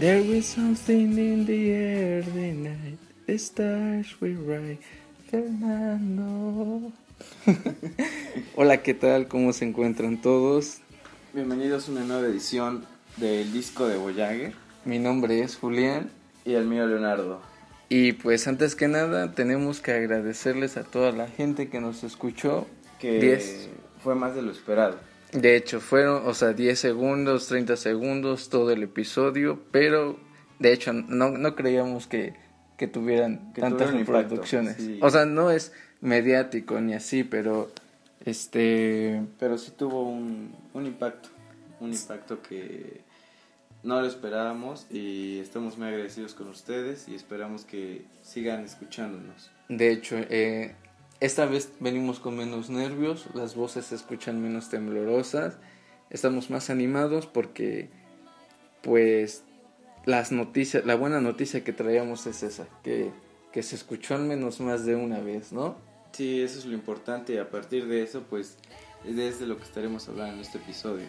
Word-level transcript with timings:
There 0.00 0.22
was 0.22 0.46
something 0.46 1.18
in 1.18 1.44
the 1.44 1.72
air 1.72 2.22
the 2.22 2.52
night 2.52 2.98
the 3.26 3.36
stars 3.36 4.18
were 4.18 4.32
bright. 4.32 4.80
Fernando. 5.30 6.90
Hola, 8.56 8.82
¿qué 8.82 8.94
tal? 8.94 9.28
¿Cómo 9.28 9.52
se 9.52 9.66
encuentran 9.66 10.22
todos? 10.22 10.78
Bienvenidos 11.34 11.86
a 11.86 11.92
una 11.92 12.04
nueva 12.04 12.28
edición 12.28 12.86
del 13.18 13.52
disco 13.52 13.88
de 13.88 13.98
Voyager. 13.98 14.54
Mi 14.86 14.98
nombre 14.98 15.42
es 15.42 15.56
Julián. 15.56 16.10
Y 16.46 16.54
el 16.54 16.64
mío 16.64 16.86
Leonardo. 16.86 17.42
Y 17.90 18.12
pues 18.14 18.48
antes 18.48 18.74
que 18.74 18.88
nada 18.88 19.34
tenemos 19.34 19.82
que 19.82 19.92
agradecerles 19.92 20.78
a 20.78 20.84
toda 20.84 21.12
la 21.12 21.28
gente 21.28 21.68
que 21.68 21.82
nos 21.82 22.04
escuchó. 22.04 22.66
Que 22.98 23.68
fue 24.02 24.14
más 24.14 24.34
de 24.34 24.40
lo 24.40 24.50
esperado. 24.50 25.09
De 25.32 25.56
hecho, 25.56 25.80
fueron, 25.80 26.26
o 26.26 26.34
sea, 26.34 26.52
10 26.52 26.78
segundos, 26.78 27.46
30 27.46 27.76
segundos, 27.76 28.48
todo 28.48 28.70
el 28.70 28.82
episodio, 28.82 29.60
pero 29.70 30.18
de 30.58 30.72
hecho 30.72 30.92
no, 30.92 31.30
no 31.30 31.54
creíamos 31.54 32.06
que, 32.06 32.34
que 32.76 32.88
tuvieran 32.88 33.52
tantas 33.52 33.92
reproducciones. 33.92 34.76
O 35.00 35.10
sea, 35.10 35.24
no 35.24 35.50
es 35.50 35.72
mediático 36.00 36.80
ni 36.80 36.94
así, 36.94 37.24
pero 37.24 37.70
este... 38.24 39.22
Pero 39.38 39.56
sí 39.58 39.72
tuvo 39.76 40.02
un, 40.02 40.54
un 40.74 40.86
impacto, 40.86 41.28
un 41.78 41.92
impacto 41.92 42.42
que 42.42 43.00
no 43.82 44.00
lo 44.00 44.06
esperábamos 44.06 44.86
y 44.90 45.38
estamos 45.38 45.78
muy 45.78 45.88
agradecidos 45.88 46.34
con 46.34 46.48
ustedes 46.48 47.08
y 47.08 47.14
esperamos 47.14 47.64
que 47.64 48.04
sigan 48.22 48.64
escuchándonos. 48.64 49.50
De 49.68 49.92
hecho, 49.92 50.16
eh, 50.18 50.74
esta 51.20 51.46
vez 51.46 51.72
venimos 51.80 52.18
con 52.18 52.36
menos 52.36 52.70
nervios, 52.70 53.26
las 53.34 53.54
voces 53.54 53.86
se 53.86 53.94
escuchan 53.94 54.42
menos 54.42 54.70
temblorosas, 54.70 55.58
estamos 56.08 56.50
más 56.50 56.70
animados 56.70 57.26
porque 57.26 57.90
pues 58.82 59.44
las 60.06 60.32
noticias, 60.32 60.84
la 60.86 60.94
buena 60.94 61.20
noticia 61.20 61.62
que 61.62 61.72
traíamos 61.72 62.26
es 62.26 62.42
esa, 62.42 62.66
que, 62.82 63.10
que 63.52 63.62
se 63.62 63.76
escuchó 63.76 64.14
al 64.14 64.22
menos 64.22 64.60
más 64.60 64.86
de 64.86 64.96
una 64.96 65.20
vez, 65.20 65.52
¿no? 65.52 65.76
Sí, 66.12 66.40
eso 66.40 66.58
es 66.58 66.64
lo 66.64 66.74
importante 66.74 67.34
y 67.34 67.38
a 67.38 67.50
partir 67.50 67.86
de 67.86 68.02
eso 68.02 68.24
pues 68.28 68.56
es 69.04 69.38
de 69.38 69.46
lo 69.46 69.56
que 69.58 69.64
estaremos 69.64 70.08
hablando 70.08 70.34
en 70.34 70.40
este 70.40 70.58
episodio. 70.58 71.06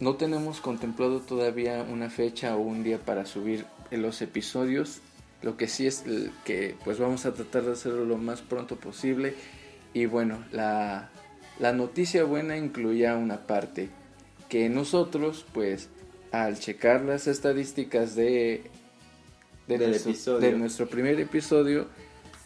No 0.00 0.16
tenemos 0.16 0.60
contemplado 0.60 1.20
todavía 1.20 1.84
una 1.88 2.10
fecha 2.10 2.56
o 2.56 2.60
un 2.60 2.82
día 2.82 2.98
para 2.98 3.26
subir 3.26 3.66
los 3.90 4.22
episodios, 4.22 5.00
lo 5.44 5.58
que 5.58 5.68
sí 5.68 5.86
es 5.86 6.04
que 6.44 6.74
pues 6.84 6.98
vamos 6.98 7.26
a 7.26 7.34
tratar 7.34 7.64
de 7.64 7.72
hacerlo 7.72 8.06
lo 8.06 8.16
más 8.16 8.40
pronto 8.40 8.76
posible. 8.76 9.34
Y 9.92 10.06
bueno, 10.06 10.42
la, 10.50 11.10
noticia 11.60 12.24
buena 12.24 12.56
incluía 12.56 13.14
una 13.16 13.46
parte 13.46 13.90
que 14.48 14.70
nosotros 14.70 15.44
pues 15.52 15.90
al 16.32 16.58
checar 16.58 17.02
las 17.02 17.26
estadísticas 17.26 18.16
de, 18.16 18.70
de, 19.68 19.78
nuestro, 20.56 20.88
primer 20.88 21.20
episodio, 21.20 21.88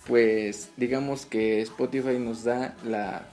pues 0.07 0.71
digamos 0.77 1.25
que 1.25 1.63
Spotify 1.63 2.19
nos 2.19 2.43
da 2.45 2.77
la... 2.85 3.29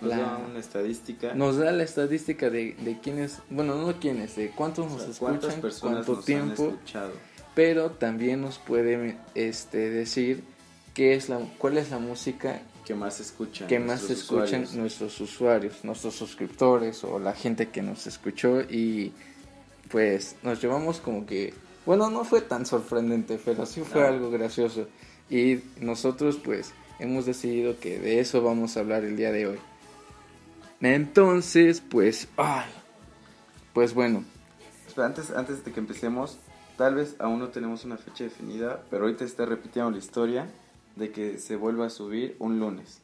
Nos 0.00 0.10
da 0.10 0.36
una 0.48 0.60
estadística. 0.60 1.34
Nos 1.34 1.56
da 1.56 1.72
la 1.72 1.82
estadística 1.82 2.50
de, 2.50 2.74
de 2.74 2.98
quiénes, 3.00 3.40
bueno, 3.50 3.74
no 3.74 3.98
quiénes, 3.98 4.36
de 4.36 4.50
cuántos 4.50 4.92
nos 4.92 5.08
escuchan, 5.08 5.60
cuánto 5.80 6.20
tiempo 6.20 6.76
pero 7.58 7.90
también 7.90 8.40
nos 8.40 8.56
puede 8.56 9.16
este, 9.34 9.90
decir 9.90 10.44
qué 10.94 11.14
es 11.14 11.28
la, 11.28 11.40
cuál 11.58 11.76
es 11.76 11.90
la 11.90 11.98
música 11.98 12.62
que 12.84 12.94
más 12.94 13.18
escuchan, 13.18 13.66
que 13.66 13.80
más 13.80 14.08
escuchan 14.10 14.64
nuestros 14.74 15.20
usuarios, 15.20 15.82
nuestros 15.82 16.14
suscriptores 16.14 17.02
o 17.02 17.18
la 17.18 17.32
gente 17.32 17.70
que 17.70 17.82
nos 17.82 18.06
escuchó 18.06 18.60
y 18.60 19.12
pues 19.90 20.36
nos 20.44 20.62
llevamos 20.62 21.00
como 21.00 21.26
que, 21.26 21.52
bueno, 21.84 22.08
no 22.10 22.22
fue 22.22 22.42
tan 22.42 22.64
sorprendente, 22.64 23.40
pero 23.44 23.66
sí 23.66 23.80
fue 23.80 24.06
algo 24.06 24.30
gracioso 24.30 24.86
y 25.28 25.58
nosotros 25.80 26.38
pues 26.38 26.72
hemos 27.00 27.26
decidido 27.26 27.80
que 27.80 27.98
de 27.98 28.20
eso 28.20 28.40
vamos 28.40 28.76
a 28.76 28.80
hablar 28.80 29.02
el 29.02 29.16
día 29.16 29.32
de 29.32 29.48
hoy. 29.48 29.58
Entonces, 30.80 31.80
pues, 31.80 32.28
ay, 32.36 32.70
pues 33.72 33.94
bueno. 33.94 34.22
antes, 34.96 35.32
antes 35.32 35.64
de 35.64 35.72
que 35.72 35.80
empecemos, 35.80 36.38
Tal 36.78 36.94
vez 36.94 37.16
aún 37.18 37.40
no 37.40 37.48
tenemos 37.48 37.84
una 37.84 37.96
fecha 37.96 38.22
definida, 38.22 38.84
pero 38.88 39.02
ahorita 39.02 39.24
está 39.24 39.44
repitiendo 39.44 39.90
la 39.90 39.98
historia 39.98 40.46
de 40.94 41.10
que 41.10 41.38
se 41.38 41.56
vuelva 41.56 41.86
a 41.86 41.90
subir 41.90 42.36
un 42.38 42.60
lunes. 42.60 43.02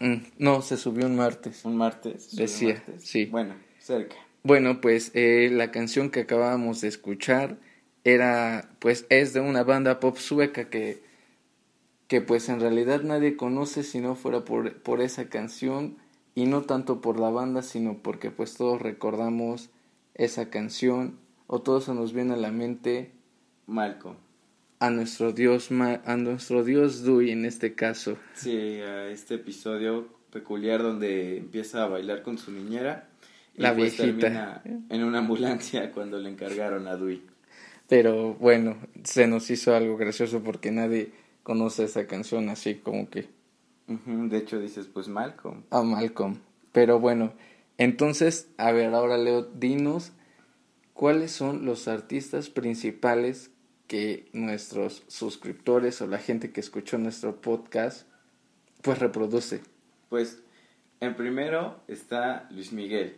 Mm, 0.00 0.16
no, 0.38 0.62
se 0.62 0.76
subió 0.76 1.06
un 1.06 1.14
martes. 1.14 1.64
Un 1.64 1.76
martes. 1.76 2.34
Decía, 2.34 2.82
sí. 2.98 3.26
Bueno, 3.26 3.54
cerca. 3.78 4.16
Bueno, 4.42 4.80
pues 4.80 5.12
eh, 5.14 5.48
la 5.52 5.70
canción 5.70 6.10
que 6.10 6.22
acabábamos 6.22 6.80
de 6.80 6.88
escuchar 6.88 7.56
era, 8.02 8.68
pues 8.80 9.06
es 9.10 9.32
de 9.32 9.38
una 9.38 9.62
banda 9.62 10.00
pop 10.00 10.16
sueca 10.16 10.68
que, 10.68 11.04
que 12.08 12.20
pues 12.20 12.48
en 12.48 12.58
realidad 12.58 13.02
nadie 13.02 13.36
conoce 13.36 13.84
si 13.84 14.00
no 14.00 14.16
fuera 14.16 14.44
por, 14.44 14.82
por 14.82 15.00
esa 15.00 15.28
canción 15.28 15.98
y 16.34 16.46
no 16.46 16.62
tanto 16.62 17.00
por 17.00 17.20
la 17.20 17.30
banda, 17.30 17.62
sino 17.62 17.98
porque 17.98 18.32
pues 18.32 18.54
todos 18.54 18.82
recordamos 18.82 19.70
esa 20.14 20.50
canción 20.50 21.21
o 21.46 21.60
todo 21.60 21.80
se 21.80 21.94
nos 21.94 22.12
viene 22.12 22.34
a 22.34 22.36
la 22.36 22.50
mente 22.50 23.12
Malcolm. 23.66 24.16
A 24.78 24.90
nuestro 24.90 25.32
Dios, 25.32 25.70
a 25.70 26.16
nuestro 26.16 26.64
Dios 26.64 27.04
Dewey 27.04 27.30
en 27.30 27.44
este 27.44 27.74
caso. 27.74 28.16
Sí, 28.34 28.80
a 28.80 29.08
este 29.08 29.36
episodio 29.36 30.08
peculiar 30.32 30.82
donde 30.82 31.36
empieza 31.38 31.84
a 31.84 31.86
bailar 31.88 32.22
con 32.22 32.38
su 32.38 32.50
niñera. 32.50 33.08
Y 33.54 33.62
la 33.62 33.76
pues 33.76 33.96
viejita. 33.96 34.62
en 34.64 35.04
una 35.04 35.18
ambulancia 35.18 35.92
cuando 35.94 36.18
le 36.18 36.30
encargaron 36.30 36.88
a 36.88 36.96
Dewey. 36.96 37.22
Pero 37.88 38.34
bueno, 38.34 38.76
se 39.04 39.26
nos 39.26 39.50
hizo 39.50 39.74
algo 39.74 39.96
gracioso 39.96 40.42
porque 40.42 40.70
nadie 40.72 41.12
conoce 41.42 41.84
esa 41.84 42.06
canción 42.06 42.48
así 42.48 42.76
como 42.76 43.08
que. 43.10 43.28
De 43.86 44.38
hecho 44.38 44.58
dices 44.58 44.86
pues 44.86 45.08
Malcolm. 45.08 45.64
A 45.70 45.82
Malcolm. 45.82 46.38
Pero 46.72 46.98
bueno, 46.98 47.34
entonces, 47.76 48.48
a 48.56 48.72
ver, 48.72 48.94
ahora 48.94 49.18
Leo, 49.18 49.42
dinos 49.42 50.12
¿cuáles 51.02 51.32
son 51.32 51.64
los 51.64 51.88
artistas 51.88 52.48
principales 52.48 53.50
que 53.88 54.28
nuestros 54.32 55.02
suscriptores 55.08 56.00
o 56.00 56.06
la 56.06 56.18
gente 56.18 56.52
que 56.52 56.60
escuchó 56.60 56.96
nuestro 56.96 57.40
podcast 57.40 58.06
pues 58.82 59.00
reproduce? 59.00 59.62
Pues 60.10 60.38
en 61.00 61.16
primero 61.16 61.80
está 61.88 62.48
Luis 62.52 62.72
Miguel. 62.72 63.16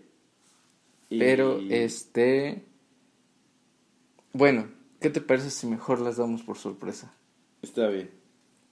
Pero 1.11 1.61
este 1.69 2.65
bueno, 4.33 4.71
¿qué 4.99 5.11
te 5.11 5.21
parece 5.21 5.51
si 5.51 5.67
mejor 5.67 6.01
las 6.01 6.17
damos 6.17 6.43
por 6.43 6.57
sorpresa? 6.57 7.13
Está 7.61 7.89
bien. 7.89 8.09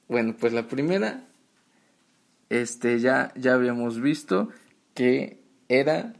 Bueno, 0.09 0.35
pues 0.41 0.55
la 0.55 0.69
primera 0.69 1.29
este 2.49 2.99
ya 2.99 3.31
ya 3.37 3.53
habíamos 3.53 4.01
visto 4.01 4.49
que 4.95 5.43
era 5.69 6.15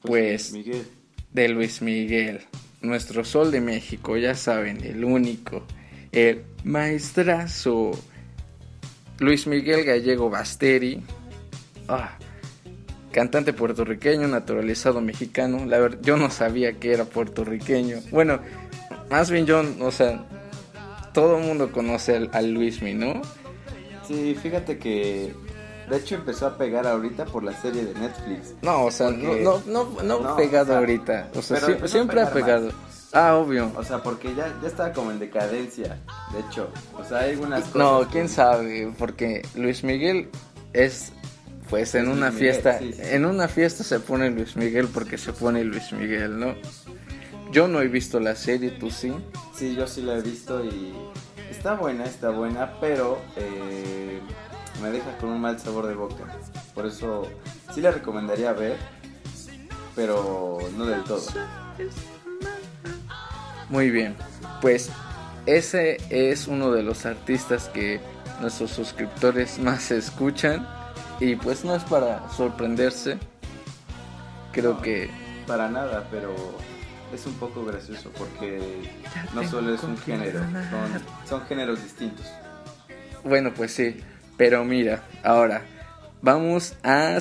pues, 0.00 0.50
pues 0.50 0.52
Miguel 0.54 1.01
de 1.32 1.48
Luis 1.48 1.82
Miguel, 1.82 2.40
nuestro 2.80 3.24
sol 3.24 3.50
de 3.50 3.60
México, 3.60 4.16
ya 4.16 4.34
saben, 4.34 4.82
el 4.84 5.04
único, 5.04 5.64
el 6.12 6.42
maestrazo 6.64 7.92
Luis 9.18 9.46
Miguel 9.46 9.84
Gallego 9.84 10.28
Basteri, 10.30 11.02
ah, 11.88 12.18
cantante 13.12 13.52
puertorriqueño, 13.52 14.26
naturalizado 14.26 15.00
mexicano. 15.00 15.64
La 15.66 15.78
verdad, 15.78 15.98
yo 16.02 16.16
no 16.16 16.30
sabía 16.30 16.72
que 16.72 16.92
era 16.92 17.04
puertorriqueño. 17.04 17.98
Bueno, 18.10 18.40
más 19.10 19.30
bien 19.30 19.46
yo, 19.46 19.62
o 19.80 19.90
sea, 19.90 20.26
todo 21.12 21.38
el 21.38 21.44
mundo 21.44 21.70
conoce 21.70 22.16
al, 22.16 22.30
al 22.32 22.52
Luismi, 22.52 22.94
¿no? 22.94 23.22
Sí, 24.08 24.36
fíjate 24.42 24.78
que 24.78 25.32
de 25.88 25.96
hecho 25.96 26.14
empezó 26.14 26.46
a 26.46 26.56
pegar 26.56 26.86
ahorita 26.86 27.24
por 27.26 27.42
la 27.42 27.52
serie 27.60 27.84
de 27.84 27.94
Netflix. 27.98 28.54
No, 28.62 28.84
o 28.84 28.90
sea, 28.90 29.10
no, 29.10 29.34
no, 29.36 29.62
no, 29.66 30.02
no, 30.02 30.36
pegado 30.36 30.76
ahorita. 30.76 31.30
O 31.34 31.42
sea, 31.42 31.58
siempre, 31.86 32.22
ha 32.22 32.32
pegado. 32.32 32.70
Ah, 33.12 33.36
obvio. 33.36 33.70
O 33.76 33.84
sea, 33.84 34.02
porque 34.02 34.34
ya, 34.34 34.54
ya 34.62 34.68
estaba 34.68 34.92
como 34.92 35.10
en 35.10 35.18
decadencia. 35.18 35.98
De 36.32 36.40
hecho, 36.40 36.70
o 36.98 37.04
sea, 37.04 37.18
hay 37.20 37.32
algunas 37.32 37.64
cosas. 37.64 37.74
No, 37.76 38.08
quién 38.10 38.28
sabe, 38.28 38.92
porque 38.98 39.46
Luis 39.54 39.84
Miguel 39.84 40.30
es 40.72 41.12
pues 41.72 41.94
en 41.94 42.08
una 42.08 42.30
fiesta, 42.30 42.78
en 42.80 43.24
una 43.24 43.48
fiesta 43.48 43.82
se 43.82 43.98
pone 43.98 44.28
Luis 44.28 44.56
Miguel 44.56 44.88
porque 44.88 45.16
se 45.16 45.32
pone 45.32 45.64
Luis 45.64 45.90
Miguel, 45.92 46.38
¿no? 46.38 46.54
Yo 47.50 47.66
no 47.66 47.80
he 47.80 47.88
visto 47.88 48.20
la 48.20 48.34
serie, 48.34 48.72
¿tú 48.72 48.90
sí? 48.90 49.10
Sí, 49.54 49.74
yo 49.74 49.86
sí 49.86 50.02
la 50.02 50.18
he 50.18 50.20
visto 50.20 50.62
y 50.62 50.92
está 51.50 51.74
buena, 51.74 52.04
está 52.04 52.28
buena, 52.28 52.74
pero 52.78 53.18
eh, 53.36 54.20
me 54.82 54.90
deja 54.90 55.16
con 55.18 55.30
un 55.30 55.40
mal 55.40 55.58
sabor 55.58 55.86
de 55.86 55.94
boca. 55.94 56.24
Por 56.74 56.86
eso 56.86 57.28
sí 57.72 57.80
le 57.80 57.92
recomendaría 57.92 58.52
ver, 58.52 58.76
pero 59.94 60.58
no 60.76 60.84
del 60.84 61.04
todo. 61.04 61.22
Muy 63.68 63.90
bien, 63.90 64.16
pues 64.60 64.90
ese 65.46 65.98
es 66.10 66.48
uno 66.48 66.72
de 66.72 66.82
los 66.82 67.06
artistas 67.06 67.68
que 67.68 68.00
nuestros 68.40 68.70
suscriptores 68.70 69.58
más 69.58 69.90
escuchan 69.90 70.66
y 71.20 71.36
pues 71.36 71.64
no 71.64 71.74
es 71.74 71.84
para 71.84 72.28
sorprenderse. 72.30 73.18
Creo 74.52 74.82
que... 74.82 75.10
Para 75.46 75.68
nada, 75.68 76.06
pero 76.10 76.34
es 77.14 77.24
un 77.26 77.34
poco 77.34 77.64
gracioso 77.64 78.10
porque 78.18 78.90
no 79.34 79.48
solo 79.48 79.74
es 79.74 79.82
un 79.82 79.96
género, 79.96 80.40
son, 80.40 81.02
son 81.28 81.46
géneros 81.46 81.82
distintos. 81.82 82.26
Bueno, 83.24 83.52
pues 83.54 83.72
sí, 83.72 84.02
pero 84.36 84.64
mira, 84.64 85.04
ahora 85.22 85.62
vamos 86.22 86.76
a 86.82 87.18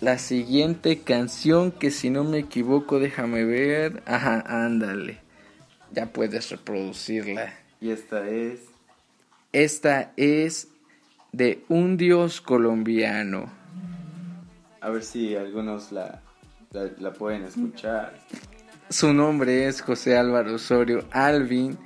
la 0.00 0.18
siguiente 0.18 1.00
canción 1.00 1.72
que 1.72 1.90
si 1.90 2.10
no 2.10 2.24
me 2.24 2.38
equivoco, 2.38 2.98
déjame 2.98 3.44
ver. 3.44 4.02
Ajá, 4.06 4.44
ándale. 4.46 5.18
Ya 5.92 6.06
puedes 6.12 6.50
reproducirla. 6.50 7.54
Y 7.80 7.90
esta 7.90 8.28
es... 8.28 8.60
Esta 9.52 10.12
es 10.16 10.68
de 11.32 11.64
un 11.68 11.96
dios 11.96 12.40
colombiano. 12.40 13.50
A 14.80 14.90
ver 14.90 15.04
si 15.04 15.36
algunos 15.36 15.92
la, 15.92 16.20
la, 16.72 17.12
pueden 17.12 17.44
escuchar. 17.44 18.18
Su 18.90 19.14
nombre 19.14 19.66
es 19.66 19.80
José 19.80 20.16
Álvaro 20.16 20.56
Osorio 20.56 21.06
Alvin, 21.12 21.78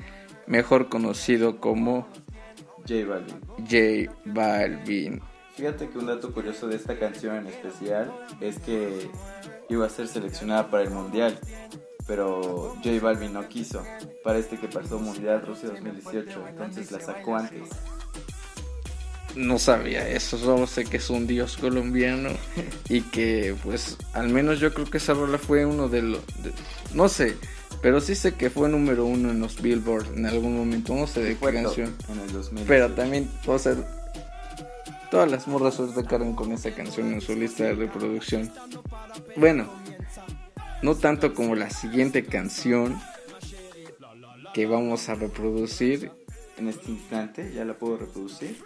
mejor 0.46 0.88
conocido 0.88 1.60
como 1.60 2.08
J 2.88 3.04
Balvin. 3.04 3.40
J 3.68 4.12
Balvin. 4.24 5.20
Fíjate 5.54 5.90
que 5.90 5.98
un 5.98 6.06
dato 6.06 6.32
curioso 6.32 6.68
de 6.68 6.76
esta 6.76 6.98
canción 6.98 7.36
en 7.36 7.48
especial 7.48 8.12
es 8.40 8.58
que 8.60 9.10
iba 9.68 9.86
a 9.86 9.90
ser 9.90 10.08
seleccionada 10.08 10.70
para 10.70 10.84
el 10.84 10.90
Mundial, 10.90 11.38
pero 12.06 12.74
J 12.82 13.00
Balvin 13.02 13.32
no 13.34 13.46
quiso. 13.48 13.84
Para 14.24 14.38
este 14.38 14.58
que 14.58 14.68
pasó 14.68 14.98
Mundial 14.98 15.44
Rusia 15.44 15.68
2018, 15.70 16.48
entonces 16.48 16.90
la 16.90 17.00
sacó 17.00 17.36
antes. 17.36 17.68
No 19.34 19.58
sabía 19.58 20.08
eso, 20.08 20.38
solo 20.38 20.66
sé 20.66 20.84
que 20.84 20.96
es 20.96 21.10
un 21.10 21.26
dios 21.26 21.58
colombiano 21.58 22.30
y 22.88 23.02
que 23.02 23.54
pues 23.62 23.96
al 24.14 24.30
menos 24.30 24.58
yo 24.58 24.72
creo 24.72 24.86
que 24.86 24.96
esa 24.96 25.12
rola 25.12 25.38
fue 25.38 25.66
uno 25.66 25.88
de 25.88 26.02
los... 26.02 26.22
no 26.94 27.08
sé, 27.08 27.36
pero 27.82 28.00
sí 28.00 28.14
sé 28.14 28.34
que 28.34 28.50
fue 28.50 28.68
número 28.68 29.04
uno 29.04 29.30
en 29.30 29.40
los 29.40 29.60
Billboard 29.60 30.16
en 30.16 30.26
algún 30.26 30.56
momento, 30.56 30.94
no 30.94 31.06
sé 31.06 31.22
de 31.22 31.36
qué 31.36 31.52
canción. 31.52 31.94
En 32.12 32.20
el 32.20 32.32
2000. 32.32 32.64
Pero 32.66 32.92
también, 32.92 33.28
o 33.46 33.58
sea, 33.58 33.76
Todas 35.10 35.30
las 35.30 35.48
morras 35.48 35.74
suerte 35.74 36.04
cargan 36.04 36.34
con 36.34 36.52
esa 36.52 36.74
canción 36.74 37.12
en 37.14 37.22
su 37.22 37.34
lista 37.34 37.64
de 37.64 37.74
reproducción. 37.74 38.52
Bueno, 39.36 39.72
no 40.82 40.96
tanto 40.96 41.32
como 41.32 41.54
la 41.54 41.70
siguiente 41.70 42.26
canción 42.26 43.00
que 44.52 44.66
vamos 44.66 45.08
a 45.08 45.14
reproducir. 45.14 46.10
En 46.58 46.68
este 46.68 46.90
instante, 46.90 47.52
¿ya 47.54 47.64
la 47.64 47.78
puedo 47.78 47.96
reproducir? 47.96 48.58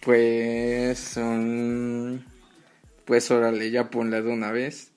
Pues... 0.00 1.18
pues 3.04 3.30
órale, 3.30 3.70
ya 3.70 3.90
ponla 3.90 4.22
de 4.22 4.30
una 4.30 4.50
vez. 4.50 4.92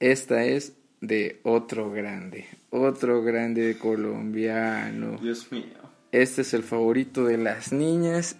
Esta 0.00 0.44
es 0.44 0.72
de 1.02 1.40
otro 1.42 1.90
grande, 1.90 2.46
otro 2.70 3.22
grande 3.22 3.76
colombiano. 3.78 5.18
Dios 5.20 5.50
mío. 5.50 5.64
Este 6.12 6.42
es 6.42 6.54
el 6.54 6.62
favorito 6.62 7.24
de 7.24 7.38
las 7.38 7.72
niñas 7.72 8.36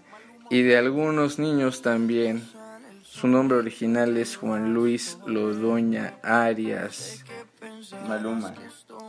y 0.50 0.62
de 0.62 0.76
algunos 0.76 1.38
niños 1.38 1.82
también. 1.82 2.42
Su 3.02 3.28
nombre 3.28 3.58
original 3.58 4.16
es 4.16 4.36
Juan 4.36 4.74
Luis 4.74 5.18
Lodoña 5.26 6.18
Arias. 6.22 7.24
Maluma. 8.08 8.54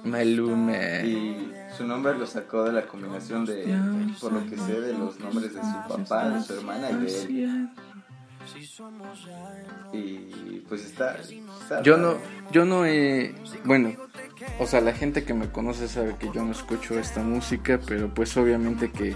Maluma. 0.03 1.01
Y 1.03 1.51
su 1.77 1.85
nombre 1.85 2.17
lo 2.17 2.25
sacó 2.25 2.63
de 2.63 2.71
la 2.71 2.87
combinación 2.87 3.45
de, 3.45 3.77
por 4.19 4.31
lo 4.33 4.45
que 4.49 4.57
sé, 4.57 4.79
de 4.79 4.93
los 4.93 5.19
nombres 5.19 5.53
de 5.53 5.59
su 5.59 5.87
papá, 5.87 6.29
de 6.29 6.41
su 6.41 6.53
hermana 6.53 6.89
y 6.91 7.05
de 7.05 7.21
él. 7.21 7.69
Y 9.93 10.63
pues 10.67 10.85
está, 10.85 11.17
yo 11.83 11.97
no 11.97 12.15
yo 12.51 12.65
no 12.65 12.85
he 12.85 13.33
bueno 13.63 13.93
o 14.59 14.67
sea 14.67 14.81
la 14.81 14.93
gente 14.93 15.23
que 15.23 15.33
me 15.33 15.49
conoce 15.49 15.87
sabe 15.87 16.15
que 16.17 16.29
yo 16.33 16.43
no 16.43 16.51
escucho 16.51 16.99
esta 16.99 17.21
música 17.21 17.79
pero 17.85 18.13
pues 18.13 18.35
obviamente 18.37 18.91
que 18.91 19.15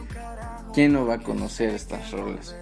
¿quién 0.73 0.93
no 0.93 1.05
va 1.05 1.15
a 1.15 1.19
conocer 1.19 1.69
estas 1.71 2.11
rolas? 2.11 2.55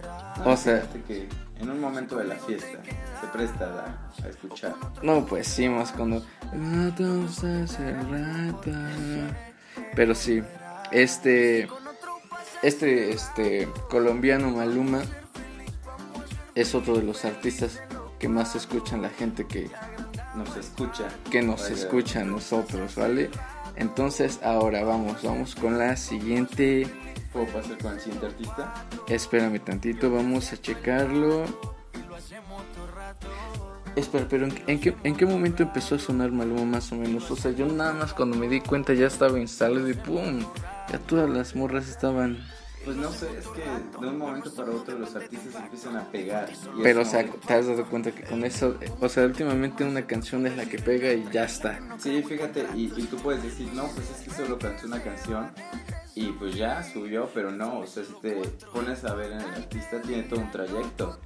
o 0.45 0.57
sea, 0.57 0.87
que 1.07 1.27
en 1.59 1.69
un 1.69 1.79
momento 1.79 2.17
de 2.17 2.25
la 2.25 2.35
fiesta 2.35 2.79
se 3.21 3.27
presta 3.27 4.09
a, 4.23 4.29
escuchar. 4.29 4.75
No, 5.03 5.25
pues 5.25 5.47
sí, 5.47 5.67
más 5.67 5.91
cuando 5.91 6.23
Pero 9.95 10.15
sí, 10.15 10.41
este 10.91 11.67
este 12.63 13.11
este 13.11 13.67
colombiano 13.89 14.51
Maluma 14.51 15.01
es 16.61 16.75
otro 16.75 16.95
de 16.95 17.03
los 17.03 17.25
artistas 17.25 17.81
que 18.19 18.27
más 18.27 18.55
escuchan 18.55 19.01
la 19.01 19.09
gente 19.09 19.47
que 19.47 19.69
nos 20.35 20.55
escucha, 20.57 21.07
que 21.31 21.41
nos 21.41 21.69
escucha 21.69 22.21
a 22.21 22.25
nosotros, 22.25 22.95
¿vale? 22.95 23.29
Entonces, 23.75 24.39
ahora 24.43 24.83
vamos, 24.83 25.23
vamos 25.23 25.55
con 25.55 25.77
la 25.77 25.95
siguiente 25.95 26.85
¿Puedo 27.31 27.45
pasar 27.47 27.77
con 27.77 27.93
el 27.93 27.99
siguiente 27.99 28.25
artista? 28.25 28.85
Espérame 29.07 29.59
tantito, 29.59 30.11
vamos 30.11 30.51
a 30.51 30.57
checarlo. 30.57 31.45
Espera, 33.95 34.25
pero 34.27 34.47
¿en, 34.67 34.79
qué, 34.79 34.95
¿en 35.03 35.15
qué 35.15 35.25
momento 35.25 35.63
empezó 35.63 35.95
a 35.95 35.99
sonar 35.99 36.31
Maluma 36.31 36.65
más 36.65 36.91
o 36.91 36.95
menos? 36.95 37.29
O 37.29 37.35
sea, 37.35 37.51
yo 37.51 37.67
nada 37.67 37.93
más 37.93 38.13
cuando 38.13 38.35
me 38.37 38.47
di 38.47 38.61
cuenta 38.61 38.93
ya 38.93 39.07
estaba 39.07 39.39
instalado 39.39 39.87
y 39.89 39.93
¡pum! 39.93 40.39
Ya 40.91 40.99
todas 40.99 41.29
las 41.29 41.55
morras 41.55 41.87
estaban... 41.87 42.37
Pues 42.85 42.95
no 42.95 43.11
sé, 43.11 43.27
es 43.37 43.47
que 43.47 43.99
de 43.99 44.07
un 44.07 44.17
momento 44.17 44.53
para 44.55 44.71
otro 44.71 44.97
los 44.97 45.15
artistas 45.15 45.53
empiezan 45.55 45.97
a 45.97 46.09
pegar. 46.11 46.49
Pero, 46.81 47.01
o 47.01 47.05
sea, 47.05 47.25
te 47.25 47.53
has 47.53 47.67
dado 47.67 47.85
cuenta 47.85 48.11
que 48.11 48.23
con 48.23 48.43
eso, 48.45 48.77
o 48.99 49.09
sea, 49.09 49.25
últimamente 49.25 49.83
una 49.83 50.07
canción 50.07 50.47
es 50.47 50.55
la 50.55 50.65
que 50.65 50.79
pega 50.79 51.11
y 51.11 51.27
ya 51.31 51.43
está. 51.43 51.79
Sí, 51.99 52.23
fíjate, 52.23 52.65
y, 52.75 52.91
y 52.95 53.03
tú 53.03 53.17
puedes 53.17 53.43
decir, 53.43 53.69
no, 53.73 53.87
pues 53.87 54.09
es 54.09 54.27
que 54.27 54.31
solo 54.31 54.57
cantó 54.57 54.87
una 54.87 55.03
canción 55.03 55.51
y 56.15 56.31
pues 56.33 56.55
ya 56.55 56.83
subió, 56.83 57.29
pero 57.33 57.51
no, 57.51 57.79
o 57.79 57.87
sea, 57.87 58.03
si 58.03 58.13
te 58.21 58.35
pones 58.73 59.03
a 59.05 59.13
ver 59.13 59.31
en 59.33 59.41
el 59.41 59.49
artista, 59.49 60.01
tiene 60.01 60.23
todo 60.23 60.39
un 60.39 60.51
trayecto. 60.51 61.19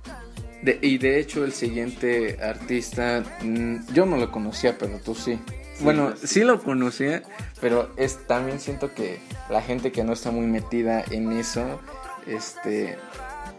y 0.81 0.97
de 0.97 1.19
hecho 1.19 1.43
el 1.43 1.51
siguiente 1.53 2.39
artista, 2.41 3.23
mm, 3.41 3.93
yo 3.93 4.05
no 4.05 4.17
lo 4.17 4.31
conocía, 4.31 4.77
pero 4.77 4.99
tú 4.99 5.15
sí. 5.15 5.39
Bueno, 5.83 6.13
pues 6.17 6.29
sí. 6.29 6.41
lo 6.41 6.61
conocía, 6.61 7.23
pero 7.61 7.91
es 7.97 8.25
también 8.27 8.59
siento 8.59 8.93
que 8.93 9.19
la 9.49 9.61
gente 9.61 9.91
que 9.91 10.03
no 10.03 10.13
está 10.13 10.31
muy 10.31 10.47
metida 10.47 11.03
en 11.11 11.31
eso, 11.33 11.79
este, 12.27 12.97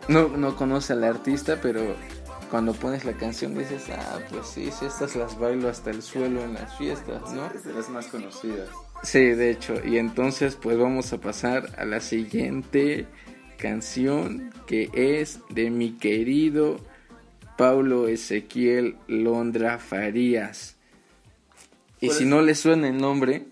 no, 0.08 0.28
no 0.28 0.56
conoce 0.56 0.92
al 0.92 1.04
artista, 1.04 1.58
pero 1.60 1.80
cuando 2.50 2.72
pones 2.72 3.04
la 3.04 3.14
canción 3.14 3.56
dices, 3.56 3.84
ah, 3.90 4.18
pues 4.30 4.46
sí, 4.46 4.70
si 4.70 4.86
estas 4.86 5.16
las 5.16 5.38
bailo 5.38 5.68
hasta 5.68 5.90
el 5.90 6.02
suelo 6.02 6.42
en 6.42 6.54
las 6.54 6.76
fiestas, 6.76 7.32
¿no? 7.32 7.46
es 7.46 7.64
de 7.64 7.72
las 7.72 7.88
más 7.88 8.06
conocidas. 8.06 8.68
Sí, 9.02 9.18
de 9.18 9.50
hecho. 9.50 9.74
Y 9.84 9.98
entonces 9.98 10.56
pues 10.56 10.78
vamos 10.78 11.12
a 11.12 11.18
pasar 11.18 11.70
a 11.76 11.84
la 11.84 12.00
siguiente 12.00 13.06
canción 13.58 14.52
que 14.66 14.90
es 14.94 15.40
de 15.50 15.70
mi 15.70 15.92
querido 15.92 16.78
Paulo 17.56 18.08
Ezequiel 18.08 18.96
Londra 19.06 19.78
Farías. 19.78 20.73
Y 22.00 22.10
si 22.10 22.24
no 22.24 22.42
le 22.42 22.54
suena 22.54 22.88
el 22.88 22.98
nombre, 22.98 23.46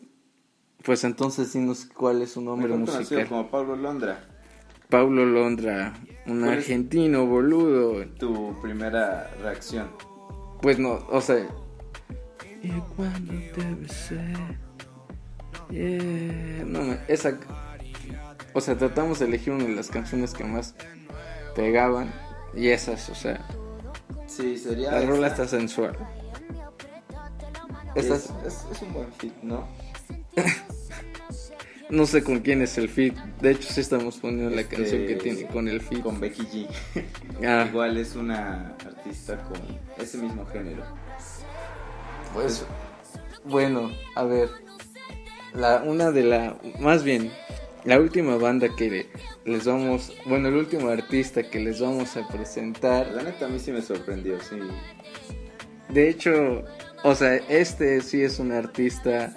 pues 0.83 1.05
entonces 1.05 1.53
dinos 1.53 1.87
cuál 1.87 2.23
es 2.23 2.33
su 2.33 2.41
nombre 2.41 2.75
musical. 2.75 3.29
como 3.29 3.51
Paulo 3.51 3.77
Londra. 3.77 4.29
Paulo 4.89 5.25
Londra, 5.25 5.95
un 6.27 6.45
argentino 6.45 7.27
boludo. 7.27 8.05
Tu 8.19 8.61
primera 8.61 9.31
reacción. 9.43 9.89
Pues 10.61 10.79
no, 10.79 11.07
o 11.11 11.21
sea. 11.21 11.47
Y 12.63 12.71
cuando 12.95 13.33
te 13.55 13.75
besé 13.75 14.21
Yeah, 15.71 16.65
no, 16.67 16.99
esa. 17.09 17.39
O 18.53 18.61
sea, 18.61 18.77
tratamos 18.77 19.19
de 19.21 19.25
elegir 19.27 19.55
una 19.55 19.65
de 19.65 19.75
las 19.75 19.89
canciones 19.89 20.35
que 20.35 20.45
más 20.45 20.75
pegaban. 21.55 22.13
Y 22.55 22.69
esas, 22.69 23.09
o 23.09 23.15
sea. 23.15 23.47
Sí, 24.27 24.59
sería. 24.59 24.93
La 24.93 25.07
rola 25.07 25.29
está 25.29 25.49
sensual. 25.49 25.97
Es, 27.95 28.07
es, 28.07 28.83
un 28.83 28.93
buen 28.93 29.13
fit, 29.13 29.35
¿no? 29.43 29.69
no 31.91 32.07
sé 32.07 32.25
con 32.25 32.41
quién 32.41 32.63
es 32.63 32.79
el 32.79 32.89
fit. 32.89 33.17
De 33.41 33.51
hecho, 33.51 33.73
sí 33.73 33.81
estamos 33.81 34.17
poniendo 34.17 34.55
la 34.55 34.63
este, 34.63 34.77
canción 34.77 35.07
que 35.07 35.17
tiene 35.17 35.47
con 35.47 35.69
el 35.69 35.81
fit. 35.81 36.03
Con 36.03 36.21
Becky 36.21 36.43
G. 36.43 36.69
Ah. 37.45 37.67
Igual 37.69 37.97
es 37.97 38.15
una 38.15 38.77
artista 38.87 39.43
con 39.43 39.61
ese 39.99 40.19
mismo 40.19 40.47
género. 40.47 40.85
Pues, 42.33 42.65
bueno, 43.45 43.91
a 44.15 44.23
ver 44.23 44.49
la, 45.55 45.83
una 45.85 46.11
de 46.11 46.23
la, 46.23 46.57
más 46.79 47.05
bien, 47.05 47.31
la 47.85 47.99
última 47.99 48.37
banda 48.37 48.69
que 48.75 49.07
les 49.45 49.65
vamos, 49.65 50.13
bueno, 50.27 50.49
el 50.49 50.55
último 50.55 50.89
artista 50.89 51.43
que 51.43 51.59
les 51.59 51.81
vamos 51.81 52.17
a 52.17 52.27
presentar. 52.29 53.09
La 53.09 53.23
neta 53.23 53.47
a 53.47 53.49
mí 53.49 53.59
sí 53.59 53.73
me 53.73 53.83
sorprendió, 53.83 54.39
sí. 54.41 54.57
De 55.89 56.09
hecho, 56.09 56.65
o 57.05 57.15
sea, 57.15 57.37
este 57.37 58.01
sí 58.01 58.23
es 58.23 58.39
un 58.39 58.53
artista, 58.53 59.35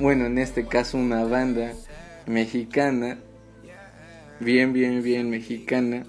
bueno, 0.00 0.26
en 0.26 0.38
este 0.38 0.66
caso 0.66 0.98
una 0.98 1.24
banda 1.24 1.72
mexicana, 2.26 3.18
bien, 4.40 4.72
bien, 4.72 5.02
bien 5.02 5.30
mexicana. 5.30 6.04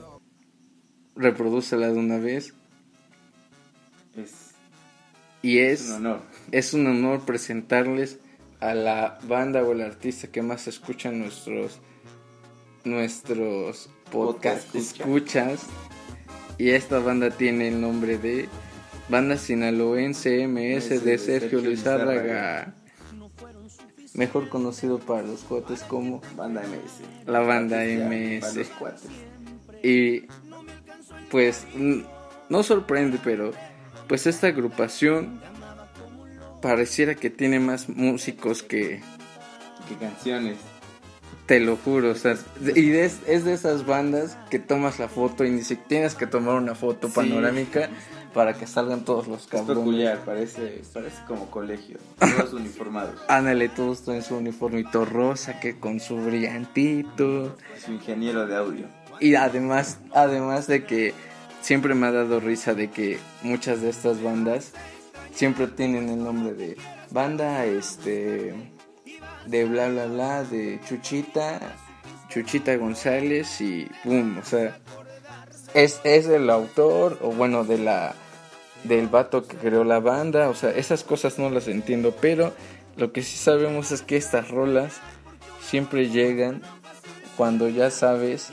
Reprodúcela 1.16 1.88
de 1.88 2.00
una 2.00 2.18
vez. 2.18 2.54
Es, 4.16 4.52
y 5.42 5.60
es, 5.60 5.82
es 5.82 5.90
un 5.90 5.96
honor. 5.96 6.22
Es 6.52 6.74
un 6.74 6.88
honor 6.88 7.26
presentarles 7.26 8.20
a 8.60 8.74
la 8.74 9.20
banda 9.28 9.64
o 9.64 9.72
el 9.72 9.82
artista 9.82 10.28
que 10.28 10.42
más 10.42 10.68
escuchan 10.68 11.20
nuestros 11.20 11.80
nuestros 12.84 13.90
podcast, 14.12 14.66
Podcast 14.66 14.76
escucha. 14.76 15.52
escuchas 15.52 15.66
y 16.58 16.70
esta 16.72 17.00
banda 17.00 17.30
tiene 17.30 17.68
el 17.70 17.80
nombre 17.80 18.18
de 18.18 18.48
Banda 19.10 19.38
Sinaloense 19.38 20.48
MS 20.48 21.04
de 21.04 21.18
Sergio 21.18 21.62
Lizárraga 21.62 22.76
mejor 24.14 24.50
conocido 24.50 25.00
para 25.00 25.24
los 25.24 25.42
cuates 25.42 25.82
como 25.84 26.22
Banda 26.36 26.62
MS. 26.62 27.28
La 27.28 27.40
banda 27.40 27.84
MS. 27.84 28.42
Para 28.42 28.54
los 28.54 28.68
cuates. 28.68 29.04
Y 29.84 30.24
pues 31.32 31.66
no 32.50 32.64
sorprende, 32.64 33.20
pero 33.24 33.52
pues 34.08 34.28
esta 34.28 34.48
agrupación 34.48 35.42
pareciera 36.62 37.16
que 37.16 37.30
tiene 37.30 37.60
más 37.60 37.88
músicos 37.88 38.64
que 38.64 39.02
¿Qué 39.88 39.96
canciones? 40.00 40.58
te 41.46 41.60
lo 41.60 41.78
juro, 41.78 42.12
o 42.12 42.16
sea, 42.16 42.38
y 42.76 42.92
es, 42.92 43.22
es 43.26 43.44
de 43.44 43.54
esas 43.54 43.86
bandas 43.86 44.38
que 44.52 44.60
tomas 44.60 45.00
la 45.00 45.08
foto 45.08 45.46
y 45.46 45.50
ni 45.50 45.62
siquiera 45.62 45.88
tienes 45.88 46.16
que 46.16 46.28
tomar 46.28 46.56
una 46.56 46.76
foto 46.76 47.08
Sí. 47.08 47.14
Para 48.34 48.54
que 48.54 48.68
salgan 48.68 49.04
todos 49.06 49.28
los 49.28 49.42
Es 49.42 49.48
cabrones. 49.48 49.78
peculiar, 49.78 50.20
parece, 50.26 50.82
parece 50.94 51.18
como 51.28 51.50
colegio. 51.50 51.98
Todos 52.20 52.54
uniformados. 52.54 53.20
Ándale, 53.28 53.70
todos 53.70 54.08
en 54.08 54.22
su 54.22 54.36
uniformito 54.38 55.06
rosa, 55.06 55.60
que 55.60 55.80
con 55.80 56.00
su 56.00 56.18
brillantito. 56.18 57.56
Su 57.84 57.92
ingeniero 57.94 58.46
de 58.48 58.56
audio. 58.56 58.86
Y 59.20 59.36
además, 59.36 60.00
además 60.14 60.68
de 60.68 60.86
que 60.86 61.14
siempre 61.62 61.94
me 61.96 62.08
ha 62.08 62.12
dado 62.12 62.40
risa 62.40 62.74
de 62.74 62.90
que 62.90 63.20
muchas 63.44 63.82
de 63.82 63.90
estas 63.90 64.22
bandas 64.24 64.72
siempre 65.34 65.68
tienen 65.68 66.10
el 66.10 66.24
nombre 66.24 66.54
de 66.54 66.78
banda, 67.12 67.66
este, 67.66 68.54
de 69.46 69.66
bla 69.66 69.90
bla 69.90 70.06
bla, 70.06 70.44
de 70.44 70.80
Chuchita, 70.88 71.60
Chuchita 72.30 72.76
González 72.78 73.60
y 73.60 73.88
boom, 74.06 74.38
o 74.42 74.46
sea, 74.46 74.78
es, 75.74 76.02
es 76.04 76.28
el 76.28 76.50
autor 76.50 77.18
o 77.22 77.32
bueno 77.32 77.64
de 77.64 77.78
la 77.78 78.16
del 78.84 79.08
vato 79.08 79.46
que 79.46 79.58
creó 79.58 79.84
la 79.84 80.00
banda, 80.00 80.50
o 80.50 80.56
sea, 80.56 80.72
esas 80.72 81.04
cosas 81.04 81.38
no 81.38 81.50
las 81.50 81.68
entiendo, 81.68 82.16
pero 82.22 82.54
lo 82.96 83.12
que 83.12 83.24
sí 83.24 83.38
sabemos 83.38 83.92
es 83.92 84.02
que 84.02 84.16
estas 84.16 84.50
rolas 84.50 85.02
siempre 85.62 86.10
llegan 86.10 86.62
cuando 87.36 87.70
ya 87.70 87.92
sabes 87.92 88.52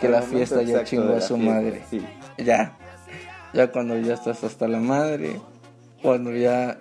que 0.00 0.08
la 0.08 0.22
fiesta 0.22 0.62
ya 0.62 0.84
chingó 0.84 1.14
a 1.14 1.20
su 1.20 1.36
fiesta, 1.36 1.54
madre. 1.54 1.82
Sí. 1.90 2.02
Ya. 2.38 2.76
Ya 3.52 3.72
cuando 3.72 3.98
ya 3.98 4.14
estás 4.14 4.44
hasta 4.44 4.68
la 4.68 4.78
madre. 4.78 5.40
Cuando 6.02 6.32
ya. 6.32 6.78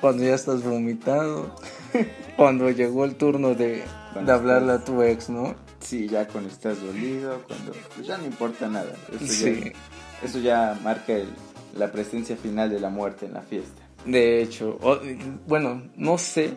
Cuando 0.00 0.24
ya 0.24 0.34
estás 0.34 0.62
vomitado. 0.62 1.54
cuando 2.36 2.70
llegó 2.70 3.04
el 3.04 3.14
turno 3.14 3.54
de, 3.54 3.84
de 4.24 4.32
hablarle 4.32 4.72
a 4.72 4.84
tu 4.84 5.02
ex, 5.02 5.30
¿no? 5.30 5.54
Sí, 5.82 6.08
ya 6.08 6.26
cuando 6.28 6.48
estás 6.50 6.80
dolido, 6.82 7.42
cuando 7.46 7.72
pues 7.94 8.06
ya 8.06 8.16
no 8.18 8.24
importa 8.26 8.68
nada. 8.68 8.92
Eso, 9.12 9.26
Sí. 9.32 9.60
ya, 9.64 10.26
eso 10.26 10.38
ya 10.38 10.78
marca 10.82 11.12
el- 11.12 11.28
la 11.76 11.90
presencia 11.90 12.36
final 12.36 12.70
de 12.70 12.80
la 12.80 12.88
muerte 12.90 13.26
en 13.26 13.32
la 13.34 13.42
fiesta. 13.42 13.82
De 14.04 14.42
hecho, 14.42 14.78
o- 14.82 15.00
bueno, 15.46 15.82
no 15.96 16.18
sé. 16.18 16.54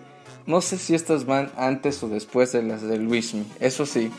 No 0.47 0.61
sé 0.61 0.77
si 0.77 0.93
estas 0.93 1.25
van 1.25 1.49
antes 1.57 2.01
o 2.03 2.07
después 2.09 2.51
de 2.51 2.61
las 2.63 2.81
de 2.83 2.97
Luismi. 2.97 3.45
Eso 3.59 3.85
sí. 3.85 4.11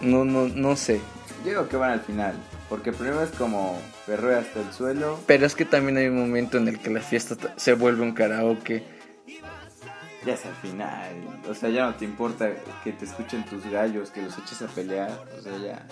No, 0.00 0.24
no, 0.24 0.48
no 0.48 0.76
sé. 0.76 1.00
Yo 1.44 1.50
digo 1.50 1.68
que 1.68 1.76
van 1.76 1.90
al 1.92 2.00
final, 2.00 2.34
porque 2.68 2.92
primero 2.92 3.22
es 3.22 3.30
como 3.30 3.76
perreo 4.06 4.38
hasta 4.38 4.60
el 4.60 4.72
suelo. 4.72 5.18
Pero 5.26 5.44
es 5.46 5.54
que 5.56 5.64
también 5.64 5.96
hay 5.96 6.06
un 6.06 6.18
momento 6.20 6.58
en 6.58 6.68
el 6.68 6.78
que 6.78 6.90
la 6.90 7.00
fiesta 7.00 7.36
se 7.56 7.74
vuelve 7.74 8.02
un 8.02 8.12
karaoke. 8.12 8.84
Ya 10.24 10.34
es 10.34 10.46
al 10.46 10.54
final. 10.56 11.40
O 11.48 11.54
sea, 11.54 11.68
ya 11.70 11.86
no 11.86 11.94
te 11.96 12.04
importa 12.04 12.50
que 12.84 12.92
te 12.92 13.04
escuchen 13.04 13.44
tus 13.44 13.66
gallos, 13.66 14.10
que 14.10 14.22
los 14.22 14.38
eches 14.38 14.62
a 14.62 14.66
pelear. 14.68 15.10
O 15.38 15.42
sea, 15.42 15.58
ya. 15.58 15.86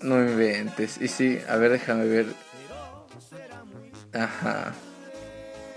No 0.00 0.18
inventes. 0.20 1.00
Y 1.00 1.08
sí, 1.08 1.38
a 1.48 1.56
ver, 1.56 1.72
déjame 1.72 2.04
ver. 2.06 2.26
Ajá. 4.12 4.72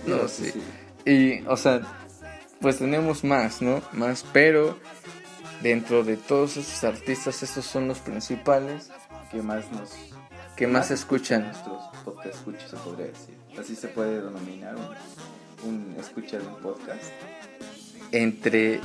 No, 0.05 0.15
Digo, 0.15 0.27
sí. 0.27 0.51
Y, 1.05 1.41
o 1.48 1.58
sea, 1.58 1.81
pues 2.60 2.77
tenemos 2.79 3.24
más, 3.24 3.62
¿no? 3.62 3.81
Más, 3.91 4.25
pero 4.34 4.79
dentro 5.62 6.03
de 6.03 6.17
todos 6.17 6.58
esos 6.58 6.84
artistas, 6.84 7.43
estos 7.43 7.65
son 7.65 7.88
los 7.88 8.00
principales 8.00 8.89
¿Qué 9.31 9.41
más 9.41 9.72
nos. 9.72 9.91
que 10.55 10.65
más 10.67 10.89
escuchan. 10.91 11.43
Nuestros 11.43 11.84
podcast 12.03 12.36
escuchas, 12.36 12.70
se 12.70 12.77
podría 12.77 13.08
decir. 13.08 13.38
Así 13.60 13.75
se 13.75 13.88
puede 13.89 14.22
denominar 14.22 14.75
un, 15.63 15.70
un 15.70 15.96
escucha 16.00 16.38
de 16.39 16.48
un 16.48 16.55
podcast. 16.58 17.03
Entre 18.11 18.79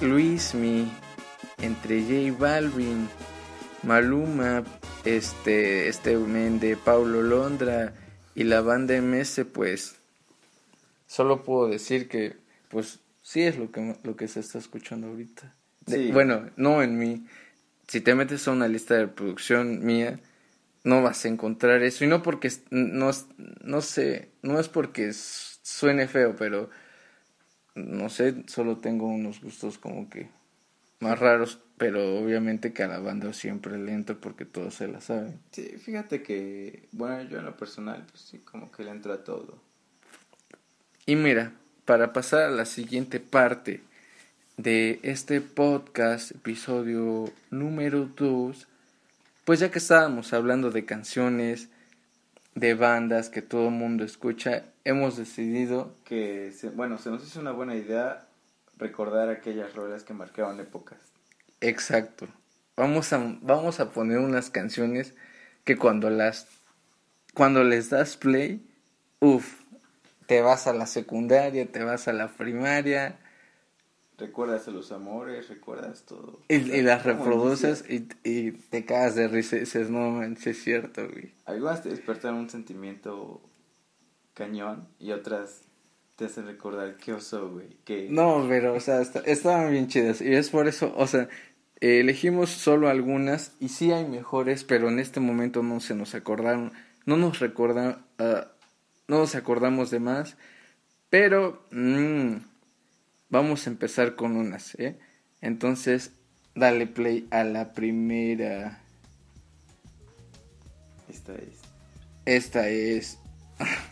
Luismi, 0.00 0.90
entre 1.62 2.00
J 2.02 2.36
Balvin, 2.38 3.08
Maluma, 3.82 4.64
este, 5.04 5.88
este 5.88 6.16
men 6.16 6.60
de 6.60 6.76
Paulo 6.76 7.22
Londra 7.22 7.94
y 8.34 8.44
la 8.44 8.60
banda 8.60 8.94
MS, 9.00 9.44
pues 9.52 9.96
solo 11.06 11.42
puedo 11.42 11.68
decir 11.68 12.08
que, 12.08 12.36
pues 12.68 13.00
sí 13.22 13.42
es 13.42 13.56
lo 13.56 13.70
que, 13.70 13.94
lo 14.02 14.16
que 14.16 14.28
se 14.28 14.40
está 14.40 14.58
escuchando 14.58 15.08
ahorita. 15.08 15.54
De- 15.86 15.96
Sí. 16.06 16.12
Bueno, 16.12 16.50
no 16.56 16.82
en 16.82 16.98
mí. 16.98 17.26
Si 17.88 18.00
te 18.00 18.14
metes 18.14 18.48
a 18.48 18.52
una 18.52 18.68
lista 18.68 18.94
de 18.94 19.02
reproducción 19.06 19.84
mía, 19.84 20.18
no 20.82 21.02
vas 21.02 21.24
a 21.24 21.28
encontrar 21.28 21.82
eso. 21.82 22.04
Y 22.04 22.08
no 22.08 22.22
porque, 22.22 22.50
no, 22.70 23.10
es- 23.10 23.26
no 23.62 23.80
sé, 23.82 24.30
no 24.42 24.58
es 24.58 24.68
porque 24.68 25.12
suene 25.12 26.08
feo, 26.08 26.34
pero 26.36 26.70
no 27.74 28.08
sé, 28.08 28.44
solo 28.46 28.78
tengo 28.78 29.06
unos 29.06 29.40
gustos 29.40 29.78
como 29.78 30.08
que 30.08 30.28
más 31.00 31.18
raros, 31.18 31.60
pero 31.76 32.18
obviamente 32.18 32.72
que 32.72 32.82
a 32.82 32.88
la 32.88 32.98
banda 32.98 33.32
siempre 33.32 33.78
le 33.78 33.92
entro 33.92 34.18
porque 34.20 34.44
todos 34.44 34.74
se 34.74 34.88
la 34.88 35.00
saben. 35.00 35.40
Sí, 35.50 35.62
fíjate 35.78 36.22
que, 36.22 36.88
bueno, 36.92 37.22
yo 37.22 37.38
en 37.38 37.44
lo 37.44 37.56
personal, 37.56 38.06
pues 38.10 38.22
sí, 38.22 38.38
como 38.38 38.70
que 38.70 38.84
le 38.84 38.90
entro 38.90 39.12
a 39.12 39.24
todo. 39.24 39.60
Y 41.06 41.16
mira, 41.16 41.52
para 41.84 42.12
pasar 42.12 42.44
a 42.44 42.50
la 42.50 42.64
siguiente 42.64 43.20
parte 43.20 43.82
de 44.56 45.00
este 45.02 45.40
podcast, 45.40 46.30
episodio 46.30 47.30
número 47.50 48.08
2, 48.16 48.66
pues 49.44 49.60
ya 49.60 49.70
que 49.70 49.78
estábamos 49.78 50.32
hablando 50.32 50.70
de 50.70 50.86
canciones, 50.86 51.68
de 52.54 52.74
bandas 52.74 53.28
que 53.28 53.42
todo 53.42 53.68
el 53.68 53.74
mundo 53.74 54.04
escucha, 54.04 54.64
hemos 54.84 55.16
decidido, 55.16 55.94
Que, 56.04 56.52
se- 56.52 56.70
bueno, 56.70 56.98
se 56.98 57.10
nos 57.10 57.24
hizo 57.24 57.40
una 57.40 57.52
buena 57.52 57.74
idea 57.74 58.26
recordar 58.78 59.28
aquellas 59.28 59.74
rolas 59.74 60.04
que 60.04 60.14
marcaban 60.14 60.60
épocas. 60.60 60.98
exacto, 61.60 62.28
vamos 62.76 63.12
a, 63.12 63.18
vamos 63.42 63.80
a 63.80 63.90
poner 63.90 64.18
unas 64.18 64.50
canciones 64.50 65.14
que 65.64 65.76
cuando 65.76 66.10
las, 66.10 66.48
cuando 67.34 67.64
les 67.64 67.90
das 67.90 68.16
play, 68.16 68.66
uff, 69.20 69.60
te 70.26 70.42
vas 70.42 70.66
a 70.66 70.72
la 70.74 70.86
secundaria, 70.86 71.66
te 71.70 71.84
vas 71.84 72.08
a 72.08 72.12
la 72.12 72.28
primaria, 72.28 73.18
Recuerdas 74.16 74.68
a 74.68 74.70
los 74.70 74.92
amores, 74.92 75.48
recuerdas 75.48 76.04
todo. 76.04 76.38
Y, 76.48 76.54
y 76.54 76.82
las 76.82 77.04
reproduces 77.04 77.84
y, 77.88 78.06
y 78.22 78.52
te 78.52 78.84
cagas 78.84 79.16
de 79.16 79.26
risa 79.26 79.56
y 79.56 79.60
dices, 79.60 79.90
no 79.90 80.10
manches, 80.10 80.56
es 80.56 80.62
cierto, 80.62 81.08
güey. 81.08 81.32
Algunas 81.46 81.82
te 81.82 81.90
un 82.30 82.48
sentimiento 82.48 83.40
cañón 84.34 84.88
y 84.98 85.12
otras 85.12 85.62
te 86.16 86.26
hacen 86.26 86.46
recordar 86.46 86.96
qué 86.96 87.12
oso, 87.12 87.50
güey. 87.50 87.76
Que 87.84 88.08
No, 88.10 88.44
pero, 88.48 88.74
o 88.74 88.80
sea, 88.80 89.00
está- 89.00 89.20
estaban 89.20 89.70
bien 89.72 89.88
chidas. 89.88 90.20
Y 90.20 90.32
es 90.34 90.50
por 90.50 90.68
eso, 90.68 90.92
o 90.96 91.06
sea, 91.06 91.28
eh, 91.80 92.00
elegimos 92.00 92.50
solo 92.50 92.88
algunas 92.88 93.52
y 93.60 93.68
sí 93.68 93.90
hay 93.92 94.06
mejores, 94.06 94.64
pero 94.64 94.88
en 94.88 94.98
este 95.00 95.18
momento 95.20 95.62
no 95.62 95.80
se 95.80 95.94
nos 95.94 96.14
acordaron, 96.14 96.72
no 97.06 97.16
nos 97.16 97.40
recordan, 97.40 98.04
ah, 98.18 98.48
no 99.08 99.18
nos 99.18 99.34
acordamos 99.34 99.90
de 99.90 100.00
más. 100.00 100.36
Pero, 101.10 101.64
mm, 101.72 102.36
vamos 103.28 103.66
a 103.66 103.70
empezar 103.70 104.14
con 104.14 104.36
unas, 104.36 104.74
¿eh? 104.76 104.98
Entonces, 105.40 106.12
dale 106.54 106.86
play 106.86 107.26
a 107.30 107.42
la 107.44 107.72
primera. 107.72 108.80
esta 111.08 111.34
es. 111.34 111.60
Esta 112.24 112.68
es. 112.68 113.18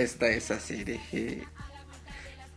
Esta 0.00 0.28
es 0.28 0.50
ACRG. 0.50 1.44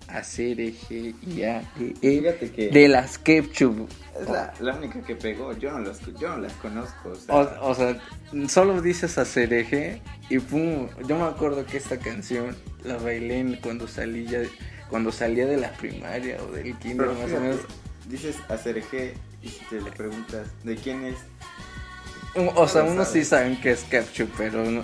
ACRG 0.08 1.16
y 1.26 1.44
AEE. 1.44 1.94
Fíjate 2.02 2.52
que 2.52 2.70
De 2.70 2.88
las 2.88 3.18
Ketchup. 3.18 3.90
es 4.22 4.30
la, 4.30 4.54
la 4.60 4.76
única 4.76 5.02
que 5.02 5.16
pegó. 5.16 5.54
Yo 5.58 5.72
no 5.72 5.80
las, 5.80 6.00
yo 6.20 6.30
no 6.30 6.38
las 6.38 6.54
conozco. 6.54 7.10
O 7.10 7.16
sea, 7.16 7.36
O, 7.36 7.70
o 7.72 7.76
sea, 7.76 8.00
solo 8.48 8.82
dices 8.82 9.18
ACRG 9.18 10.02
y 10.30 10.40
pum. 10.40 10.88
Yo 11.08 11.18
me 11.18 11.24
acuerdo 11.26 11.66
que 11.66 11.78
esta 11.78 11.98
canción 11.98 12.56
la 12.84 12.98
bailé 12.98 13.60
cuando 13.62 13.88
salí 13.88 14.26
ya- 14.26 14.42
cuando 14.90 15.12
salía 15.12 15.48
de 15.48 15.58
la 15.58 15.72
primaria 15.74 16.38
o 16.44 16.52
del 16.52 16.78
kinder 16.78 17.08
pero 17.08 17.14
más 17.20 17.32
o 17.34 17.40
menos. 17.40 17.60
dices 18.08 18.36
ACRG 18.50 19.14
y 19.42 19.48
si 19.50 19.66
te 19.70 19.82
le 19.82 19.92
preguntas 19.92 20.48
de 20.64 20.76
quién 20.76 21.06
es, 21.06 21.18
O 22.56 22.68
sea, 22.68 22.84
unos 22.84 23.08
sí 23.08 23.24
saben 23.26 23.60
que 23.60 23.72
es 23.72 23.84
Ketchup, 23.86 24.30
pero 24.38 24.64
no, 24.70 24.84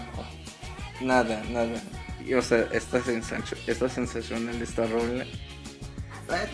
nada, 1.02 1.44
nada. 1.52 1.80
Y, 2.26 2.34
o 2.34 2.42
sea, 2.42 2.68
está, 2.74 3.02
sensacio- 3.02 3.58
está 3.68 3.90
sensacional 3.90 4.62
esta 4.62 4.86
rola. 4.86 5.26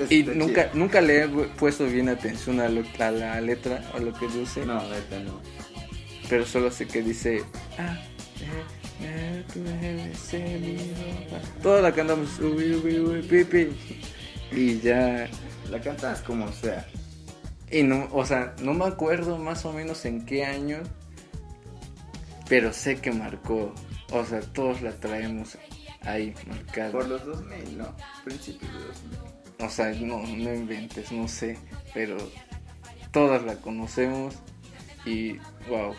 Sí 0.07 0.19
Y 0.19 0.23
nunca, 0.23 0.69
nunca 0.73 1.01
le 1.01 1.23
he 1.23 1.27
puesto 1.27 1.85
bien 1.85 2.07
atención 2.07 2.61
a, 2.61 2.69
lo- 2.69 2.83
a 2.99 3.11
la 3.11 3.41
letra 3.41 3.81
o 3.93 3.99
lo 3.99 4.13
que 4.13 4.27
dice. 4.29 4.65
No, 4.65 4.81
neta 4.89 5.19
no. 5.19 5.41
Pero 6.29 6.45
solo 6.45 6.71
sé 6.71 6.87
que 6.87 7.01
dice. 7.01 7.43
"Ah, 7.77 7.97
eh, 8.39 9.03
eh, 9.03 9.43
tú 9.53 9.59
eres 9.81 10.33
mi 10.61 10.77
ropa". 10.77 11.41
Toda 11.61 11.81
la 11.81 11.91
cantamos. 11.93 12.39
uy, 12.39 12.73
uy, 12.75 12.99
uy, 12.99 13.21
pipi. 13.23 13.67
Y 14.51 14.79
ya. 14.79 15.27
La 15.69 15.81
cantas 15.81 16.21
como 16.21 16.51
sea. 16.53 16.87
Y 17.69 17.83
no, 17.83 18.07
o 18.13 18.25
sea, 18.25 18.55
no 18.61 18.73
me 18.73 18.85
acuerdo 18.85 19.37
más 19.37 19.65
o 19.65 19.73
menos 19.73 20.05
en 20.05 20.25
qué 20.25 20.45
año. 20.45 20.83
Pero 22.47 22.71
sé 22.71 22.97
que 23.01 23.11
marcó. 23.11 23.73
O 24.11 24.23
sea, 24.23 24.41
todos 24.41 24.81
la 24.81 24.91
traemos 24.91 25.57
ahí 26.01 26.33
marcada. 26.47 26.91
Por 26.91 27.07
los 27.07 27.25
2000, 27.25 27.77
no. 27.77 27.95
Principios 28.23 28.71
de 28.71 28.79
2000. 28.79 29.19
O 29.59 29.69
sea, 29.69 29.89
no, 29.93 30.19
no 30.19 30.53
inventes, 30.53 31.11
no 31.11 31.27
sé. 31.27 31.57
Pero 31.93 32.17
todas 33.11 33.43
la 33.43 33.55
conocemos. 33.55 34.35
Y 35.05 35.37
wow. 35.69 35.95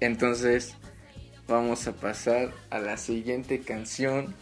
Entonces, 0.00 0.76
vamos 1.48 1.86
a 1.86 1.92
pasar 1.92 2.52
a 2.70 2.78
la 2.78 2.96
siguiente 2.96 3.60
canción. 3.60 4.34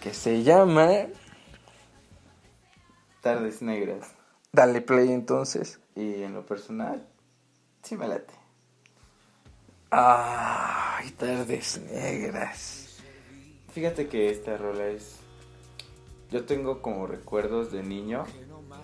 Que 0.00 0.14
se 0.14 0.42
llama. 0.42 0.88
Tardes 3.20 3.62
negras. 3.62 4.12
Dale 4.52 4.80
play 4.80 5.12
entonces. 5.12 5.80
Y 5.94 6.22
en 6.22 6.34
lo 6.34 6.44
personal, 6.44 7.06
sí 7.82 7.96
me 7.96 8.08
late. 8.08 8.41
Ay, 9.94 11.10
tardes 11.12 11.78
negras. 11.92 12.96
Fíjate 13.74 14.08
que 14.08 14.30
esta 14.30 14.56
rola 14.56 14.86
es. 14.86 15.16
Yo 16.30 16.44
tengo 16.44 16.80
como 16.80 17.06
recuerdos 17.06 17.70
de 17.72 17.82
niño 17.82 18.24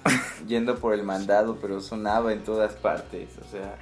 yendo 0.47 0.79
por 0.79 0.93
el 0.93 1.03
mandado, 1.05 1.57
pero 1.63 1.81
sonaba 1.81 2.35
en 2.35 2.45
todas 2.45 2.75
partes. 2.75 3.31
O 3.39 3.51
sea, 3.51 3.79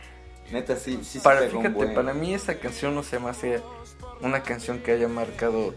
neta, 0.52 0.76
sí, 0.76 1.00
sí 1.02 1.18
se 1.18 1.24
Para, 1.24 1.42
un 1.42 1.48
fíjate, 1.50 1.68
buen. 1.70 1.94
para 1.94 2.14
mí 2.14 2.32
esa 2.32 2.60
canción 2.60 2.94
no 2.94 3.02
se 3.02 3.18
me 3.18 3.28
hace 3.30 3.60
una 4.20 4.44
canción 4.44 4.78
que 4.78 4.92
haya 4.92 5.08
marcado 5.08 5.74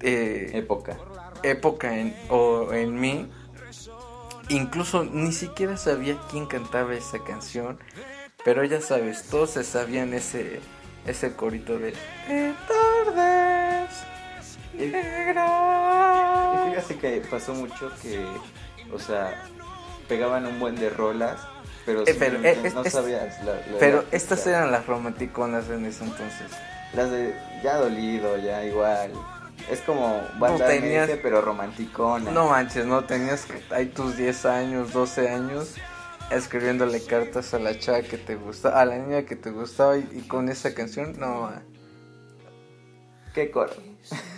eh, 0.00 0.50
Época. 0.54 0.96
época 1.42 1.98
en, 1.98 2.16
o 2.30 2.72
en 2.72 2.98
mí. 2.98 3.30
Incluso 4.48 5.04
ni 5.04 5.32
siquiera 5.32 5.76
sabía 5.76 6.18
quién 6.30 6.46
cantaba 6.46 6.94
esa 6.94 7.22
canción. 7.22 7.78
Pero 8.44 8.64
ya 8.64 8.80
sabes, 8.80 9.22
todos 9.30 9.50
se 9.50 9.64
sabían 9.64 10.12
ese, 10.12 10.60
ese 11.06 11.34
corito 11.34 11.78
de 11.78 11.94
"De 12.28 12.54
tardes 12.68 13.90
Y, 14.74 14.84
y 14.84 14.86
negras". 14.88 16.68
fíjate 16.70 16.96
que 16.98 17.20
pasó 17.30 17.54
mucho 17.54 17.90
que, 18.02 18.24
o 18.92 18.98
sea, 18.98 19.42
pegaban 20.08 20.46
un 20.46 20.60
buen 20.60 20.76
de 20.76 20.90
rolas, 20.90 21.40
pero, 21.86 22.02
Eh, 22.06 22.14
pero, 22.18 22.38
eh, 22.42 22.70
no 22.74 22.82
es- 22.82 22.92
sabías 22.92 23.42
la, 23.44 23.52
la- 23.54 23.78
Pero 23.78 24.04
estas 24.10 24.46
eran 24.46 24.70
las 24.70 24.86
romanticonas 24.86 25.68
en 25.70 25.86
ese 25.86 26.04
entonces. 26.04 26.50
Las 26.92 27.10
de 27.10 27.34
ya 27.62 27.76
dolido, 27.76 28.36
ya 28.38 28.64
igual. 28.64 29.10
Es 29.70 29.80
como 29.80 30.20
banda 30.38 30.66
tenías- 30.66 31.08
MS, 31.08 31.18
pero 31.22 31.40
romanticona. 31.40 32.30
No 32.30 32.48
manches, 32.50 32.84
no 32.84 33.04
tenías 33.04 33.46
hay 33.70 33.86
tus 33.86 34.16
10 34.16 34.44
años, 34.44 34.92
12 34.92 35.28
años 35.30 35.74
escribiéndole 36.30 37.04
cartas 37.04 37.54
a 37.54 37.58
la 37.58 37.78
chava 37.78 38.02
que 38.02 38.18
te 38.18 38.36
gustaba, 38.36 38.80
a 38.80 38.84
la 38.84 38.98
niña 38.98 39.24
que 39.24 39.36
te 39.36 39.50
gustaba 39.50 39.96
y, 39.98 40.08
y 40.12 40.20
con 40.28 40.48
esa 40.48 40.74
canción, 40.74 41.18
no. 41.18 41.50
¿Qué 43.34 43.50
coro? 43.50 43.72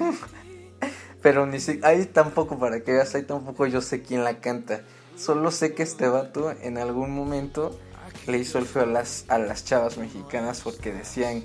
Pero 1.22 1.46
ni 1.46 1.60
si, 1.60 1.80
ahí 1.82 2.06
tampoco 2.06 2.58
para 2.58 2.80
que 2.80 2.92
veas, 2.92 3.14
ahí 3.14 3.22
tampoco 3.22 3.66
yo 3.66 3.80
sé 3.80 4.02
quién 4.02 4.24
la 4.24 4.40
canta. 4.40 4.82
Solo 5.16 5.50
sé 5.50 5.74
que 5.74 5.82
este 5.82 6.08
vato 6.08 6.52
en 6.62 6.78
algún 6.78 7.10
momento 7.10 7.78
le 8.26 8.38
hizo 8.38 8.58
el 8.58 8.66
feo 8.66 8.82
a 8.82 8.86
las, 8.86 9.24
a 9.28 9.38
las 9.38 9.64
chavas 9.64 9.98
mexicanas 9.98 10.60
porque 10.62 10.92
decían 10.92 11.42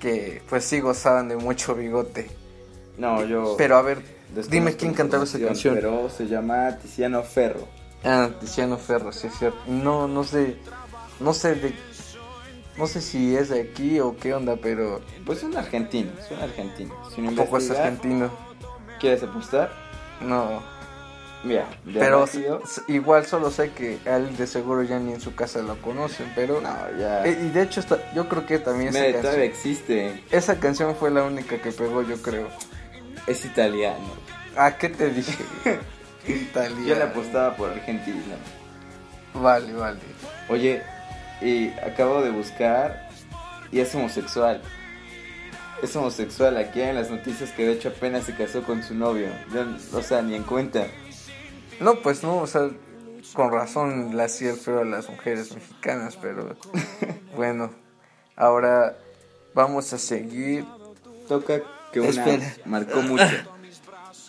que 0.00 0.42
pues 0.48 0.64
sí 0.64 0.80
gozaban 0.80 1.28
de 1.28 1.36
mucho 1.36 1.74
bigote. 1.74 2.28
No, 2.98 3.24
yo. 3.24 3.54
Pero 3.56 3.76
a 3.76 3.82
ver, 3.82 4.02
dime 4.50 4.74
quién 4.76 4.92
cantaba 4.92 5.24
esa 5.24 5.38
canción. 5.38 5.74
Pero 5.74 6.08
se 6.10 6.26
llama 6.26 6.76
Tiziano 6.78 7.22
Ferro. 7.22 7.68
Ah, 8.04 8.30
Tiziano 8.40 8.78
Ferro, 8.78 9.12
sí 9.12 9.28
es 9.28 9.38
cierto. 9.38 9.58
No, 9.66 10.08
no 10.08 10.24
sé, 10.24 10.56
no 11.20 11.32
sé 11.32 11.54
de, 11.54 11.74
no 12.76 12.86
sé 12.86 13.00
si 13.00 13.36
es 13.36 13.48
de 13.48 13.60
aquí 13.60 14.00
o 14.00 14.16
qué 14.16 14.34
onda, 14.34 14.56
pero 14.56 15.00
Pues 15.24 15.38
es 15.38 15.44
un 15.44 15.56
argentino, 15.56 16.10
es 16.18 16.30
un 16.30 16.40
argentino. 16.40 16.94
Si 17.14 17.22
tampoco 17.22 17.58
es 17.58 17.70
argentino. 17.70 18.30
¿Quieres 18.98 19.22
apostar? 19.22 19.72
No, 20.20 20.62
Mira, 21.44 21.66
de 21.84 21.98
pero 21.98 22.24
igual 22.86 23.26
solo 23.26 23.50
sé 23.50 23.72
que 23.72 23.98
a 24.06 24.16
él 24.16 24.36
de 24.36 24.46
seguro 24.46 24.84
ya 24.84 25.00
ni 25.00 25.12
en 25.12 25.20
su 25.20 25.34
casa 25.34 25.60
lo 25.60 25.76
conocen, 25.82 26.30
pero 26.36 26.60
No, 26.60 26.70
ya. 26.96 27.24
Eh, 27.26 27.36
y 27.46 27.48
de 27.48 27.62
hecho 27.62 27.80
está, 27.80 27.98
yo 28.14 28.28
creo 28.28 28.46
que 28.46 28.60
también 28.60 28.90
esa 28.90 29.00
Mira, 29.06 29.20
todavía 29.20 29.50
canción, 29.50 29.70
existe. 29.72 30.22
esa 30.30 30.60
canción 30.60 30.94
fue 30.94 31.10
la 31.10 31.24
única 31.24 31.60
que 31.60 31.72
pegó, 31.72 32.02
yo 32.02 32.22
creo. 32.22 32.46
Es 33.26 33.44
italiano. 33.44 34.06
Ah, 34.56 34.76
¿qué 34.78 34.88
te 34.88 35.10
dije? 35.10 35.44
Italiano. 36.26 36.86
Yo 36.86 36.94
le 36.94 37.02
apostaba 37.02 37.56
por 37.56 37.70
Argentina. 37.70 38.36
Vale, 39.34 39.72
vale. 39.72 39.98
Oye, 40.48 40.82
y 41.40 41.68
acabo 41.80 42.22
de 42.22 42.30
buscar 42.30 43.08
y 43.70 43.80
es 43.80 43.94
homosexual. 43.94 44.60
Es 45.82 45.96
homosexual 45.96 46.56
aquí 46.58 46.80
en 46.80 46.94
las 46.94 47.10
noticias 47.10 47.50
que 47.50 47.64
de 47.64 47.72
hecho 47.72 47.88
apenas 47.88 48.24
se 48.24 48.34
casó 48.34 48.62
con 48.62 48.82
su 48.82 48.94
novio. 48.94 49.28
Yo, 49.52 49.64
o 49.98 50.02
sea, 50.02 50.22
ni 50.22 50.34
en 50.34 50.44
cuenta. 50.44 50.86
No, 51.80 51.96
pues 52.00 52.22
no, 52.22 52.36
o 52.38 52.46
sea, 52.46 52.68
con 53.32 53.50
razón 53.50 54.16
le 54.16 54.22
hacía 54.22 54.54
feo 54.54 54.80
a 54.80 54.84
las 54.84 55.08
mujeres 55.08 55.52
mexicanas, 55.54 56.16
pero 56.20 56.54
bueno, 57.36 57.72
ahora 58.36 58.96
vamos 59.54 59.92
a 59.92 59.98
seguir. 59.98 60.64
Toca 61.26 61.62
que 61.92 62.00
una 62.00 62.10
Espera. 62.10 62.54
marcó 62.64 63.02
mucho. 63.02 63.24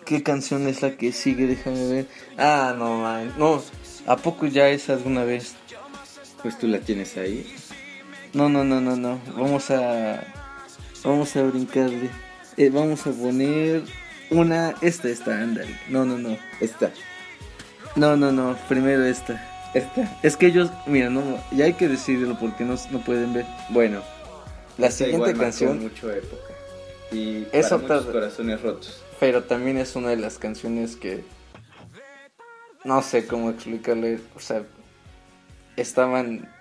¿Qué 0.05 0.23
canción 0.23 0.67
es 0.67 0.81
la 0.81 0.91
que 0.97 1.11
sigue? 1.11 1.47
Déjame 1.47 1.87
ver. 1.87 2.07
Ah, 2.37 2.75
no, 2.77 2.97
man. 2.99 3.33
No, 3.37 3.63
¿a 4.07 4.17
poco 4.17 4.45
ya 4.47 4.69
esa 4.69 4.95
de 4.97 5.03
una 5.03 5.23
vez? 5.23 5.55
Pues 6.41 6.57
tú 6.59 6.67
la 6.67 6.79
tienes 6.79 7.15
ahí. 7.17 7.53
No, 8.33 8.49
no, 8.49 8.63
no, 8.63 8.81
no, 8.81 8.95
no. 8.95 9.19
Vamos 9.35 9.69
a. 9.71 10.23
Vamos 11.03 11.35
a 11.35 11.43
brincarle. 11.43 12.09
Eh, 12.57 12.69
vamos 12.69 13.05
a 13.07 13.11
poner 13.11 13.83
una. 14.29 14.75
Esta, 14.81 15.07
esta, 15.09 15.31
ándale. 15.39 15.77
No, 15.89 16.03
no, 16.05 16.17
no. 16.17 16.37
Esta. 16.59 16.91
No, 17.95 18.15
no, 18.17 18.31
no. 18.31 18.57
Primero 18.67 19.05
esta. 19.05 19.71
Esta. 19.73 20.19
Es 20.23 20.35
que 20.35 20.47
ellos. 20.47 20.69
Mira, 20.85 21.09
no. 21.09 21.21
Ya 21.51 21.65
hay 21.65 21.73
que 21.73 21.87
decidirlo 21.87 22.37
porque 22.39 22.63
no, 22.65 22.75
no 22.91 22.99
pueden 23.03 23.33
ver. 23.33 23.45
Bueno. 23.69 24.01
La 24.77 24.87
esta 24.87 25.05
siguiente 25.05 25.29
igual 25.29 25.39
canción. 25.45 25.79
mucho 25.83 26.11
época. 26.11 26.53
Y 27.11 27.45
Es 27.51 27.67
para 27.69 27.75
otra- 27.83 27.95
muchos 27.97 28.11
corazones 28.11 28.61
rotos. 28.61 29.02
Pero 29.23 29.43
también 29.45 29.77
es 29.77 29.95
una 29.95 30.09
de 30.09 30.17
las 30.17 30.37
canciones 30.37 30.97
que. 30.97 31.23
No 32.83 33.01
sé 33.01 33.25
cómo 33.25 33.51
explicarle. 33.51 34.19
O 34.35 34.39
sea. 34.41 34.63
Estaban. 35.77 36.51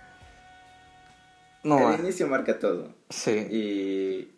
No, 1.65 1.93
El 1.93 2.01
inicio 2.01 2.29
marca 2.29 2.61
todo. 2.61 2.95
sí. 3.11 3.31
Y 3.51 4.29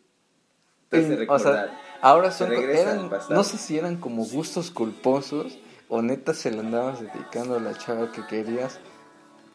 te 0.88 0.98
hace 0.98 1.06
En- 1.08 1.12
o 1.14 1.16
recordar. 1.16 1.68
sea, 1.68 1.80
ahora 2.00 2.30
son 2.30 2.50
eran- 2.52 3.10
no 3.28 3.44
sé 3.44 3.58
si 3.58 3.76
eran 3.78 3.96
como 3.96 4.24
gustos 4.24 4.70
culposos 4.70 5.58
o 5.88 6.00
neta 6.00 6.32
se 6.32 6.50
le 6.50 6.60
andabas 6.60 7.00
dedicando 7.00 7.56
a 7.56 7.60
la 7.60 7.76
chava 7.76 8.10
que 8.12 8.26
querías, 8.26 8.78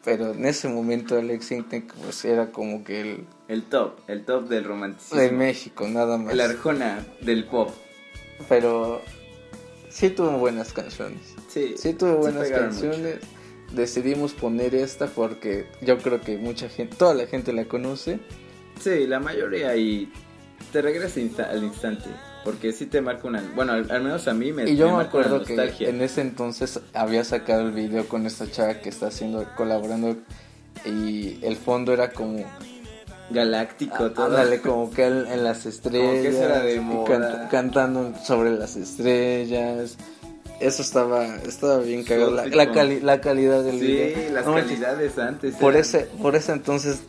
pero 0.04 0.30
en 0.32 0.46
ese 0.46 0.68
momento 0.68 1.16
Alex 1.16 1.50
Intec 1.52 1.92
pues 1.94 2.24
era 2.24 2.50
como 2.52 2.82
que 2.84 3.00
el 3.00 3.26
el 3.48 3.64
top, 3.64 3.98
el 4.08 4.24
top 4.24 4.48
del 4.48 4.64
romanticismo. 4.64 5.20
de 5.20 5.30
México 5.32 5.86
nada 5.88 6.18
más. 6.18 6.32
El 6.32 6.40
Arjona 6.40 7.04
del 7.20 7.44
pop. 7.46 7.70
Pero 8.48 9.02
sí 9.88 10.10
tuvo 10.10 10.32
buenas 10.38 10.72
canciones. 10.72 11.20
Sí, 11.48 11.74
Sí 11.76 11.92
tuvo 11.94 12.16
buenas 12.16 12.48
canciones. 12.48 13.18
Decidimos 13.72 14.32
poner 14.32 14.74
esta 14.74 15.06
porque 15.06 15.66
yo 15.80 15.98
creo 15.98 16.20
que 16.20 16.36
mucha 16.38 16.68
gente, 16.68 16.96
toda 16.96 17.14
la 17.14 17.26
gente 17.26 17.52
la 17.52 17.64
conoce. 17.66 18.18
Sí, 18.80 19.06
la 19.06 19.20
mayoría 19.20 19.76
y 19.76 20.10
te 20.72 20.82
regresa 20.82 21.20
insta- 21.20 21.48
al 21.50 21.62
instante. 21.64 22.08
Porque 22.44 22.72
sí 22.72 22.86
te 22.86 23.00
marca 23.02 23.28
una. 23.28 23.42
Bueno, 23.54 23.72
al, 23.74 23.90
al 23.90 24.02
menos 24.02 24.26
a 24.26 24.32
mí 24.32 24.50
me, 24.50 24.68
Y 24.68 24.74
yo 24.76 24.86
me 24.88 24.94
una 24.94 25.02
acuerdo 25.04 25.44
que 25.44 25.54
en 25.80 26.00
ese 26.00 26.22
entonces 26.22 26.80
había 26.94 27.22
sacado 27.22 27.60
el 27.68 27.72
video 27.72 28.08
con 28.08 28.24
esta 28.26 28.50
chava 28.50 28.80
que 28.80 28.88
está 28.88 29.08
haciendo, 29.08 29.46
colaborando 29.56 30.16
y 30.86 31.38
el 31.44 31.56
fondo 31.56 31.92
era 31.92 32.10
como, 32.12 32.42
Galáctico, 33.30 34.10
todo. 34.10 34.26
ándale, 34.26 34.60
como 34.60 34.90
que 34.90 35.06
en, 35.06 35.26
en 35.26 35.44
las 35.44 35.66
estrellas, 35.66 36.24
eso 36.34 36.44
era 36.44 36.60
de 36.60 36.80
moda. 36.80 37.06
can- 37.18 37.48
cantando 37.50 38.12
sobre 38.24 38.50
las 38.50 38.76
estrellas. 38.76 39.96
Eso 40.60 40.82
estaba, 40.82 41.24
estaba 41.36 41.78
bien 41.78 42.04
cagado. 42.04 42.32
La, 42.32 42.44
la 42.46 42.70
cali- 42.72 43.00
la 43.00 43.20
calidad 43.20 43.62
del 43.62 43.80
Sí, 43.80 43.86
video. 43.86 44.32
las 44.32 44.44
No 44.44 44.54
calidades 44.54 45.18
antes. 45.18 45.54
por 45.56 45.72
eran- 45.72 45.80
ese, 45.82 46.00
por 46.20 46.36
ese 46.36 46.52
entonces, 46.52 47.00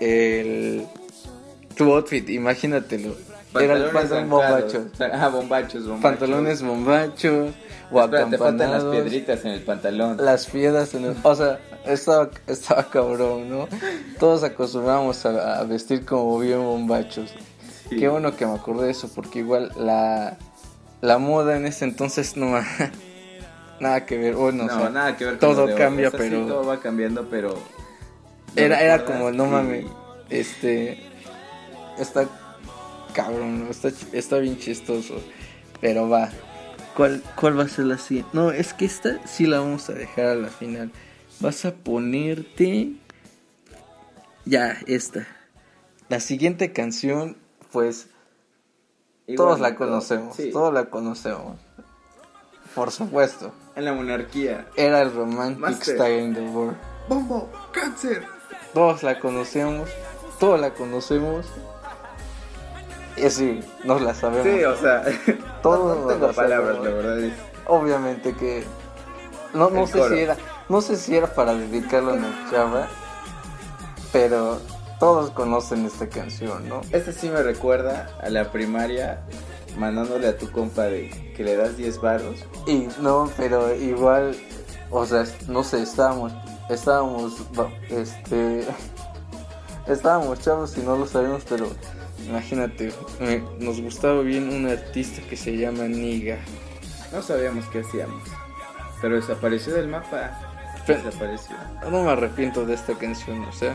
el, 0.00 0.84
tu 1.74 1.92
outfit, 1.94 2.28
imagínatelo. 2.28 3.14
Era 3.58 3.76
el 3.76 3.84
pantalón 3.84 4.28
bombacho. 4.28 4.86
Ah, 5.00 5.28
bombachos, 5.28 5.84
bombachos. 5.86 6.02
Pantalones 6.02 6.62
bombacho 6.62 7.48
o 7.90 8.02
Espera, 8.04 8.28
te 8.28 8.36
faltan 8.36 8.70
las 8.72 8.84
piedritas 8.84 9.42
en 9.46 9.52
el 9.52 9.60
pantalón. 9.62 10.16
Las 10.22 10.46
piedras 10.46 10.92
en 10.92 11.06
el... 11.06 11.16
O 11.22 11.34
sea, 11.34 11.58
estaba, 11.86 12.30
estaba 12.46 12.88
cabrón, 12.90 13.48
¿no? 13.50 13.68
Todos 14.18 14.42
acostumbramos 14.42 15.24
a, 15.26 15.60
a 15.60 15.64
vestir 15.64 16.04
como 16.04 16.38
bien 16.38 16.62
bombachos. 16.62 17.32
Sí. 17.88 17.96
Qué 17.96 18.08
bueno 18.08 18.36
que 18.36 18.46
me 18.46 18.54
acordé 18.54 18.86
de 18.86 18.90
eso, 18.92 19.08
porque 19.14 19.38
igual 19.40 19.72
la, 19.76 20.36
la 21.00 21.18
moda 21.18 21.56
en 21.56 21.66
ese 21.66 21.84
entonces 21.84 22.36
no... 22.36 22.58
nada 23.80 24.04
que 24.06 24.18
ver, 24.18 24.34
bueno, 24.34 24.64
No, 24.64 24.74
o 24.76 24.78
sea, 24.80 24.90
nada 24.90 25.16
que 25.16 25.24
ver 25.24 25.38
con 25.38 25.54
todo 25.54 25.74
cambia, 25.76 26.10
pero- 26.10 26.46
todo 26.46 26.66
va 26.66 26.80
cambiando, 26.80 27.28
pero. 27.30 27.50
¿lo 27.50 28.62
Era, 28.62 28.80
era 28.80 29.04
como, 29.04 29.30
no 29.30 29.46
mames, 29.46 29.86
este... 30.30 31.02
Está 31.98 32.26
cabrón, 33.12 33.64
¿no? 33.64 33.70
está, 33.70 33.88
ch- 33.88 34.08
está 34.12 34.38
bien 34.38 34.58
chistoso. 34.58 35.14
Pero 35.80 36.08
va. 36.08 36.28
¿Cuál, 36.96 37.22
¿Cuál 37.36 37.58
va 37.58 37.64
a 37.64 37.68
ser 37.68 37.86
la 37.86 37.98
siguiente? 37.98 38.30
No, 38.32 38.50
es 38.50 38.72
que 38.74 38.84
esta 38.84 39.18
sí 39.26 39.46
la 39.46 39.60
vamos 39.60 39.88
a 39.88 39.94
dejar 39.94 40.26
a 40.26 40.34
la 40.34 40.48
final. 40.48 40.90
Vas 41.40 41.64
a 41.64 41.72
ponerte... 41.72 42.92
Ya, 44.44 44.76
esta. 44.86 45.26
La 46.08 46.20
siguiente 46.20 46.72
canción, 46.72 47.36
pues 47.70 48.08
todos 49.36 49.60
la 49.60 49.74
conocemos, 49.74 50.36
Sí. 50.36 50.50
todos 50.50 50.72
la 50.72 50.86
conocemos. 50.86 51.58
Por 52.74 52.90
supuesto. 52.90 53.52
En 53.76 53.84
la 53.84 53.92
monarquía. 53.92 54.66
Era 54.74 55.02
el 55.02 55.12
Romantic 55.12 55.58
Master. 55.58 55.94
Style 55.96 56.22
in 56.22 56.34
the 56.34 56.40
World. 56.40 56.76
Bombo, 57.08 57.50
cáncer. 57.72 58.24
Todos 58.72 59.02
la 59.02 59.18
conocemos, 59.20 59.90
todos 60.40 60.58
la 60.60 60.72
conocemos. 60.72 61.44
Y 63.16 63.28
sí, 63.30 63.60
nos 63.84 64.00
la 64.00 64.14
sabemos. 64.14 64.46
Sí, 64.46 64.64
o 64.64 64.76
sea. 64.76 65.04
Todos 65.62 65.96
no, 65.98 66.02
no 66.04 66.08
tengo 66.08 66.26
la 66.28 66.32
palabras, 66.32 66.76
sabemos. 66.76 66.84
la 66.86 67.08
verdad. 67.08 67.18
Es... 67.24 67.32
Obviamente 67.66 68.34
que 68.34 68.64
no, 69.52 69.68
no 69.68 69.86
sé 69.86 69.98
coro. 69.98 70.14
si 70.14 70.20
era, 70.22 70.36
no 70.68 70.80
sé 70.80 70.96
si 70.96 71.16
era 71.16 71.34
para 71.34 71.54
dedicarlo 71.54 72.10
a 72.10 72.14
una 72.14 72.50
chava, 72.50 72.88
pero 74.12 74.60
todos 74.98 75.30
conocen 75.30 75.86
esta 75.86 76.08
canción, 76.08 76.68
¿no? 76.68 76.80
Esta 76.90 77.12
sí 77.12 77.28
me 77.28 77.42
recuerda 77.42 78.08
a 78.20 78.28
la 78.30 78.50
primaria 78.50 79.22
mandándole 79.78 80.26
a 80.28 80.36
tu 80.36 80.50
compa 80.50 80.84
de 80.84 81.32
que 81.36 81.44
le 81.44 81.56
das 81.56 81.76
10 81.76 82.00
baros. 82.00 82.44
Y 82.66 82.88
no, 83.00 83.30
pero 83.36 83.74
igual, 83.74 84.36
o 84.90 85.06
sea, 85.06 85.24
no 85.46 85.62
sé, 85.62 85.82
estábamos, 85.82 86.32
estábamos, 86.68 87.36
este, 87.88 88.66
estábamos 89.86 90.40
chavos 90.40 90.76
y 90.76 90.80
no 90.80 90.96
lo 90.96 91.06
sabemos, 91.06 91.44
pero 91.48 91.68
imagínate, 92.26 92.92
nos 93.58 93.80
gustaba 93.80 94.20
bien 94.22 94.52
un 94.52 94.68
artista 94.68 95.22
que 95.28 95.36
se 95.36 95.56
llama 95.56 95.84
Niga. 95.84 96.38
No 97.12 97.22
sabíamos 97.22 97.66
qué 97.66 97.80
hacíamos. 97.80 98.22
Pero 99.00 99.14
desapareció 99.14 99.74
del 99.74 99.88
mapa. 99.88 100.47
Desapareció. 100.96 101.56
No 101.90 102.02
me 102.02 102.10
arrepiento 102.10 102.64
de 102.64 102.74
esta 102.74 102.94
canción, 102.94 103.44
o 103.44 103.52
sea, 103.52 103.74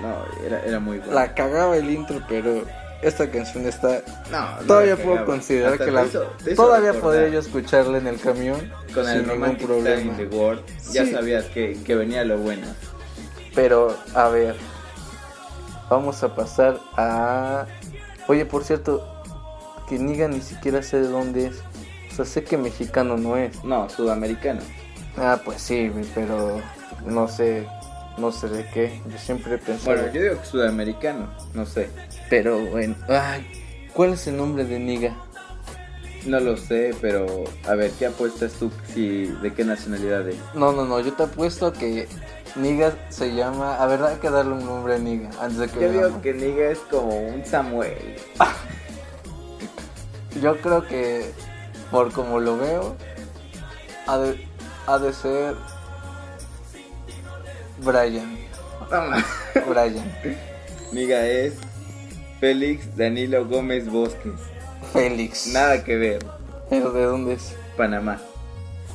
No, 0.00 0.14
era, 0.46 0.60
era 0.64 0.80
muy 0.80 0.98
bueno. 0.98 1.12
la 1.14 1.34
cagaba 1.34 1.76
el 1.76 1.88
intro, 1.90 2.20
pero 2.28 2.64
esta 3.02 3.30
canción 3.30 3.66
está 3.66 4.02
No, 4.30 4.66
Todavía 4.66 4.96
puedo 4.96 5.10
cagaba. 5.16 5.26
considerar 5.26 5.72
Hasta 5.72 5.84
que 5.84 5.90
te 5.90 5.96
la... 5.96 6.04
hizo- 6.04 6.24
te 6.44 6.52
hizo 6.52 6.62
Todavía 6.62 6.92
recordar 6.92 7.02
podría 7.20 7.28
yo 7.34 7.38
escucharla 7.40 7.98
en 7.98 8.06
el 8.06 8.20
camión 8.20 8.72
Con 8.94 9.04
sin 9.06 9.14
el 9.14 9.28
ningún 9.28 9.56
problema. 9.56 10.16
the 10.16 10.26
World. 10.26 10.62
Ya 10.92 11.04
Sí. 11.04 11.12
sabías 11.12 11.44
que, 11.46 11.78
que 11.84 11.94
venía 11.94 12.24
lo 12.24 12.38
bueno. 12.38 12.66
Pero, 13.54 13.96
a 14.14 14.28
ver, 14.28 14.54
vamos 15.88 16.22
a 16.22 16.34
pasar 16.34 16.78
a... 16.96 17.66
Oye, 18.28 18.44
por 18.44 18.64
cierto, 18.64 19.06
que 19.88 19.98
Niga 19.98 20.28
ni 20.28 20.40
siquiera 20.40 20.82
sé 20.82 21.00
de 21.00 21.08
dónde 21.08 21.46
es. 21.46 21.62
O 22.12 22.14
sea, 22.16 22.24
sé 22.24 22.44
que 22.44 22.56
mexicano 22.58 23.16
no 23.16 23.36
es. 23.36 23.62
No, 23.64 23.88
sudamericano. 23.88 24.60
Ah, 25.18 25.40
pues 25.44 25.62
sí, 25.62 25.88
güey, 25.88 26.04
pero 26.14 26.60
no 27.06 27.28
sé, 27.28 27.66
no 28.18 28.32
sé 28.32 28.48
de 28.48 28.66
qué. 28.70 29.00
Yo 29.08 29.18
siempre 29.18 29.54
he 29.54 29.58
pensado... 29.58 29.96
Bueno, 29.96 30.12
yo 30.12 30.22
digo 30.22 30.40
que 30.40 30.46
sudamericano. 30.46 31.30
No 31.54 31.64
sé. 31.64 31.88
Pero 32.28 32.58
bueno, 32.58 32.96
ay, 33.08 33.46
¿cuál 33.94 34.14
es 34.14 34.26
el 34.26 34.36
nombre 34.36 34.64
de 34.64 34.78
Niga? 34.78 35.16
No 36.26 36.40
lo 36.40 36.56
sé, 36.56 36.94
pero 37.00 37.44
a 37.66 37.74
ver, 37.74 37.92
¿qué 37.92 38.06
apuestas 38.06 38.52
tú? 38.54 38.70
Si, 38.92 39.26
¿De 39.26 39.54
qué 39.54 39.64
nacionalidad 39.64 40.28
es? 40.28 40.36
No, 40.54 40.72
no, 40.72 40.84
no, 40.84 41.00
yo 41.00 41.12
te 41.12 41.22
apuesto 41.22 41.72
que 41.72 42.08
Niga 42.56 42.92
se 43.10 43.34
llama... 43.34 43.76
A 43.76 43.86
ver, 43.86 44.02
hay 44.02 44.16
que 44.16 44.28
darle 44.28 44.54
un 44.54 44.66
nombre 44.66 44.96
a 44.96 44.98
Niga 44.98 45.30
antes 45.40 45.58
de 45.58 45.68
que 45.68 45.80
Yo 45.80 45.92
digo 45.92 46.22
que 46.22 46.34
Niga 46.34 46.70
es 46.70 46.78
como 46.90 47.16
un 47.16 47.44
Samuel. 47.44 48.16
Yo 50.42 50.60
creo 50.60 50.86
que, 50.86 51.30
por 51.90 52.12
como 52.12 52.40
lo 52.40 52.58
veo, 52.58 52.96
ha 54.06 54.18
de, 54.18 54.46
ha 54.86 54.98
de 54.98 55.12
ser 55.12 55.54
Brian. 57.84 58.38
Brian. 59.68 60.12
Niga 60.92 61.26
es 61.26 61.54
Félix 62.40 62.96
Danilo 62.96 63.46
Gómez 63.46 63.86
Bosques. 63.90 64.34
Félix. 64.92 65.48
Nada 65.48 65.82
que 65.82 65.96
ver. 65.96 66.24
¿Pero 66.70 66.92
de 66.92 67.04
dónde 67.04 67.34
es? 67.34 67.54
Panamá. 67.76 68.18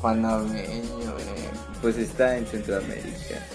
Panameño, 0.01 0.61
eh. 0.63 1.49
Pues 1.81 1.97
está 1.97 2.37
en 2.37 2.45
Centroamérica. 2.47 3.45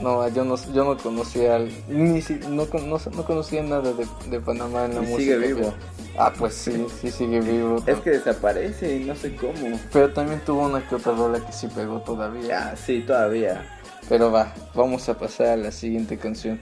No, 0.00 0.28
yo 0.28 0.44
no, 0.44 0.56
yo 0.74 0.84
no 0.84 0.96
conocía 0.98 1.58
ni 1.88 2.20
si- 2.20 2.34
no, 2.48 2.66
no, 2.66 2.98
no 3.14 3.24
conocía 3.24 3.62
nada 3.62 3.92
de, 3.94 4.06
de 4.28 4.40
Panamá 4.40 4.84
en 4.84 4.94
la 4.96 5.02
Y 5.02 5.06
música. 5.06 5.34
sigue 5.34 5.54
vivo. 5.54 5.74
Ah, 6.18 6.32
pues 6.36 6.54
sí, 6.54 6.86
sí 7.00 7.10
sigue 7.10 7.40
vivo. 7.40 7.82
Es 7.86 7.98
que 8.00 8.10
desaparece 8.10 8.96
y 8.96 9.04
no 9.04 9.14
sé 9.14 9.34
cómo. 9.36 9.78
Pero 9.92 10.12
también 10.12 10.40
tuvo 10.44 10.66
una 10.66 10.86
que 10.86 10.96
otra 10.96 11.12
rola 11.12 11.44
que 11.44 11.52
sí 11.52 11.66
pegó 11.68 12.00
todavía. 12.00 12.46
Ya, 12.46 12.76
sí, 12.76 13.00
todavía. 13.06 13.66
Pero 14.08 14.30
va, 14.30 14.52
vamos 14.74 15.08
a 15.08 15.18
pasar 15.18 15.46
a 15.48 15.56
la 15.56 15.72
siguiente 15.72 16.18
canción. 16.18 16.60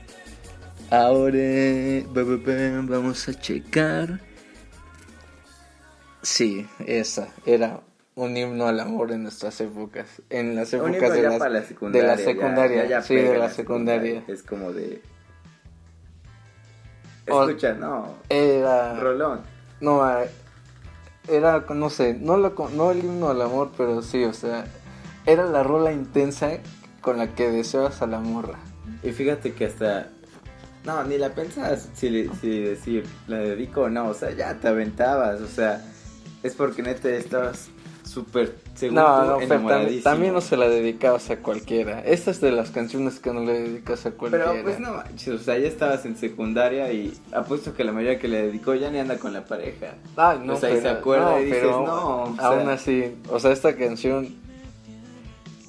Ahora 0.90 1.38
vamos 2.86 3.28
a 3.28 3.34
checar. 3.34 4.20
Sí, 6.22 6.66
esa 6.86 7.28
era 7.44 7.80
un 8.16 8.36
himno 8.36 8.66
al 8.66 8.78
amor 8.80 9.10
en 9.12 9.22
nuestras 9.24 9.60
épocas. 9.60 10.22
En 10.30 10.54
las 10.54 10.72
épocas 10.72 11.12
de, 11.12 11.22
las- 11.22 11.38
la 11.40 11.48
de 11.90 12.02
la 12.02 12.16
secundaria. 12.16 12.82
ya- 12.84 12.88
ya 12.88 13.02
sí, 13.02 13.14
de 13.16 13.36
la 13.38 13.50
secundaria. 13.50 14.22
Es 14.28 14.42
como 14.42 14.72
de. 14.72 15.02
O- 17.28 17.44
Escucha, 17.44 17.72
no. 17.74 18.14
Era. 18.28 18.94
Rolón. 19.00 19.40
No, 19.80 20.02
era, 21.28 21.64
no 21.74 21.90
sé, 21.90 22.14
no, 22.14 22.36
lo, 22.36 22.54
no 22.74 22.90
el 22.90 22.98
himno 22.98 23.30
al 23.30 23.40
amor, 23.42 23.70
pero 23.76 24.02
sí, 24.02 24.24
o 24.24 24.32
sea, 24.32 24.66
era 25.26 25.44
la 25.46 25.62
rola 25.62 25.90
intensa 25.92 26.50
con 27.00 27.18
la 27.18 27.34
que 27.34 27.50
deseabas 27.50 28.02
a 28.02 28.06
la 28.06 28.20
morra. 28.20 28.58
Y 29.02 29.12
fíjate 29.12 29.52
que 29.54 29.66
hasta. 29.66 30.08
No, 30.84 31.02
ni 31.04 31.16
la 31.16 31.30
pensabas 31.30 31.88
si, 31.94 32.28
si 32.40 32.60
decir, 32.60 33.06
la 33.26 33.38
dedico 33.38 33.82
o 33.82 33.88
no. 33.90 34.08
O 34.08 34.14
sea, 34.14 34.30
ya 34.32 34.54
te 34.60 34.68
aventabas. 34.68 35.40
O 35.40 35.48
sea, 35.48 35.82
es 36.42 36.54
porque 36.54 36.82
neta 36.82 37.08
estabas 37.08 37.68
súper 38.14 38.54
seguro 38.74 39.02
No, 39.02 39.24
no, 39.26 39.38
pero 39.48 40.00
también 40.02 40.32
no 40.32 40.40
se 40.40 40.56
la 40.56 40.68
dedicabas 40.68 41.28
a 41.30 41.38
cualquiera. 41.38 42.00
Esta 42.00 42.30
es 42.30 42.40
de 42.40 42.52
las 42.52 42.70
canciones 42.70 43.18
que 43.18 43.32
no 43.32 43.40
le 43.44 43.52
dedicas 43.60 44.06
a 44.06 44.12
cualquiera. 44.12 44.52
Pero 44.52 44.62
pues 44.64 44.78
no 44.80 44.92
manches, 44.94 45.28
o 45.28 45.38
sea, 45.38 45.58
ya 45.58 45.66
estabas 45.68 46.04
en 46.06 46.16
secundaria 46.16 46.92
y 46.92 47.12
apuesto 47.32 47.74
que 47.74 47.84
la 47.84 47.92
mayoría 47.92 48.18
que 48.18 48.28
le 48.28 48.46
dedicó 48.46 48.74
ya 48.74 48.90
ni 48.90 48.98
anda 48.98 49.18
con 49.18 49.32
la 49.32 49.44
pareja. 49.44 49.94
Ay, 50.16 50.38
no, 50.44 50.54
o 50.54 50.56
sea, 50.56 50.70
y 50.70 50.80
se 50.80 50.88
acuerda 50.88 51.40
y 51.40 51.44
dices, 51.46 51.62
no, 51.64 52.22
o 52.22 52.36
sea- 52.36 52.46
aún 52.46 52.68
así, 52.68 53.16
o 53.30 53.38
sea, 53.40 53.52
esta 53.52 53.76
canción, 53.76 54.28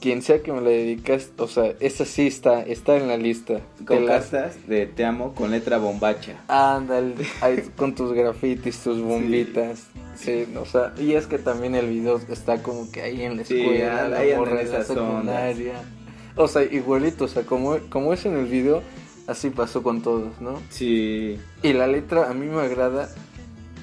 quien 0.05 0.21
sea 0.21 0.43
que 0.43 0.53
me 0.53 0.61
la 0.61 0.69
dedicas, 0.69 1.31
o 1.39 1.47
sea, 1.47 1.73
esta 1.79 2.05
sí 2.05 2.27
está, 2.27 2.61
está 2.61 2.95
en 2.95 3.07
la 3.07 3.17
lista. 3.17 3.59
Con 3.87 4.01
de 4.01 4.05
las- 4.05 4.27
cartas 4.29 4.67
de 4.67 4.85
te 4.85 5.03
amo 5.03 5.33
con 5.33 5.49
letra 5.49 5.79
bombacha. 5.79 6.35
Ándale, 6.47 7.15
ahí 7.41 7.63
con 7.75 7.95
tus 7.95 8.13
grafitis, 8.13 8.77
tus 8.83 9.01
bombitas. 9.01 9.87
Sí. 10.15 10.45
o 10.61 10.65
sea, 10.67 10.93
y 10.99 11.13
es 11.13 11.25
que 11.25 11.39
también 11.39 11.73
el 11.73 11.87
video 11.87 12.21
está 12.29 12.61
como 12.61 12.91
que 12.91 13.01
ahí 13.01 13.23
en 13.23 13.37
la 13.37 13.45
Sí, 13.45 13.59
escuela, 13.59 14.15
ahí 14.15 14.29
la 14.29 14.37
morra 14.37 14.61
en 14.61 14.71
la 14.71 14.83
secundaria. 14.83 15.73
O 16.35 16.47
sea, 16.47 16.61
igualito, 16.61 17.25
o 17.25 17.27
sea, 17.27 17.41
como, 17.41 17.77
como 17.89 18.13
es 18.13 18.27
en 18.27 18.37
el 18.37 18.45
video, 18.45 18.83
así 19.25 19.49
pasó 19.49 19.81
con 19.81 20.03
todos, 20.03 20.39
¿no? 20.39 20.61
Sí. 20.69 21.39
Y 21.63 21.73
la 21.73 21.87
letra 21.87 22.29
a 22.29 22.35
mí 22.35 22.45
me 22.45 22.61
agrada 22.61 23.09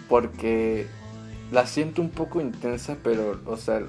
porque 0.08 0.86
la 1.50 1.66
siento 1.66 2.00
un 2.00 2.10
poco 2.10 2.40
intensa, 2.40 2.96
pero, 3.02 3.40
o 3.46 3.56
sea, 3.56 3.82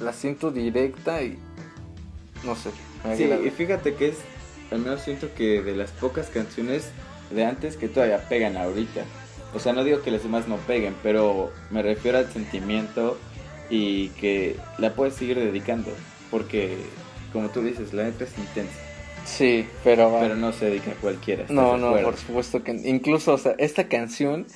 la 0.00 0.12
siento 0.12 0.50
directa 0.50 1.22
y 1.22 1.38
no 2.44 2.54
sé, 2.56 2.70
me 3.04 3.16
Sí, 3.16 3.24
agrada. 3.24 3.46
y 3.46 3.50
fíjate 3.50 3.94
que 3.94 4.08
es, 4.08 4.16
al 4.70 4.80
menos 4.80 5.00
siento 5.02 5.28
que 5.34 5.62
de 5.62 5.74
las 5.76 5.90
pocas 5.92 6.28
canciones 6.28 6.90
de 7.30 7.44
antes 7.44 7.76
que 7.76 7.88
todavía 7.88 8.28
pegan 8.28 8.56
ahorita. 8.56 9.02
O 9.54 9.58
sea, 9.58 9.72
no 9.72 9.84
digo 9.84 10.02
que 10.02 10.10
las 10.10 10.22
demás 10.22 10.48
no 10.48 10.56
peguen, 10.58 10.94
pero 11.02 11.50
me 11.70 11.82
refiero 11.82 12.18
al 12.18 12.30
sentimiento 12.30 13.18
y 13.70 14.08
que 14.10 14.56
la 14.78 14.92
puedes 14.94 15.14
seguir 15.14 15.38
dedicando. 15.38 15.90
Porque, 16.30 16.76
como 17.32 17.48
tú 17.50 17.62
dices, 17.62 17.92
la 17.94 18.04
letra 18.04 18.26
es 18.26 18.36
intensa, 18.38 18.78
Sí, 19.24 19.66
pero, 19.82 20.16
pero 20.20 20.36
no 20.36 20.52
se 20.52 20.66
dedica 20.66 20.90
a 20.92 20.94
cualquiera. 20.94 21.42
¿estás 21.42 21.54
No, 21.56 21.76
no, 21.78 21.96
por 22.00 22.16
supuesto 22.16 22.62
que 22.62 22.72
incluso, 22.72 23.32
o 23.34 23.38
sea, 23.38 23.54
esta 23.58 23.88
canción 23.88 24.46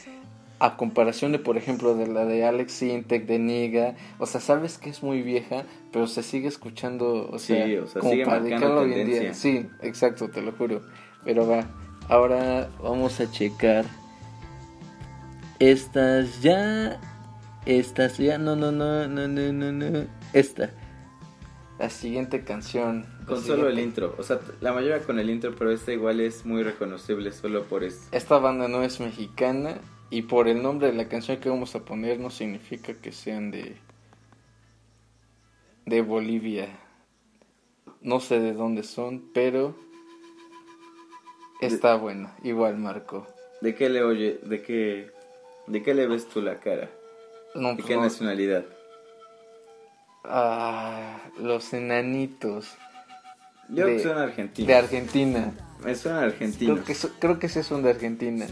a 0.60 0.76
comparación 0.76 1.32
de, 1.32 1.38
por 1.38 1.56
ejemplo, 1.56 1.94
de 1.94 2.06
la 2.06 2.26
de 2.26 2.44
Alex 2.44 2.72
Sintek, 2.72 3.26
de 3.26 3.38
Niga, 3.38 3.96
o 4.18 4.26
sea, 4.26 4.42
sabes 4.42 4.76
que 4.76 4.90
es 4.90 5.02
muy 5.02 5.22
vieja, 5.22 5.64
pero 5.90 6.06
se 6.06 6.22
sigue 6.22 6.48
escuchando, 6.48 7.28
o 7.30 7.38
sea, 7.38 7.66
Sí, 7.66 7.76
o 7.76 7.86
sea, 7.86 8.00
como 8.00 8.12
sigue 8.12 8.24
para 8.26 8.40
marcando 8.40 8.66
dedicarlo 8.66 8.80
hoy 8.82 9.00
en 9.00 9.06
día. 9.06 9.34
Sí, 9.34 9.66
exacto, 9.80 10.28
te 10.28 10.42
lo 10.42 10.52
juro. 10.52 10.82
Pero 11.24 11.48
va, 11.48 11.64
ahora 12.08 12.68
vamos 12.82 13.20
a 13.20 13.30
checar 13.30 13.86
estas 15.58 16.42
ya, 16.42 17.00
estas 17.64 18.18
ya, 18.18 18.36
no, 18.36 18.54
no, 18.54 18.70
no, 18.70 19.08
no, 19.08 19.28
no, 19.28 19.52
no, 19.52 19.72
no, 19.72 20.06
esta. 20.34 20.70
La 21.78 21.88
siguiente 21.88 22.44
canción. 22.44 23.06
Con 23.26 23.42
solo 23.42 23.66
el 23.70 23.78
intro. 23.78 24.14
O 24.18 24.22
sea, 24.22 24.38
la 24.60 24.74
mayoría 24.74 24.98
con 25.00 25.18
el 25.18 25.30
intro, 25.30 25.54
pero 25.56 25.70
esta 25.70 25.92
igual 25.92 26.20
es 26.20 26.44
muy 26.44 26.62
reconocible 26.62 27.32
solo 27.32 27.64
por 27.64 27.84
eso. 27.84 28.00
Esta 28.12 28.38
banda 28.38 28.68
no 28.68 28.82
es 28.82 29.00
mexicana 29.00 29.78
y 30.10 30.22
por 30.22 30.48
el 30.48 30.62
nombre 30.62 30.88
de 30.88 30.94
la 30.94 31.08
canción 31.08 31.38
que 31.38 31.48
vamos 31.48 31.74
a 31.74 31.84
poner 31.84 32.18
no 32.18 32.30
significa 32.30 32.94
que 32.94 33.12
sean 33.12 33.50
de 33.50 33.76
de 35.86 36.02
Bolivia. 36.02 36.68
No 38.02 38.20
sé 38.20 38.38
de 38.40 38.52
dónde 38.52 38.82
son, 38.82 39.30
pero 39.34 39.74
está 41.60 41.96
buena. 41.96 42.34
Igual 42.42 42.76
Marco. 42.78 43.26
¿De 43.60 43.74
qué 43.74 43.88
le 43.90 44.02
oye? 44.02 44.40
¿De 44.42 44.62
qué, 44.62 45.10
de 45.66 45.82
qué 45.82 45.94
le 45.94 46.06
ves 46.06 46.28
tú 46.28 46.40
la 46.40 46.60
cara? 46.60 46.88
No, 47.54 47.68
¿De 47.70 47.74
pues 47.76 47.86
qué 47.86 47.96
no- 47.96 48.02
nacionalidad? 48.02 48.64
Ah, 50.24 51.18
los 51.38 51.72
enanitos 51.72 52.76
Yo 53.68 53.86
De- 53.86 53.96
que 53.96 54.02
son 54.02 54.18
argentinos. 54.18 54.68
de 54.68 54.74
Argentina. 54.74 55.52
Me 55.84 55.94
suenan 55.94 56.24
argentinos. 56.24 56.80
Creo 56.84 56.96
que 56.96 57.08
creo 57.18 57.38
que 57.38 57.48
sí 57.48 57.62
son 57.62 57.82
de 57.82 57.90
Argentina. 57.90 58.46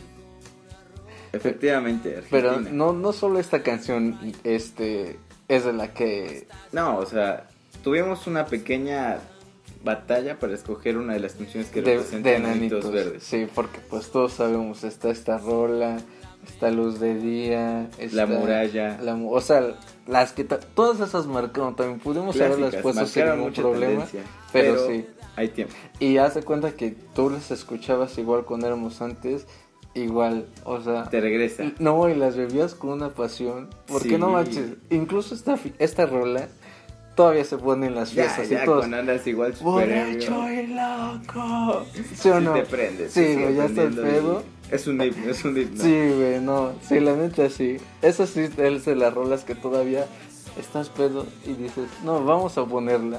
Efectivamente, 1.32 2.22
Pero 2.30 2.50
Argentina. 2.50 2.76
no 2.76 2.92
no 2.92 3.12
solo 3.12 3.38
esta 3.38 3.62
canción 3.62 4.18
este 4.44 5.18
es 5.48 5.64
de 5.64 5.72
la 5.72 5.92
que 5.94 6.46
No, 6.72 6.98
o 6.98 7.06
sea, 7.06 7.48
tuvimos 7.82 8.26
una 8.26 8.46
pequeña 8.46 9.18
batalla 9.84 10.38
para 10.38 10.54
escoger 10.54 10.96
una 10.96 11.14
de 11.14 11.20
las 11.20 11.34
canciones 11.34 11.70
que 11.70 11.82
de, 11.82 11.96
representan 11.96 12.68
de 12.68 12.80
verdes. 12.90 13.22
Sí, 13.22 13.46
porque 13.54 13.78
pues 13.88 14.10
todos 14.10 14.32
sabemos, 14.32 14.82
está 14.84 15.10
esta 15.10 15.38
rola, 15.38 15.98
está 16.46 16.70
luz 16.70 16.98
de 17.00 17.14
día, 17.14 17.88
está 17.98 18.16
La 18.16 18.26
muralla. 18.26 18.98
la 19.00 19.14
mu- 19.14 19.32
o 19.32 19.40
sea, 19.40 19.74
las 20.06 20.32
que 20.32 20.44
todas 20.44 21.00
esas 21.00 21.26
marcaron, 21.26 21.76
también 21.76 22.00
pudimos 22.00 22.38
haberlas 22.40 22.74
puesto 22.76 23.06
sin 23.06 23.26
ningún 23.26 23.52
problema, 23.52 24.04
tendencia, 24.06 24.22
pero, 24.52 24.86
sí. 24.88 25.06
Hay 25.36 25.48
tiempo. 25.50 25.72
Y 26.00 26.16
hace 26.16 26.42
cuenta 26.42 26.72
que 26.72 26.96
tú 27.14 27.30
las 27.30 27.52
escuchabas 27.52 28.18
igual 28.18 28.44
cuando 28.44 28.66
éramos 28.66 29.00
antes, 29.00 29.46
igual, 30.04 30.46
o 30.64 30.80
sea, 30.80 31.04
Te 31.04 31.20
regresa. 31.20 31.72
no, 31.78 32.08
y 32.08 32.14
las 32.14 32.36
bebías 32.36 32.74
con 32.74 32.90
una 32.90 33.10
pasión, 33.10 33.68
porque 33.86 34.10
Sí. 34.10 34.18
no 34.18 34.30
manches, 34.30 34.72
incluso 34.90 35.34
esta 35.34 35.58
esta 35.78 36.06
rola 36.06 36.48
todavía 37.14 37.44
se 37.44 37.58
pone 37.58 37.86
en 37.88 37.94
las 37.96 38.12
fiestas 38.12 38.48
ya, 38.48 38.62
y 38.62 38.64
todos 38.64 38.78
cuando 38.80 38.98
andas 38.98 39.26
igual 39.26 39.52
Borracho 39.60 40.50
y 40.52 40.66
loco. 40.68 41.84
¿Sí 42.14 42.28
o 42.28 42.40
Sí 42.40 42.46
te 42.54 42.62
prendes. 42.62 43.12
Sí, 43.12 43.34
güey, 43.34 43.54
ya 43.56 43.64
está 43.64 43.82
el 43.82 43.94
pedo. 43.96 44.42
y 44.70 44.74
Es 44.74 44.86
un 44.86 45.00
himno, 45.02 45.30
es 45.30 45.44
un 45.44 45.56
himno. 45.58 45.82
Sí, 45.82 46.12
güey, 46.16 46.40
no. 46.40 46.72
Sí, 46.86 47.00
la 47.00 47.16
neta 47.16 47.48
sí. 47.50 47.78
Eso 48.02 48.26
sí 48.26 48.48
es 48.56 48.84
de 48.84 48.94
las 48.94 49.12
rolas 49.14 49.42
que 49.44 49.54
todavía 49.56 50.06
estás 50.60 50.90
pedo 50.90 51.26
y 51.44 51.54
dices, 51.54 51.88
no, 52.04 52.24
vamos 52.24 52.56
a 52.56 52.64
ponerla. 52.64 53.18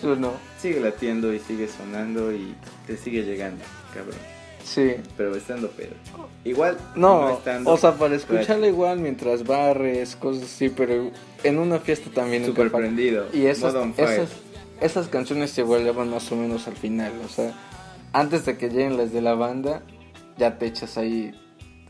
¿Sí 0.00 0.06
o 0.08 0.16
no? 0.16 0.32
Sigue 0.60 0.80
latiendo 0.80 1.32
y 1.32 1.38
sigue 1.38 1.68
sonando 1.68 2.32
y 2.32 2.54
te 2.86 2.96
sigue 2.96 3.22
llegando, 3.22 3.64
cabrón. 3.94 4.16
Sí. 4.66 4.94
Pero 5.16 5.36
estando 5.36 5.68
pedo. 5.70 5.92
Igual, 6.44 6.76
No, 6.96 7.34
estando 7.38 7.70
o 7.70 7.76
sea, 7.76 7.92
para 7.94 8.16
escucharla 8.16 8.66
igual 8.66 8.98
mientras 8.98 9.44
barres, 9.46 10.16
cosas 10.16 10.42
así, 10.44 10.68
pero 10.70 11.10
en 11.44 11.58
una 11.58 11.78
fiesta 11.78 12.10
también 12.12 12.44
falta. 12.54 12.76
prendido. 12.78 13.26
Y 13.32 13.46
esas, 13.46 13.74
esas, 13.96 14.30
esas 14.80 15.08
canciones 15.08 15.50
se 15.52 15.62
vuelven 15.62 16.10
más 16.10 16.30
o 16.32 16.36
menos 16.36 16.66
al 16.66 16.76
final, 16.76 17.12
o 17.24 17.28
sea, 17.28 17.52
antes 18.12 18.44
de 18.44 18.56
que 18.58 18.68
lleguen 18.68 18.96
las 18.96 19.12
de 19.12 19.22
la 19.22 19.34
banda, 19.34 19.82
ya 20.36 20.58
te 20.58 20.66
echas 20.66 20.98
ahí 20.98 21.32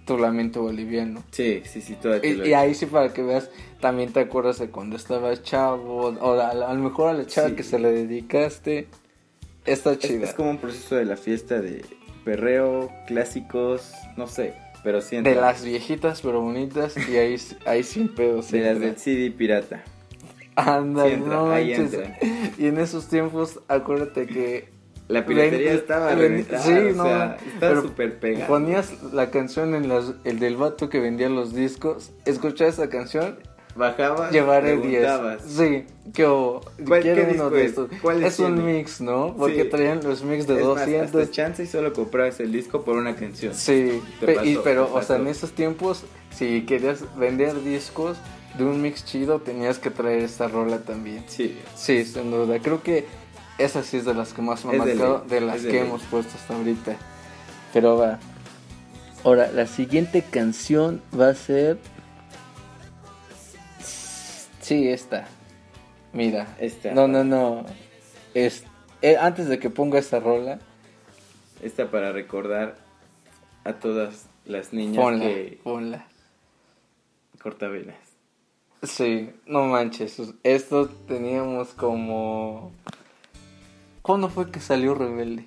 tu 0.05 0.19
lamento 0.19 0.61
boliviano. 0.62 1.23
Sí, 1.31 1.62
sí, 1.65 1.81
sí, 1.81 1.95
te 1.95 2.27
Y, 2.29 2.35
lo 2.35 2.47
y 2.47 2.53
ahí 2.55 2.75
sí 2.75 2.87
para 2.87 3.12
que 3.12 3.23
veas, 3.23 3.49
también 3.81 4.12
te 4.12 4.21
acuerdas 4.21 4.59
de 4.59 4.69
cuando 4.71 4.97
estabas 4.97 5.43
chavo, 5.43 6.09
o 6.21 6.41
a, 6.41 6.49
a 6.51 6.75
lo 6.75 6.83
mejor 6.83 7.09
a 7.09 7.15
la 7.15 7.27
chava 7.27 7.49
Sí. 7.49 7.55
que 7.57 7.62
se 7.62 7.79
le 7.79 7.91
dedicaste, 7.91 8.87
está 9.65 9.93
Es, 9.93 9.99
chida. 9.99 10.25
es 10.27 10.35
como 10.35 10.51
un 10.51 10.59
proceso 10.59 10.95
de 10.97 11.05
la 11.07 11.17
fiesta 11.17 11.61
de 11.61 11.85
perreo, 12.27 12.91
clásicos, 13.07 13.93
no 14.17 14.27
sé, 14.27 14.53
pero 14.83 15.01
sí 15.01 15.21
De 15.21 15.35
las 15.37 15.65
viejitas 15.65 16.21
pero 16.21 16.41
bonitas 16.43 16.95
y 17.09 17.17
ahí, 17.17 17.37
ahí 17.65 17.83
sin 17.85 18.15
pedo 18.15 18.43
se 18.43 18.59
de 18.59 18.73
las 18.73 18.81
del 18.81 18.97
CD 18.99 19.31
pirata. 19.31 19.83
Anda, 20.57 21.05
Sí 21.07 21.12
entra, 21.12 21.33
no 21.35 21.51
ahí 21.53 21.71
manches. 21.79 21.95
entra. 21.95 22.19
Y 22.59 22.67
en 22.67 22.79
esos 22.79 23.07
tiempos, 23.09 23.61
acuérdate 23.69 24.27
que 24.27 24.69
La 25.09 25.25
piratería 25.25 25.73
estaba 25.75 26.09
ven- 26.09 26.19
reventada, 26.19 26.62
sí, 26.62 26.73
o 26.73 26.93
no, 26.95 27.05
sea, 27.05 27.37
estaba 27.55 27.83
súper 27.83 28.19
pegada. 28.19 28.49
ponías 28.49 29.03
la 29.12 29.31
canción 29.31 29.75
en 29.77 29.89
las, 29.89 30.15
el 30.25 30.39
del 30.41 30.57
vato 30.57 30.89
que 30.89 30.99
vendía 30.99 31.29
los 31.29 31.55
discos, 31.55 32.11
escuchabas 32.25 32.75
esa 32.75 32.89
canción, 32.89 33.39
Bajabas, 33.77 34.33
llevaré 34.33 34.77
10. 34.77 35.03
preguntabas. 35.05 35.43
Sí, 35.47 35.85
que 36.15 36.27
hubo, 36.27 36.62
¿Cuál- 36.87 37.03
quiero 37.03 37.27
qué 37.29 37.35
uno 37.35 37.51
de 37.51 37.61
es? 37.65 37.69
estos. 37.71 37.91
¿Cuál 38.01 38.23
es 38.25 38.39
un 38.39 38.65
mix, 38.65 39.01
¿no? 39.01 39.35
Porque 39.37 39.65
Sí. 39.65 39.69
traían 39.71 40.01
los 40.03 40.23
mix 40.23 40.47
de 40.47 40.55
Es 40.55 40.61
más, 40.67 40.69
200. 40.79 41.15
hasta 41.23 41.31
chance 41.31 41.62
y 41.62 41.67
solo 41.67 41.93
comprabas 41.93 42.41
el 42.41 42.53
disco 42.53 42.83
por 42.83 42.97
una 42.97 43.15
canción. 43.17 43.55
Sí, 43.55 44.03
Te 44.21 44.27
pe- 44.27 44.35
pasó, 44.35 44.47
y, 44.49 44.59
pero, 44.65 44.87
te 44.87 44.93
o 44.99 45.03
sea, 45.03 45.17
en 45.17 45.27
esos 45.27 45.53
tiempos, 45.53 46.05
si 46.35 46.62
querías 46.65 47.01
vender 47.19 47.62
discos 47.62 48.17
de 48.57 48.65
un 48.65 48.81
mix 48.81 49.05
chido, 49.05 49.41
tenías 49.41 49.79
que 49.79 49.91
traer 49.91 50.21
esta 50.23 50.49
rola 50.49 50.79
también. 50.79 51.25
Sí, 51.27 51.59
Sí, 51.75 52.05
sin 52.05 52.31
duda. 52.31 52.59
Creo 52.61 52.83
que 52.83 53.05
esa 53.59 53.83
sí 53.83 53.99
es 53.99 54.05
de 54.07 54.15
las 54.15 54.33
que 54.33 54.41
más 54.41 54.65
me 54.65 54.73
de 54.73 54.79
marcado, 54.79 55.25
de 55.29 55.41
las 55.43 55.62
de 55.62 55.69
que 55.69 55.75
ley. 55.81 55.87
hemos 55.87 56.03
puesto 56.05 56.33
hasta 56.35 56.55
ahorita. 56.57 56.97
Pero 57.75 57.99
va. 57.99 58.19
Ahora, 59.25 59.51
la 59.53 59.67
siguiente 59.67 60.23
canción 60.23 61.03
va 61.19 61.29
a 61.31 61.35
ser. 61.35 61.79
Sí, 64.66 64.88
esta. 64.88 65.29
Mira. 66.12 66.57
Esta. 66.59 66.92
No, 66.92 67.07
no, 67.07 67.22
no. 67.22 67.64
Es... 68.35 68.64
eh, 69.00 69.16
antes 69.16 69.46
de 69.46 69.61
que 69.61 69.70
ponga 69.70 70.00
esta 70.00 70.18
rola, 70.18 70.59
esta 71.62 71.88
para 71.88 72.11
recordar 72.11 72.76
a 73.62 73.74
todas 73.74 74.29
las 74.44 74.72
niñas 74.72 74.96
ponla, 74.96 75.24
que 75.24 75.61
ponla. 75.62 76.09
cortavenas. 77.40 77.94
Sí, 78.83 79.31
no 79.46 79.66
manches. 79.66 80.20
Esto 80.42 80.88
teníamos 80.88 81.68
como. 81.68 82.72
¿Cuándo 84.02 84.29
fue 84.29 84.50
que 84.50 84.59
salió 84.59 84.96
Rebelde? 84.96 85.46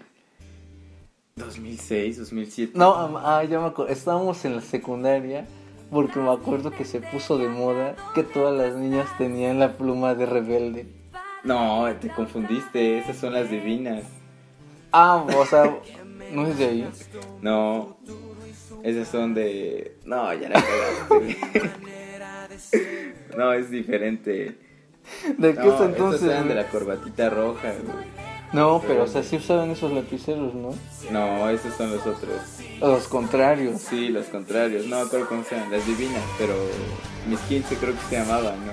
2006, 1.36 2.20
2007. 2.20 2.72
No, 2.74 3.18
ah, 3.18 3.44
ya 3.44 3.60
me 3.60 3.66
acuerdo. 3.66 3.92
Estábamos 3.92 4.46
en 4.46 4.56
la 4.56 4.62
secundaria 4.62 5.46
porque 5.92 6.20
me 6.20 6.32
acuerdo 6.32 6.72
que 6.72 6.86
se 6.86 7.02
puso 7.02 7.38
de 7.38 7.48
moda 7.48 7.96
que 8.14 8.24
todas 8.24 8.56
las 8.58 8.76
niñas 8.80 9.08
tenían 9.18 9.60
la 9.60 9.78
pluma 9.78 10.16
de 10.16 10.26
rebelde. 10.26 10.88
No, 11.44 11.88
te 12.00 12.10
confundiste, 12.10 13.00
esas 13.00 13.18
son 13.18 13.34
las 13.34 13.50
divinas. 13.50 14.04
Ah, 14.92 15.26
o 15.38 15.46
sea, 15.46 15.80
no 16.32 16.48
es 16.48 16.58
de 16.58 16.66
ahí. 16.66 16.90
No, 17.42 17.98
esas 18.84 19.08
son 19.08 19.34
de... 19.34 19.98
No, 20.06 20.34
ya 20.34 20.50
la 20.50 20.62
cagaste. 20.62 21.38
no, 23.38 23.54
es 23.54 23.70
diferente. 23.70 24.58
¿De 25.38 25.54
qué 25.54 25.60
No, 25.60 25.76
es 25.76 25.82
entonces? 25.82 26.22
esas 26.22 26.34
eran 26.34 26.48
de 26.48 26.56
la 26.56 26.68
corbatita 26.68 27.30
roja, 27.30 27.74
güey. 27.84 28.29
No, 28.52 28.82
pero 28.88 29.04
o 29.04 29.08
sea, 29.08 29.22
sí 29.22 29.36
usaban 29.36 29.70
esos 29.70 29.92
lapiceros, 29.92 30.54
¿no? 30.56 30.72
No, 31.12 31.50
esos 31.50 31.76
son 31.76 31.92
los 31.92 32.02
otros. 32.06 32.34
Los 32.80 33.08
contrarios. 33.08 33.80
Sí, 33.82 34.10
los 34.10 34.26
contrarios. 34.26 34.88
No 34.88 34.96
me 34.98 35.02
acuerdo 35.04 35.28
cómo 35.30 35.44
se 35.44 35.56
llaman, 35.56 35.72
las 35.72 35.86
divinas, 35.86 36.24
pero 36.38 36.56
mis 37.28 37.40
15 37.42 37.76
creo 37.76 37.94
que 37.94 38.02
se 38.10 38.16
llamaban, 38.18 38.56
¿no? 38.66 38.72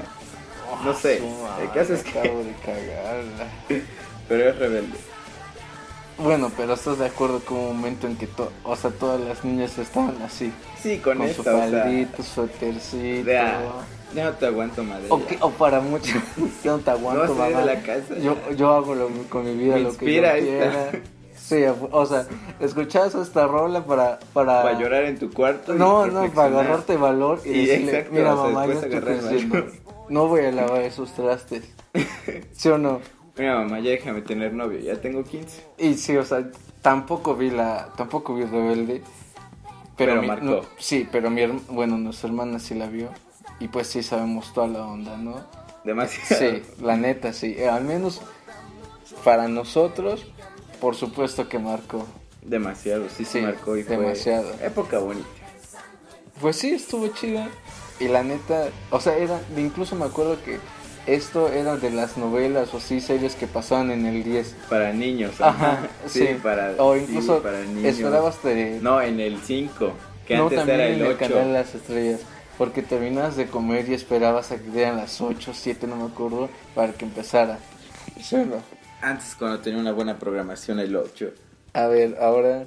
No 0.84 0.94
sé. 0.94 1.22
Ah, 1.44 1.58
El 1.62 1.70
caso 1.72 1.94
es 1.94 2.02
que... 2.02 2.18
Acabo 2.18 2.38
de 2.42 2.52
cagarla. 2.64 3.46
Pero 4.28 4.50
es 4.50 4.58
rebelde. 4.58 4.96
Bueno, 6.18 6.50
pero 6.56 6.72
estás 6.72 6.98
de 6.98 7.06
acuerdo 7.06 7.40
con 7.40 7.58
un 7.58 7.76
momento 7.76 8.06
en 8.06 8.16
que, 8.16 8.26
to- 8.26 8.50
o 8.64 8.74
sea, 8.74 8.90
todas 8.90 9.20
las 9.20 9.44
niñas 9.44 9.76
estaban 9.78 10.16
así. 10.22 10.50
Sí, 10.82 10.98
con, 10.98 11.18
Con, 11.18 11.26
esta, 11.26 11.42
su 11.42 11.48
o 11.50 11.52
sea... 11.68 11.82
faldito, 11.82 12.22
su 12.22 12.46
tercito. 12.48 13.30
Ya, 14.14 14.24
ya 14.24 14.24
no 14.30 14.32
te 14.36 14.46
aguanto, 14.46 14.84
madre. 14.84 15.06
O, 15.10 15.18
ya. 15.20 15.26
que- 15.26 15.38
o 15.40 15.50
para 15.50 15.80
muchos, 15.80 16.14
yo 16.64 16.76
no 16.76 16.82
te 16.82 16.90
aguanto, 16.90 17.26
No, 17.26 17.34
sí, 17.34 17.40
de 17.40 17.54
mamá. 17.54 17.66
la 17.66 17.80
casa, 17.82 18.14
Yo, 18.18 18.36
ya. 18.50 18.56
yo 18.56 18.72
hago 18.72 18.94
lo- 18.94 19.08
con 19.28 19.44
mi 19.44 19.54
vida 19.54 19.74
Me 19.76 19.80
lo 19.82 19.96
que 19.96 20.12
yo 20.14 20.22
esta. 20.24 20.38
quiera. 20.38 20.90
Sí, 21.36 21.62
o 21.92 22.06
sea, 22.06 22.26
escuchabas 22.58 23.14
esta 23.14 23.46
rola 23.46 23.84
para... 23.84 24.18
Para, 24.32 24.62
Para 24.64 24.78
llorar 24.80 25.04
en 25.04 25.16
tu 25.16 25.30
cuarto. 25.30 25.74
No, 25.74 26.06
no, 26.08 26.28
para 26.32 26.48
agarrarte 26.48 26.96
valor 26.96 27.40
y, 27.44 27.50
Y 27.50 27.66
decirle, 27.66 27.90
exacto, 27.92 28.12
mira 28.14 28.34
o 28.34 28.42
sea, 28.42 28.52
mamá, 28.52 28.66
yo 28.66 28.72
estoy 28.80 29.00
creciendo. 29.00 29.66
No 30.08 30.26
voy 30.26 30.44
a 30.44 30.50
lavar 30.50 30.80
esos 30.82 31.12
trastes. 31.12 31.62
¿Sí 32.52 32.68
o 32.68 32.78
no? 32.78 33.00
Mira, 33.38 33.58
mamá, 33.58 33.78
ya 33.78 33.90
déjame 33.90 34.22
tener 34.22 34.54
novio, 34.54 34.80
ya 34.80 34.96
tengo 35.00 35.22
15. 35.22 35.62
Y 35.78 35.94
sí, 35.94 36.16
o 36.16 36.24
sea, 36.24 36.48
tampoco 36.82 37.36
vi 37.36 37.50
la... 37.50 37.90
Tampoco 37.96 38.34
vi 38.34 38.42
Rebelde. 38.44 39.02
Pero 39.96 40.20
mi- 40.22 40.26
marcó. 40.26 40.44
no- 40.46 40.60
sí, 40.78 41.06
pero 41.12 41.30
mi 41.30 41.46
bueno, 41.68 41.96
nuestra 41.96 42.28
hermana 42.28 42.58
sí 42.58 42.74
la 42.74 42.86
vio. 42.86 43.10
Y 43.60 43.68
pues 43.68 43.86
sí 43.86 44.02
sabemos 44.02 44.52
toda 44.52 44.66
la 44.68 44.86
onda, 44.86 45.16
¿no? 45.16 45.40
Demasiado. 45.84 46.42
Sí, 46.56 46.62
la 46.82 46.96
neta, 46.96 47.32
sí. 47.32 47.54
Eh, 47.58 47.68
Al 47.68 47.84
menos 47.84 48.20
para 49.24 49.48
nosotros, 49.48 50.26
por 50.80 50.94
supuesto 50.94 51.48
que 51.48 51.58
marcó. 51.58 52.04
Demasiado, 52.42 53.08
sí, 53.08 53.24
se 53.24 53.38
Sí, 53.38 53.40
marcó 53.40 53.76
y 53.76 53.82
fue 53.82 53.96
demasiado. 53.96 54.52
época 54.62 54.98
bonita. 54.98 55.26
Pues 56.40 56.56
sí, 56.56 56.70
estuvo 56.72 57.08
chida. 57.08 57.48
Y 57.98 58.08
la 58.08 58.22
neta, 58.22 58.68
o 58.90 59.00
sea, 59.00 59.16
era, 59.16 59.40
incluso 59.56 59.96
me 59.96 60.04
acuerdo 60.04 60.36
que 60.44 60.58
esto 61.06 61.48
era 61.50 61.76
de 61.76 61.90
las 61.90 62.18
novelas 62.18 62.74
o 62.74 62.80
sí 62.80 63.00
series 63.00 63.36
que 63.36 63.46
pasaban 63.46 63.90
en 63.90 64.04
el 64.06 64.22
10. 64.22 64.54
Para 64.68 64.92
niños. 64.92 65.40
Ajá, 65.40 65.88
sí. 66.06 66.36
para 66.42 66.74
o 66.78 66.94
sí, 66.94 67.02
incluso 67.08 67.42
para 67.42 67.60
niños. 67.62 67.84
esperabas 67.96 68.42
de... 68.42 68.80
No, 68.82 69.00
en 69.00 69.18
el 69.20 69.40
5, 69.40 69.92
que 70.26 70.36
no, 70.36 70.42
antes 70.44 70.58
también 70.58 70.80
era 70.80 70.88
en 70.88 70.94
el 70.96 71.00
el 71.02 71.06
8. 71.12 71.18
canal 71.20 71.46
de 71.46 71.52
las 71.52 71.74
estrellas. 71.74 72.20
Porque 72.58 72.82
terminabas 72.82 73.36
de 73.36 73.46
comer 73.46 73.88
y 73.88 73.94
esperabas 73.94 74.50
a 74.52 74.56
que 74.56 74.70
dieran 74.70 74.96
las 74.96 75.20
8, 75.20 75.52
7, 75.54 75.86
no 75.86 75.96
me 75.96 76.04
acuerdo, 76.04 76.48
para 76.74 76.92
que 76.92 77.04
empezara. 77.04 77.58
¿Sí 78.20 78.36
o 78.36 78.46
no? 78.46 78.62
Antes 79.02 79.34
cuando 79.34 79.60
tenía 79.60 79.78
una 79.78 79.92
buena 79.92 80.18
programación 80.18 80.80
el 80.80 80.96
8. 80.96 81.32
A 81.74 81.86
ver, 81.86 82.16
ahora 82.20 82.66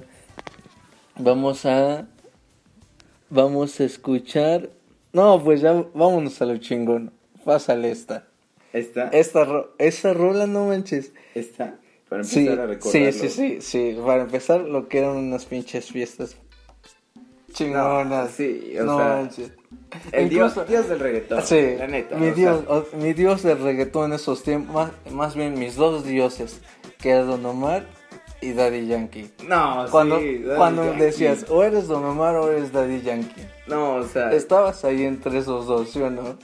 vamos 1.16 1.66
a 1.66 2.06
vamos 3.28 3.80
a 3.80 3.84
escuchar. 3.84 4.70
No, 5.12 5.42
pues 5.42 5.60
ya 5.60 5.72
vámonos 5.94 6.40
a 6.40 6.46
lo 6.46 6.56
chingón. 6.58 7.12
Pásale 7.44 7.90
esta. 7.90 8.26
¿Esta? 8.72 9.08
Esta 9.08 9.44
ro- 9.44 9.74
esa 9.78 10.12
rola 10.12 10.46
no 10.46 10.66
manches. 10.68 11.12
¿Esta? 11.34 11.74
Para 12.08 12.22
Sí, 12.22 12.40
empezar 12.40 12.60
a 12.60 12.66
recordarlo. 12.66 13.12
sí, 13.12 13.28
sí, 13.28 13.28
sí, 13.30 13.60
sí, 13.60 13.98
para 14.04 14.22
empezar 14.22 14.60
lo 14.60 14.88
que 14.88 14.98
eran 14.98 15.16
unas 15.16 15.44
pinches 15.46 15.86
fiestas 15.90 16.36
chingonas. 17.50 18.26
No, 18.30 18.36
sí, 18.36 18.74
o 18.80 18.84
no 18.84 18.96
sea. 18.98 19.20
El 20.12 20.28
dios, 20.28 20.52
Incluso- 20.52 20.64
dios 20.70 20.88
del 20.88 21.00
reggaetón. 21.00 21.42
Sí, 21.42 21.74
la 21.78 21.86
neta. 21.88 22.16
mi 22.16 22.30
dios, 22.30 22.62
sea, 22.68 22.84
mi 23.00 23.12
dios 23.12 23.42
del 23.42 23.58
reggaetón 23.58 24.06
en 24.10 24.12
esos 24.16 24.42
tiempos, 24.42 24.74
más, 24.74 24.90
más 25.12 25.34
bien 25.34 25.58
mis 25.58 25.74
dos 25.76 26.04
dioses, 26.04 26.60
que 26.98 27.10
era 27.10 27.24
Don 27.24 27.44
Omar 27.44 27.84
y 28.40 28.52
Daddy 28.52 28.86
Yankee. 28.86 29.30
no, 29.46 29.86
Cuando, 29.90 30.18
sí, 30.20 30.44
cuando 30.56 30.84
Yankee. 30.84 31.00
decías, 31.00 31.46
o 31.50 31.62
eres 31.64 31.88
Don 31.88 32.04
Omar 32.04 32.36
o 32.36 32.50
eres 32.50 32.72
Daddy 32.72 33.02
Yankee. 33.02 33.46
No, 33.66 33.96
o 33.96 34.04
sea, 34.04 34.32
Estabas 34.32 34.84
ahí 34.84 35.04
entre 35.04 35.38
esos 35.38 35.66
dos, 35.66 35.90
¿sí 35.90 36.00
o 36.00 36.10
no? 36.10 36.38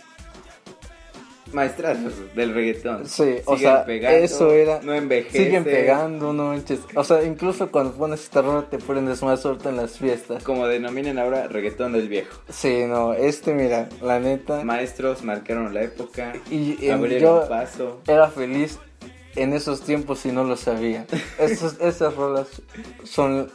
Maestrazos 1.52 2.12
del 2.34 2.54
reggaetón. 2.54 3.06
Sí, 3.06 3.36
o 3.44 3.56
Siguen 3.56 3.58
sea, 3.72 3.84
pegando, 3.84 4.18
eso 4.18 4.52
era. 4.52 4.80
No 4.82 4.94
envejece. 4.94 5.44
Siguen 5.44 5.64
pegando, 5.64 6.32
no 6.32 6.46
manches. 6.48 6.80
O 6.94 7.04
sea, 7.04 7.22
incluso 7.24 7.70
cuando 7.70 7.92
pones 7.92 8.22
esta 8.24 8.42
rola 8.42 8.62
te 8.68 8.78
prendes 8.78 9.22
más 9.22 9.40
suerte 9.40 9.68
en 9.68 9.76
las 9.76 9.98
fiestas. 9.98 10.42
Como 10.42 10.66
denominan 10.66 11.18
ahora, 11.18 11.46
reggaetón 11.48 11.92
del 11.92 12.08
viejo. 12.08 12.40
Sí, 12.48 12.84
no, 12.86 13.12
este, 13.14 13.54
mira, 13.54 13.88
la 14.02 14.18
neta. 14.20 14.64
Maestros 14.64 15.22
marcaron 15.22 15.72
la 15.72 15.82
época, 15.82 16.32
Y 16.50 16.84
em, 16.86 16.94
abrieron 16.98 17.42
yo 17.42 17.48
paso. 17.48 18.00
era 18.06 18.28
feliz 18.28 18.78
en 19.36 19.52
esos 19.52 19.82
tiempos 19.82 20.24
y 20.26 20.32
no 20.32 20.44
lo 20.44 20.56
sabía. 20.56 21.06
Esas, 21.38 21.78
esas 21.80 22.14
rolas 22.16 22.48
son 23.04 23.50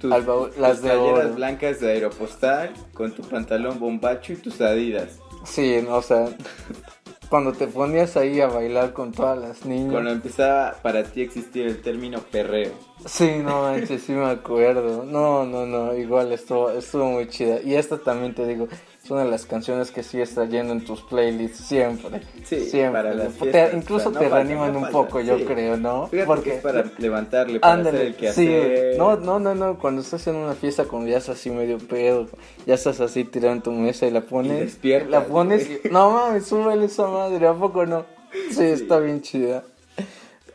Tus, 0.00 0.10
baúl- 0.10 0.50
las 0.56 0.72
tus 0.80 0.82
de 0.82 0.90
playeras 0.90 1.24
oro. 1.26 1.34
blancas 1.34 1.80
de 1.80 1.92
aeropostal 1.92 2.72
con 2.94 3.12
tu 3.12 3.22
pantalón 3.22 3.78
bombacho 3.78 4.32
y 4.32 4.36
tus 4.36 4.60
adidas. 4.60 5.18
Sí, 5.44 5.80
no, 5.86 5.96
o 5.96 6.02
sea, 6.02 6.24
cuando 7.32 7.54
te 7.54 7.66
ponías 7.66 8.14
ahí 8.18 8.42
a 8.42 8.46
bailar 8.46 8.92
con 8.92 9.10
todas 9.10 9.38
las 9.38 9.64
niñas. 9.64 9.90
Cuando 9.90 10.10
empezaba 10.10 10.76
para 10.82 11.02
ti 11.02 11.22
a 11.22 11.24
existir 11.24 11.66
el 11.66 11.80
término 11.80 12.18
perreo. 12.18 12.72
Sí, 13.06 13.38
no 13.42 13.62
manches, 13.62 14.02
sí 14.02 14.12
me 14.12 14.26
acuerdo. 14.26 15.02
No, 15.02 15.46
no, 15.46 15.64
no, 15.64 15.96
igual 15.96 16.30
estuvo, 16.30 16.70
estuvo 16.72 17.06
muy 17.06 17.30
chida. 17.30 17.62
Y 17.62 17.74
esta 17.74 17.96
también 17.96 18.34
te 18.34 18.46
digo, 18.46 18.68
es 19.04 19.10
una 19.10 19.24
de 19.24 19.30
las 19.30 19.46
canciones 19.46 19.90
que 19.90 20.02
sí 20.02 20.20
está 20.20 20.44
yendo 20.44 20.72
en 20.72 20.84
tus 20.84 21.02
playlists 21.02 21.58
siempre. 21.66 22.22
Sí, 22.44 22.60
siempre. 22.66 23.02
para 23.02 23.14
las 23.14 23.34
Te- 23.36 23.70
incluso 23.74 24.10
no 24.10 24.18
te 24.20 24.28
falta, 24.28 24.36
reaniman 24.36 24.72
no 24.72 24.78
un 24.80 24.90
poco, 24.90 25.20
yo 25.20 25.38
sí. 25.38 25.44
creo, 25.44 25.76
¿no? 25.76 26.06
Fíjate 26.06 26.26
Porque 26.26 26.50
que 26.50 26.56
es 26.56 26.62
para 26.62 26.84
levantarle, 26.98 27.58
para 27.60 27.72
hacer 27.74 27.86
Ándale, 27.88 28.06
el 28.06 28.12
sí, 28.14 28.18
quehacer. 28.20 28.98
no, 28.98 29.16
no, 29.16 29.40
no, 29.40 29.54
no, 29.56 29.78
cuando 29.78 30.02
estás 30.02 30.26
en 30.28 30.36
una 30.36 30.54
fiesta, 30.54 30.84
cuando 30.84 31.08
ya 31.08 31.18
estás 31.18 31.36
así 31.38 31.50
medio 31.50 31.78
pedo, 31.78 32.28
ya 32.66 32.74
estás 32.74 33.00
así 33.00 33.24
tirado 33.24 33.54
en 33.54 33.62
tu 33.62 33.72
mesa 33.72 34.06
y 34.06 34.10
la 34.12 34.20
pones, 34.20 34.78
Y 34.82 35.00
la 35.00 35.24
pones, 35.26 35.68
y- 35.68 35.88
no 35.90 36.10
mames, 36.12 36.46
súbele 36.46 36.84
esa 36.84 37.08
madre, 37.08 37.46
¿a 37.46 37.54
poco 37.54 37.84
no? 37.86 38.04
Sí, 38.50 38.64
está 38.64 38.98
bien 39.00 39.20
chida. 39.20 39.64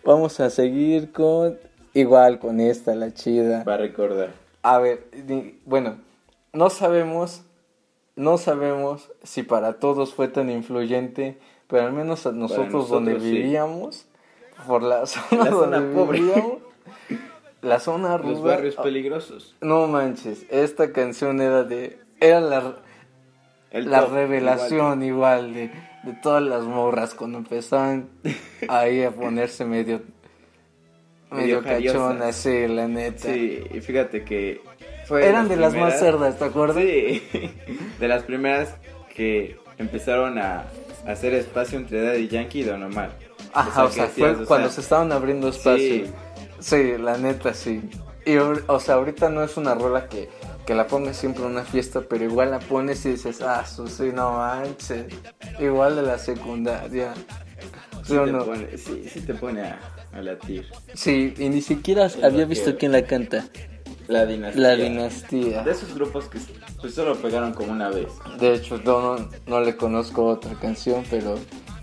Vamos 0.05 0.39
a 0.39 0.49
seguir 0.49 1.11
con, 1.11 1.57
igual 1.93 2.39
con 2.39 2.61
esta, 2.61 2.95
la 2.95 3.13
chida. 3.13 3.65
Para 3.65 3.77
recordar. 3.77 4.29
A 4.63 4.79
ver, 4.79 5.03
bueno, 5.65 5.97
no 6.53 6.69
sabemos, 6.69 7.41
no 8.17 8.37
sabemos 8.37 9.09
si 9.23 9.43
para 9.43 9.79
todos 9.79 10.13
fue 10.13 10.27
tan 10.27 10.49
influyente, 10.49 11.37
pero 11.67 11.85
al 11.85 11.93
menos 11.93 12.25
a 12.25 12.31
nosotros, 12.31 12.89
donde 12.89 13.19
sí. 13.19 13.31
vivíamos, 13.31 14.07
por 14.65 14.83
la 14.83 15.05
zona, 15.05 15.45
La 15.45 15.51
zona 15.51 15.79
donde 15.79 15.95
pobre. 15.95 16.19
vivíamos, 16.19 16.57
la 17.61 17.79
zona 17.79 18.17
rural. 18.17 18.33
Los 18.33 18.43
barrios 18.43 18.75
ah, 18.77 18.83
peligrosos. 18.83 19.55
No 19.61 19.87
manches, 19.87 20.45
esta 20.49 20.91
canción 20.91 21.41
era 21.41 21.63
de, 21.63 21.99
era 22.19 22.41
la, 22.41 22.77
El 23.71 23.89
la 23.89 24.01
top, 24.01 24.13
revelación 24.13 25.03
igual, 25.03 25.53
de, 25.53 25.71
de 26.03 26.13
todas 26.23 26.41
las 26.43 26.63
morras 26.63 27.13
cuando 27.13 27.37
empezaban 27.37 28.09
ahí 28.67 29.03
a 29.03 29.11
ponerse 29.11 29.63
medio, 29.63 30.01
medio, 31.29 31.61
Medio 31.61 31.63
cachonas, 31.63 32.35
sí, 32.35 32.67
la 32.67 32.87
neta. 32.87 33.31
Sí, 33.31 33.61
y 33.71 33.79
fíjate 33.81 34.23
que 34.23 34.61
fue 35.07 35.25
Eran 35.25 35.47
de 35.47 35.55
las 35.55 35.73
más 35.73 35.99
cerdas, 35.99 36.37
¿te 36.37 36.45
acuerdas? 36.45 36.83
Sí, 36.83 37.23
de 37.99 38.07
las 38.07 38.23
primeras 38.23 38.75
que 39.15 39.57
empezaron 39.77 40.37
a 40.37 40.65
hacer 41.05 41.33
espacio 41.33 41.77
entre 41.79 42.01
Daddy 42.01 42.27
Yankee 42.27 42.59
y 42.59 42.63
Don 42.63 42.83
Omar. 42.83 43.11
Ajá, 43.53 43.85
o 43.85 43.91
sea, 43.91 44.07
fue 44.07 44.31
o 44.31 44.45
cuando 44.45 44.69
se 44.69 44.81
estaban 44.81 45.11
abriendo 45.11 45.47
espacio. 45.47 46.05
Sí. 46.05 46.11
Sí. 46.59 46.97
la 46.97 47.17
neta, 47.17 47.53
sí. 47.53 47.81
Y, 48.25 48.35
o 48.35 48.79
sea, 48.79 48.95
ahorita 48.95 49.29
no 49.29 49.43
es 49.43 49.55
una 49.55 49.73
rola 49.73 50.09
que, 50.09 50.29
que 50.65 50.75
la 50.75 50.87
pongas 50.87 51.15
siempre 51.15 51.45
en 51.45 51.51
una 51.51 51.63
fiesta, 51.63 52.01
pero 52.01 52.25
igual 52.25 52.51
la 52.51 52.59
pones 52.59 53.05
y 53.05 53.11
dices, 53.11 53.41
ah, 53.41 53.65
su, 53.65 53.87
sí, 53.87 54.11
no 54.13 54.33
manches. 54.33 55.05
Igual 55.59 55.95
de 55.95 56.01
la 56.01 56.17
secundaria. 56.17 57.13
¿Sí 58.03 58.13
Sí 58.13 58.31
no? 58.31 58.45
pone, 58.45 58.77
sí, 58.77 59.09
sí 59.11 59.21
te 59.21 59.33
pone 59.33 59.61
a, 59.61 59.79
a 60.13 60.21
latir. 60.21 60.65
Sí, 60.93 61.33
y 61.37 61.49
ni 61.49 61.61
siquiera 61.61 62.09
había 62.21 62.45
visto 62.45 62.77
quién 62.77 62.91
la 62.91 63.03
canta. 63.03 63.45
La 64.07 64.25
dinastía. 64.25 64.61
La 64.61 64.75
dinastía. 64.75 65.63
De 65.63 65.71
esos 65.71 65.93
grupos 65.93 66.25
que 66.29 66.39
pues, 66.81 66.93
solo 66.93 67.15
pegaron 67.15 67.53
como 67.53 67.71
una 67.71 67.89
vez. 67.89 68.07
De 68.39 68.53
hecho, 68.53 68.79
no, 68.83 69.17
no 69.45 69.61
le 69.61 69.75
conozco 69.75 70.25
otra 70.25 70.53
canción, 70.59 71.03
pero... 71.09 71.35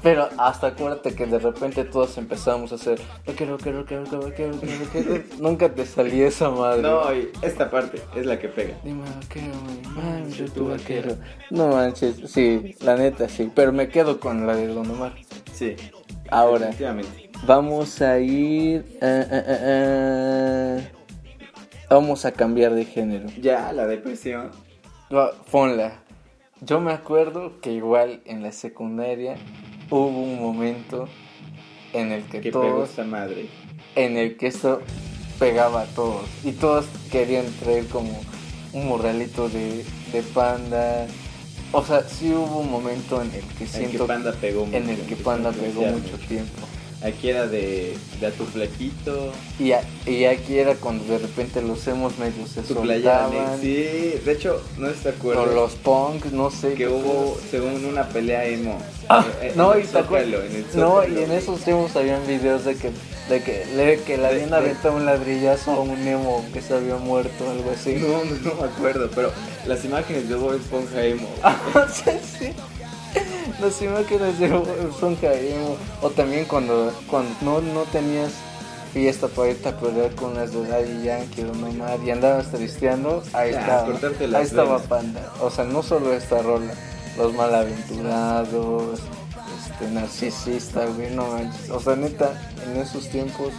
Pero 0.02 0.28
hasta 0.36 0.66
acuérdate 0.66 1.14
que 1.14 1.24
de 1.24 1.38
repente 1.38 1.82
todos 1.84 2.18
empezamos 2.18 2.72
a 2.72 2.74
hacer... 2.74 3.00
Rockero, 3.26 3.56
rockero, 3.56 3.78
rockero, 3.80 4.04
rockero, 4.04 4.52
rockero, 4.52 4.84
rockero". 4.84 5.24
Nunca 5.38 5.74
te 5.74 5.86
salía 5.86 6.28
esa 6.28 6.50
madre. 6.50 6.82
No, 6.82 7.14
y 7.14 7.30
esta 7.40 7.70
parte 7.70 8.02
es 8.14 8.26
la 8.26 8.38
que 8.38 8.48
pega. 8.48 8.74
Dime 8.84 9.04
vaquero, 9.22 10.28
yo 10.28 10.44
tu 10.52 10.68
vaquero. 10.68 11.16
No 11.50 11.68
manches, 11.68 12.16
sí, 12.26 12.74
la 12.82 12.96
neta 12.96 13.30
sí. 13.30 13.50
Pero 13.54 13.72
me 13.72 13.88
quedo 13.88 14.20
con 14.20 14.46
la 14.46 14.54
de 14.56 14.66
Don 14.68 14.90
Omar. 14.90 15.14
Sí. 15.54 15.74
Ahora, 16.30 16.70
vamos 17.46 18.02
a 18.02 18.18
ir. 18.18 18.98
ah, 19.00 19.24
ah, 19.30 19.42
ah. 19.48 21.03
Vamos 21.94 22.24
a 22.24 22.32
cambiar 22.32 22.74
de 22.74 22.84
género. 22.86 23.28
Ya, 23.40 23.72
la 23.72 23.86
depresión. 23.86 24.50
Ponla. 25.52 26.00
Yo 26.60 26.80
me 26.80 26.90
acuerdo 26.92 27.60
que 27.60 27.70
igual 27.70 28.20
en 28.24 28.42
la 28.42 28.50
secundaria 28.50 29.36
hubo 29.90 30.08
un 30.08 30.40
momento 30.40 31.06
en 31.92 32.10
el 32.10 32.24
que 32.24 32.40
Que 32.40 32.50
pegó 32.50 32.62
todos. 32.62 32.90
esta 32.90 33.04
madre. 33.04 33.46
en 33.94 34.16
el 34.16 34.36
que 34.36 34.48
esto 34.48 34.80
pegaba 35.38 35.82
a 35.82 35.86
todos 35.86 36.26
y 36.42 36.50
todos 36.50 36.86
querían 37.12 37.46
traer 37.60 37.86
como 37.86 38.10
un 38.72 38.88
morralito 38.88 39.48
de, 39.48 39.84
de 40.12 40.22
panda. 40.34 41.06
O 41.70 41.84
sea, 41.84 42.02
sí 42.02 42.32
hubo 42.32 42.58
un 42.58 42.72
momento 42.72 43.22
en 43.22 43.28
el 43.28 43.40
que 43.42 43.46
En 43.46 43.54
que 43.58 43.66
siento 43.68 44.06
Panda 44.08 44.32
pegó 44.32 44.64
mucho. 44.66 44.76
en 44.78 44.88
el 44.90 45.00
que 45.06 45.14
Panda 45.14 45.52
pegó 45.52 45.82
mucho 45.82 46.18
tiempo. 46.26 46.66
Aquí 47.04 47.28
era 47.28 47.46
de, 47.46 47.94
de 48.18 48.26
a 48.26 48.30
tu 48.30 48.46
flequito, 48.46 49.30
Y, 49.60 49.72
a- 49.72 49.82
y 50.06 50.24
aquí 50.24 50.58
era 50.58 50.74
cuando 50.74 51.04
de 51.04 51.18
repente 51.18 51.60
los 51.60 51.86
hemos 51.86 52.16
medio 52.18 52.46
se 52.46 52.62
tu 52.62 52.72
soltaban. 52.74 53.60
Sí, 53.60 54.14
de 54.24 54.32
hecho, 54.32 54.62
no 54.78 54.88
te 54.88 55.08
o 55.10 55.12
acuerdas 55.12 55.54
los 55.54 55.72
punks, 55.74 56.32
no 56.32 56.50
sé. 56.50 56.72
que 56.72 56.88
hubo, 56.88 57.36
según 57.50 57.84
una 57.84 58.08
pelea 58.08 58.46
emo. 58.46 58.78
Ah, 59.10 59.22
eh, 59.42 59.50
en 59.50 59.56
no, 59.58 59.74
el 59.74 59.84
y 59.84 59.86
acuerdas. 59.98 60.30
Zócalo, 60.30 60.42
en 60.44 60.56
el 60.56 60.64
No, 60.76 61.06
y 61.06 61.22
en 61.24 61.30
esos 61.32 61.60
tiempos 61.60 61.94
habían 61.94 62.26
videos 62.26 62.64
de 62.64 62.74
que, 62.76 62.90
de 63.28 63.42
que, 63.42 63.66
le- 63.76 64.00
que 64.00 64.16
le 64.16 64.26
habían 64.26 64.54
aventado 64.54 64.96
un 64.96 65.04
ladrillazo 65.04 65.72
a 65.72 65.80
un 65.80 65.90
emo 66.08 66.42
que 66.54 66.62
se 66.62 66.72
había 66.72 66.96
muerto, 66.96 67.50
algo 67.50 67.70
así. 67.70 67.96
No, 67.96 68.24
no, 68.24 68.34
no 68.50 68.54
me 68.62 68.66
acuerdo, 68.66 69.10
pero 69.14 69.30
las 69.66 69.84
imágenes 69.84 70.26
de 70.30 70.36
Bob 70.36 70.54
Esponja 70.54 71.04
emo. 71.04 71.28
sí, 71.92 72.10
sí. 72.38 72.52
Las 73.60 73.80
imágenes 73.82 74.38
de 74.38 74.48
son 75.00 75.16
emo. 75.22 75.76
O 76.02 76.10
también 76.10 76.44
cuando, 76.44 76.92
cuando 77.08 77.30
no, 77.42 77.60
no 77.60 77.82
tenías 77.84 78.32
fiesta 78.92 79.26
para 79.28 79.50
irte 79.50 79.68
a 79.68 79.76
pelear 79.76 80.14
con 80.14 80.34
las 80.34 80.52
de 80.52 80.66
Daddy 80.66 81.02
Yankee 81.04 81.42
o 81.42 81.54
Nomad 81.54 82.00
y 82.04 82.10
andabas 82.10 82.50
tristeando, 82.50 83.22
ahí 83.32 83.52
Ya, 83.52 83.60
estaba, 83.60 84.38
ahí 84.38 84.44
estaba. 84.44 84.78
Panda. 84.80 85.32
O 85.40 85.50
sea, 85.50 85.64
no 85.64 85.82
solo 85.82 86.12
esta 86.12 86.40
rola, 86.42 86.72
los 87.16 87.32
malaventurados, 87.34 89.00
este, 89.58 89.90
narcisista, 89.90 90.86
güey, 90.86 91.10
no 91.10 91.26
manches. 91.26 91.70
O 91.70 91.80
sea, 91.80 91.96
neta, 91.96 92.50
en 92.66 92.80
esos 92.80 93.08
tiempos 93.08 93.52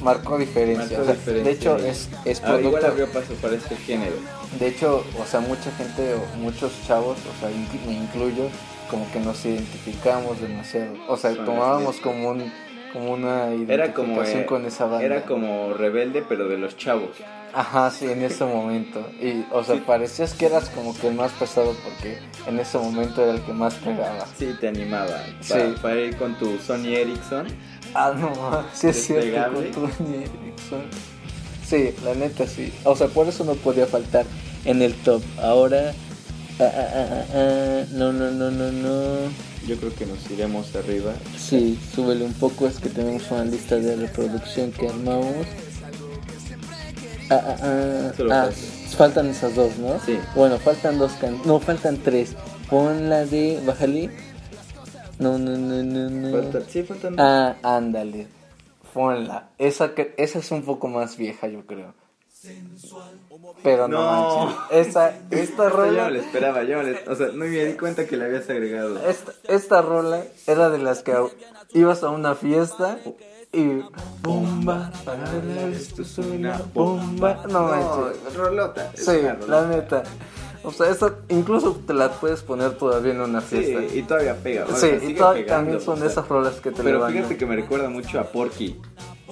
marcó 0.00 0.38
diferencia. 0.38 0.98
Marcó 0.98 1.02
O 1.02 1.04
sea, 1.04 1.14
diferencia 1.14 1.44
de 1.44 1.50
hecho, 1.50 1.76
es, 1.76 2.08
es 2.24 2.40
Ah, 2.44 2.58
igual 2.58 2.62
producto- 2.62 2.86
abrió 2.86 3.12
paso 3.12 3.34
para 3.40 3.54
este 3.56 3.76
género. 3.76 4.16
de 4.58 4.66
hecho, 4.68 5.04
o 5.22 5.26
sea, 5.26 5.40
mucha 5.40 5.70
gente 5.72 6.14
o 6.14 6.36
muchos 6.38 6.72
chavos, 6.86 7.16
o 7.18 7.40
sea, 7.40 7.50
me 7.86 7.92
incluyo, 7.94 8.48
como 8.94 9.10
que 9.12 9.18
nos 9.18 9.44
identificamos 9.44 10.40
demasiado. 10.40 10.94
O 11.08 11.16
sea, 11.16 11.34
tomábamos 11.44 11.96
como 11.96 12.30
un 12.30 12.52
como 12.92 13.10
una 13.12 13.48
Era 13.52 13.92
como, 13.92 14.12
identificación 14.22 14.42
eh, 14.42 14.46
con 14.46 14.66
esa 14.66 14.84
banda. 14.84 15.04
era 15.04 15.22
como 15.24 15.74
rebelde, 15.74 16.24
pero 16.28 16.46
de 16.48 16.58
los 16.58 16.76
chavos. 16.76 17.10
Ajá, 17.52 17.90
sí, 17.90 18.06
en 18.08 18.22
ese 18.22 18.44
momento. 18.44 19.04
Y, 19.20 19.44
o 19.50 19.64
sea, 19.64 19.74
Sí. 19.74 19.82
parecías 19.84 20.34
que 20.34 20.46
eras 20.46 20.70
como 20.70 20.96
que 20.96 21.08
el 21.08 21.14
más 21.14 21.32
pesado 21.32 21.74
porque 21.82 22.18
en 22.46 22.60
ese 22.60 22.78
momento 22.78 23.20
era 23.22 23.32
el 23.32 23.40
que 23.40 23.52
más 23.52 23.74
pegaba. 23.74 24.26
Sí, 24.38 24.54
te 24.60 24.68
animaba. 24.68 25.24
Sí. 25.40 25.54
Para, 25.54 25.74
para 25.74 26.00
ir 26.00 26.16
con 26.16 26.38
tu 26.38 26.56
Sony 26.58 26.94
Ericsson. 26.94 27.48
Ah, 27.94 28.12
no, 28.16 28.32
sí 28.72 28.86
es 28.88 29.06
cierto, 29.06 29.54
con 29.54 29.70
Tony 29.72 30.14
Erickson. 30.18 30.82
Sí, 31.66 31.92
la 32.04 32.14
neta 32.14 32.46
sí. 32.46 32.72
O 32.84 32.94
sea, 32.94 33.08
por 33.08 33.26
eso 33.26 33.42
no 33.42 33.54
podía 33.54 33.86
faltar 33.86 34.24
en 34.64 34.82
el 34.82 34.94
top. 35.02 35.20
Ahora, 35.42 35.92
ah, 36.60 36.62
ah, 36.62 36.70
ah, 36.94 37.06
ah, 37.10 37.24
ah, 37.34 37.63
no, 37.92 38.12
no, 38.12 38.30
no, 38.30 38.50
no, 38.50 38.70
no. 38.72 39.16
Yo 39.66 39.76
creo 39.78 39.94
que 39.94 40.06
nos 40.06 40.30
iremos 40.30 40.74
arriba. 40.76 41.12
Sí, 41.38 41.78
súbele 41.94 42.24
un 42.24 42.34
poco, 42.34 42.66
es 42.66 42.78
que 42.78 42.88
tenemos 42.90 43.30
una 43.30 43.44
lista 43.44 43.76
de 43.76 43.96
reproducción 43.96 44.72
que 44.72 44.88
armamos. 44.88 45.46
Ah, 47.30 47.40
ah, 47.42 47.56
ah, 47.62 48.10
ah, 48.10 48.12
falta. 48.16 48.52
faltan 48.96 49.26
esas 49.28 49.54
dos, 49.54 49.78
¿no? 49.78 49.98
Sí. 50.04 50.18
Bueno, 50.34 50.58
faltan 50.58 50.98
dos 50.98 51.12
can... 51.12 51.40
No, 51.46 51.58
faltan 51.58 51.96
tres. 51.98 52.34
Pon 52.68 53.08
la 53.08 53.24
de... 53.24 53.62
Bájale. 53.64 54.10
No, 55.18 55.38
no, 55.38 55.56
no, 55.56 55.82
no, 55.82 56.10
no. 56.10 56.30
Falta- 56.30 56.62
sí, 56.68 56.82
faltan. 56.82 57.14
Ah, 57.18 57.56
ándale. 57.62 58.26
Ponla. 58.92 59.48
Esa, 59.58 59.94
que- 59.94 60.14
esa 60.18 60.38
es 60.38 60.50
un 60.50 60.62
poco 60.62 60.88
más 60.88 61.16
vieja, 61.16 61.48
yo 61.48 61.64
creo. 61.66 61.94
Pero 63.62 63.88
no, 63.88 64.46
No. 64.46 64.56
esta 64.70 65.16
Esta 65.30 65.64
yo 65.68 65.70
rola... 65.70 66.04
no 66.04 66.10
la 66.10 66.18
esperaba, 66.18 66.62
yo 66.64 66.82
no 66.82 66.90
la- 66.90 66.98
o 67.12 67.14
sea, 67.14 67.28
no 67.28 67.32
me 67.34 67.48
di 67.48 67.72
cuenta 67.74 68.06
que 68.06 68.16
la 68.16 68.26
habías 68.26 68.48
agregado. 68.50 68.98
Esta, 69.08 69.32
esta 69.48 69.82
rola 69.82 70.22
era 70.46 70.70
de 70.70 70.78
las 70.78 71.02
que 71.02 71.14
ibas 71.72 72.02
a 72.02 72.10
una 72.10 72.34
fiesta 72.34 72.98
y 73.52 73.80
bomba, 74.22 74.90
para 75.04 75.24
esto 75.72 76.02
es 76.02 76.18
una 76.18 76.60
bomba. 76.74 77.44
No 77.48 77.62
manches. 77.68 78.34
rolota. 78.34 78.90
es 78.94 79.04
Sí, 79.04 79.20
rolota. 79.20 79.46
la 79.46 79.66
neta. 79.68 80.02
O 80.64 80.72
sea, 80.72 80.88
esta 80.90 81.14
incluso 81.28 81.78
te 81.86 81.92
la 81.92 82.10
puedes 82.10 82.42
poner 82.42 82.72
todavía 82.78 83.12
en 83.12 83.20
una 83.20 83.40
Sí, 83.42 83.56
fiesta. 83.58 83.94
y 83.96 84.02
todavía 84.02 84.34
pega. 84.36 84.64
o 84.66 84.74
Sí, 84.74 84.86
y 84.96 85.00
sigue 85.00 85.14
to- 85.20 85.32
pegando, 85.34 85.46
también 85.54 85.80
son 85.80 85.94
o 85.94 85.96
sea. 85.98 86.06
esas 86.08 86.28
rolas 86.28 86.54
que 86.54 86.70
te 86.70 86.78
Pero 86.82 86.96
levantan. 86.96 87.16
fíjate 87.18 87.36
que 87.36 87.46
me 87.46 87.56
recuerda 87.56 87.88
mucho 87.90 88.18
a 88.18 88.24
Porky. 88.24 88.80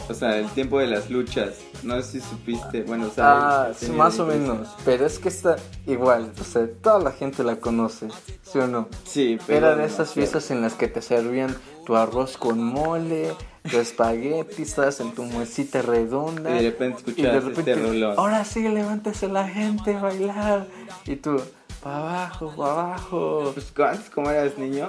O 0.09 0.15
sea, 0.15 0.37
el 0.39 0.49
tiempo 0.51 0.79
de 0.79 0.87
las 0.89 1.11
luchas. 1.11 1.55
No 1.83 2.01
sé 2.03 2.13
si 2.13 2.21
supiste. 2.21 2.83
Bueno, 2.83 3.07
o 3.07 3.11
sea, 3.11 3.63
Ah, 3.65 3.73
más 3.95 4.19
o 4.19 4.27
menos. 4.27 4.69
Pero 4.85 5.07
es 5.07 5.19
que 5.19 5.29
está 5.29 5.57
igual. 5.87 6.33
O 6.41 6.45
sea, 6.45 6.67
toda 6.83 6.99
la 6.99 7.13
gente 7.13 7.43
la 7.45 7.57
conoce. 7.57 8.09
¿Sí 8.43 8.59
o 8.59 8.67
no? 8.67 8.89
Sí, 9.05 9.39
pero 9.47 9.59
Era 9.69 9.77
de 9.77 9.85
esas 9.87 10.13
fiestas 10.13 10.51
en 10.51 10.61
las 10.61 10.75
que 10.75 10.89
te 10.89 11.01
servían 11.03 11.57
tu 11.87 11.97
arroz 11.97 12.37
con 12.37 12.63
mole, 12.63 13.35
tu 13.69 13.79
espagueti, 13.79 14.63
estabas 14.63 15.01
en 15.01 15.13
tu 15.13 15.25
mesita 15.25 15.83
redonda. 15.83 16.51
Y 16.51 16.63
de 16.63 16.71
repente 16.71 16.99
escuchabas 16.99 17.45
este 17.59 17.75
rolón. 17.75 18.15
ahora 18.19 18.45
sí, 18.45 18.69
levántese 18.69 19.29
la 19.29 19.49
gente 19.49 19.95
a 19.97 20.01
bailar. 20.01 20.67
Y 21.07 21.17
tú, 21.17 21.41
para 21.83 21.99
abajo, 21.99 22.53
para 22.57 22.73
abajo. 22.73 23.53
Pues 23.55 23.73
como 24.15 24.31
eras 24.31 24.59
niño, 24.59 24.87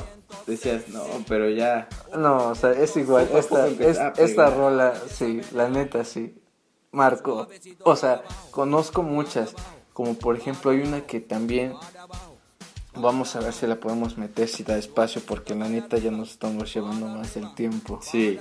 decías, 0.48 0.88
no, 0.90 1.04
pero 1.28 1.50
ya. 1.50 1.88
No, 2.18 2.50
o 2.50 2.56
sea, 2.56 2.72
es 2.72 2.96
igual. 2.98 3.30
Esta, 3.34 3.68
es- 3.68 4.00
esta 4.18 4.50
rola, 4.50 4.94
sí, 5.10 5.42
la 5.54 5.70
neta, 5.70 6.04
sí. 6.04 6.36
Marco. 6.92 7.48
O 7.84 7.96
sea, 7.96 8.22
conozco 8.52 9.02
muchas. 9.04 9.54
Como 9.94 10.16
por 10.16 10.36
ejemplo, 10.36 10.72
hay 10.72 10.82
una 10.82 11.02
que 11.02 11.20
también. 11.20 11.74
Vamos 12.96 13.36
a 13.36 13.40
ver 13.40 13.54
si 13.54 13.66
la 13.66 13.76
podemos 13.78 14.18
meter 14.20 14.48
si 14.48 14.64
da 14.64 14.78
espacio, 14.78 15.20
porque 15.26 15.56
la 15.56 15.68
neta 15.68 15.98
ya 15.98 16.12
nos 16.12 16.30
estamos 16.32 16.72
llevando 16.72 17.08
más 17.08 17.34
del 17.34 17.52
tiempo. 17.56 18.00
Sí. 18.04 18.38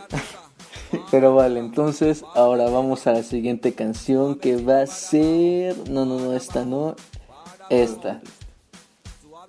Pero 1.11 1.34
vale, 1.34 1.59
entonces 1.59 2.22
ahora 2.34 2.68
vamos 2.68 3.07
a 3.07 3.12
la 3.12 3.22
siguiente 3.22 3.72
canción 3.72 4.34
que 4.38 4.57
va 4.62 4.82
a 4.82 4.86
ser. 4.86 5.88
No, 5.88 6.05
no, 6.05 6.18
no, 6.18 6.34
esta 6.34 6.66
no. 6.66 6.97
Esta. 7.70 8.20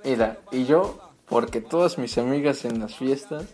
Mira, 0.06 0.38
y 0.52 0.64
yo, 0.66 1.00
porque 1.34 1.62
todas 1.62 1.98
mis 1.98 2.18
amigas 2.18 2.64
en 2.66 2.80
las 2.80 2.96
fiestas 2.96 3.46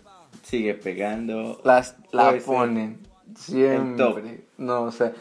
Sigue 0.44 0.74
pegando. 0.76 1.60
las 1.64 1.96
la 2.12 2.36
ponen 2.46 3.00
siempre. 3.36 4.46
No, 4.58 4.84
o 4.84 4.92
sea, 4.92 5.14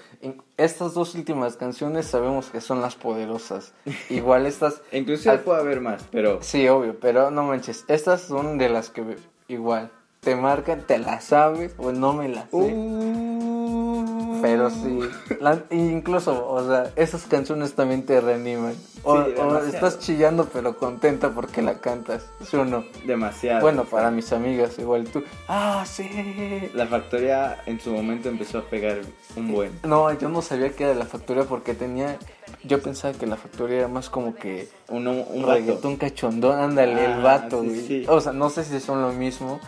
estas 0.57 0.95
dos 0.95 1.15
últimas 1.15 1.57
canciones 1.57 2.07
sabemos 2.07 2.47
que 2.51 2.61
son 2.61 2.81
las 2.81 2.95
poderosas. 2.97 3.73
Igual 4.11 4.47
estas, 4.47 4.83
Inclusive 4.93 5.31
Al- 5.33 5.41
puede 5.41 5.61
haber 5.61 5.81
más, 5.81 6.05
pero. 6.11 6.39
sí, 6.43 6.69
obvio, 6.69 6.99
pero 6.99 7.31
no 7.31 7.43
manches, 7.45 7.85
estas 7.89 8.23
son 8.23 8.59
de 8.59 8.69
las 8.69 8.91
que 8.91 9.17
igual 9.49 9.91
te 10.21 10.35
marcan, 10.37 10.83
te 10.87 10.99
las 10.99 11.25
sabes 11.25 11.75
o 11.79 11.93
no 11.93 12.13
me 12.13 12.29
las 12.29 12.51
sé. 12.51 12.57
Uh. 12.57 13.48
Pero 14.43 14.71
sí, 14.71 15.01
la- 15.41 15.63
incluso, 15.71 16.49
o 16.49 16.67
sea, 16.67 16.91
esas 16.97 17.23
canciones 17.25 17.75
también 17.75 18.05
te 18.05 18.21
reaniman. 18.21 18.75
O, 19.05 19.25
Sí, 19.25 19.33
estás 19.69 19.99
chillando 20.01 20.47
pero 20.53 20.77
contenta 20.77 21.31
porque 21.31 21.63
la 21.63 21.79
cantas, 21.81 22.27
¿sí 22.45 22.57
o 22.57 22.65
no? 22.65 22.85
Demasiado. 23.07 23.61
Bueno, 23.61 23.85
para 23.85 24.11
mis 24.11 24.33
amigas, 24.33 24.79
igual 24.79 25.05
tú. 25.05 25.23
Ah, 25.47 25.85
sí. 25.87 26.71
La 26.75 26.87
factoría 26.87 27.63
en 27.67 27.81
su 27.81 27.91
momento 27.93 28.29
empezó 28.29 28.59
a 28.59 28.63
pegar 28.63 28.99
un 29.37 29.53
buen. 29.53 29.73
No, 29.85 30.13
yo 30.19 30.29
no 30.29 30.43
sabía 30.43 30.71
que 30.71 30.85
era 30.85 30.95
la 30.95 31.07
factoría 31.07 31.45
porque 31.45 31.75
tenía. 31.75 32.19
Yo 32.65 32.83
pensaba 32.83 33.15
que 33.15 33.27
la 33.27 33.37
factoría 33.37 33.79
era 33.79 33.89
más 33.89 34.11
como 34.11 34.35
que 34.35 34.69
Un, 34.89 35.07
un 35.07 35.43
vato. 35.43 35.53
reggaetón 35.55 35.97
cachondón, 35.97 36.59
ándale, 36.59 37.05
el 37.05 37.13
Ah, 37.13 37.23
vato, 37.23 37.63
sí, 37.63 37.69
güey. 37.69 37.87
sí. 37.87 38.05
O 38.09 38.21
sea, 38.21 38.33
no 38.33 38.51
sé 38.51 38.65
si 38.65 38.81
son 38.81 39.01
lo 39.01 39.13
mismo, 39.13 39.61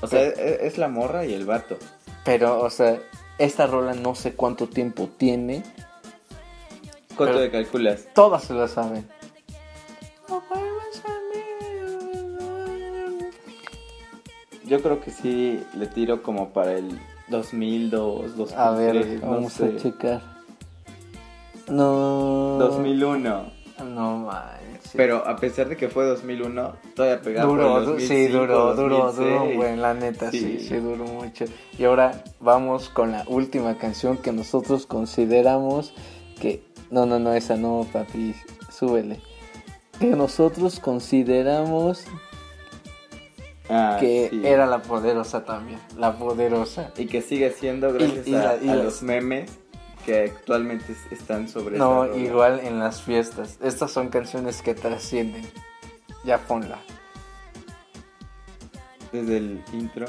O 0.00 0.06
sea, 0.06 0.22
es, 0.22 0.38
es 0.38 0.78
la 0.78 0.86
morra 0.88 1.24
y 1.24 1.34
el 1.34 1.44
vato. 1.46 1.76
pero, 2.24 2.60
o 2.60 2.70
sea, 2.70 2.98
esta 3.38 3.66
rola 3.66 3.94
no 3.94 4.14
sé 4.14 4.34
cuánto 4.34 4.68
tiempo 4.68 5.08
tiene. 5.16 5.62
¿Cuánto 7.16 7.40
le 7.40 7.50
calculas? 7.50 8.06
Todas 8.14 8.44
se 8.44 8.54
la 8.54 8.68
saben. 8.68 9.08
Yo 14.64 14.82
creo 14.82 15.00
que 15.00 15.10
sí 15.10 15.62
le 15.74 15.86
tiro 15.86 16.22
como 16.22 16.50
para 16.50 16.72
el 16.74 16.98
2002, 17.28 18.36
2003, 18.36 18.58
A 18.58 18.70
ver, 18.72 19.22
no 19.24 19.30
vamos 19.30 19.52
sé. 19.54 19.64
a 19.64 19.76
checar. 19.76 20.22
No. 21.68 22.56
2001. 22.58 23.52
No 23.84 24.30
Pero 24.96 25.26
a 25.26 25.36
pesar 25.36 25.68
de 25.68 25.76
que 25.76 25.88
fue 25.88 26.04
2001, 26.06 26.76
todavía 26.94 27.20
pegaba 27.20 27.48
por 27.48 27.58
Duró, 27.58 27.78
el 27.78 27.84
du- 27.84 27.90
2005, 27.92 28.14
sí, 28.14 28.32
duró, 28.32 28.74
2006. 28.74 29.16
duró, 29.16 29.54
güey, 29.56 29.76
la 29.76 29.94
neta, 29.94 30.30
sí. 30.30 30.38
Sí. 30.40 30.60
sí, 30.68 30.74
duró 30.76 31.04
mucho. 31.04 31.44
Y 31.78 31.84
ahora 31.84 32.24
vamos 32.40 32.88
con 32.88 33.12
la 33.12 33.24
última 33.28 33.76
canción 33.78 34.16
que 34.16 34.32
nosotros 34.32 34.86
consideramos 34.86 35.92
que... 36.40 36.62
No, 36.90 37.04
no, 37.04 37.18
no, 37.18 37.34
esa 37.34 37.56
no, 37.56 37.86
papi, 37.92 38.34
súbele. 38.70 39.20
Que 40.00 40.06
nosotros 40.06 40.80
consideramos 40.80 42.04
Ah, 43.70 43.98
que 44.00 44.28
sí. 44.30 44.40
era 44.46 44.66
la 44.66 44.80
poderosa 44.80 45.44
también, 45.44 45.78
la 45.98 46.16
poderosa. 46.16 46.90
Y 46.96 47.04
que 47.06 47.20
sigue 47.20 47.50
siendo 47.50 47.92
gracias 47.92 48.26
Y- 48.26 48.30
y 48.30 48.34
a, 48.34 48.56
y 48.62 48.66
los 48.68 49.02
memes 49.02 49.50
que 50.08 50.24
actualmente 50.24 50.92
es- 50.92 51.12
están 51.12 51.48
sobre 51.50 51.76
No, 51.76 52.16
igual 52.16 52.60
en 52.60 52.78
las 52.78 53.02
fiestas. 53.02 53.58
Estas 53.62 53.90
son 53.90 54.08
canciones 54.08 54.62
que 54.62 54.74
trascienden. 54.74 55.44
Ya 56.24 56.38
ponla. 56.38 56.78
Desde 59.12 59.36
el 59.36 59.62
intro. 59.74 60.06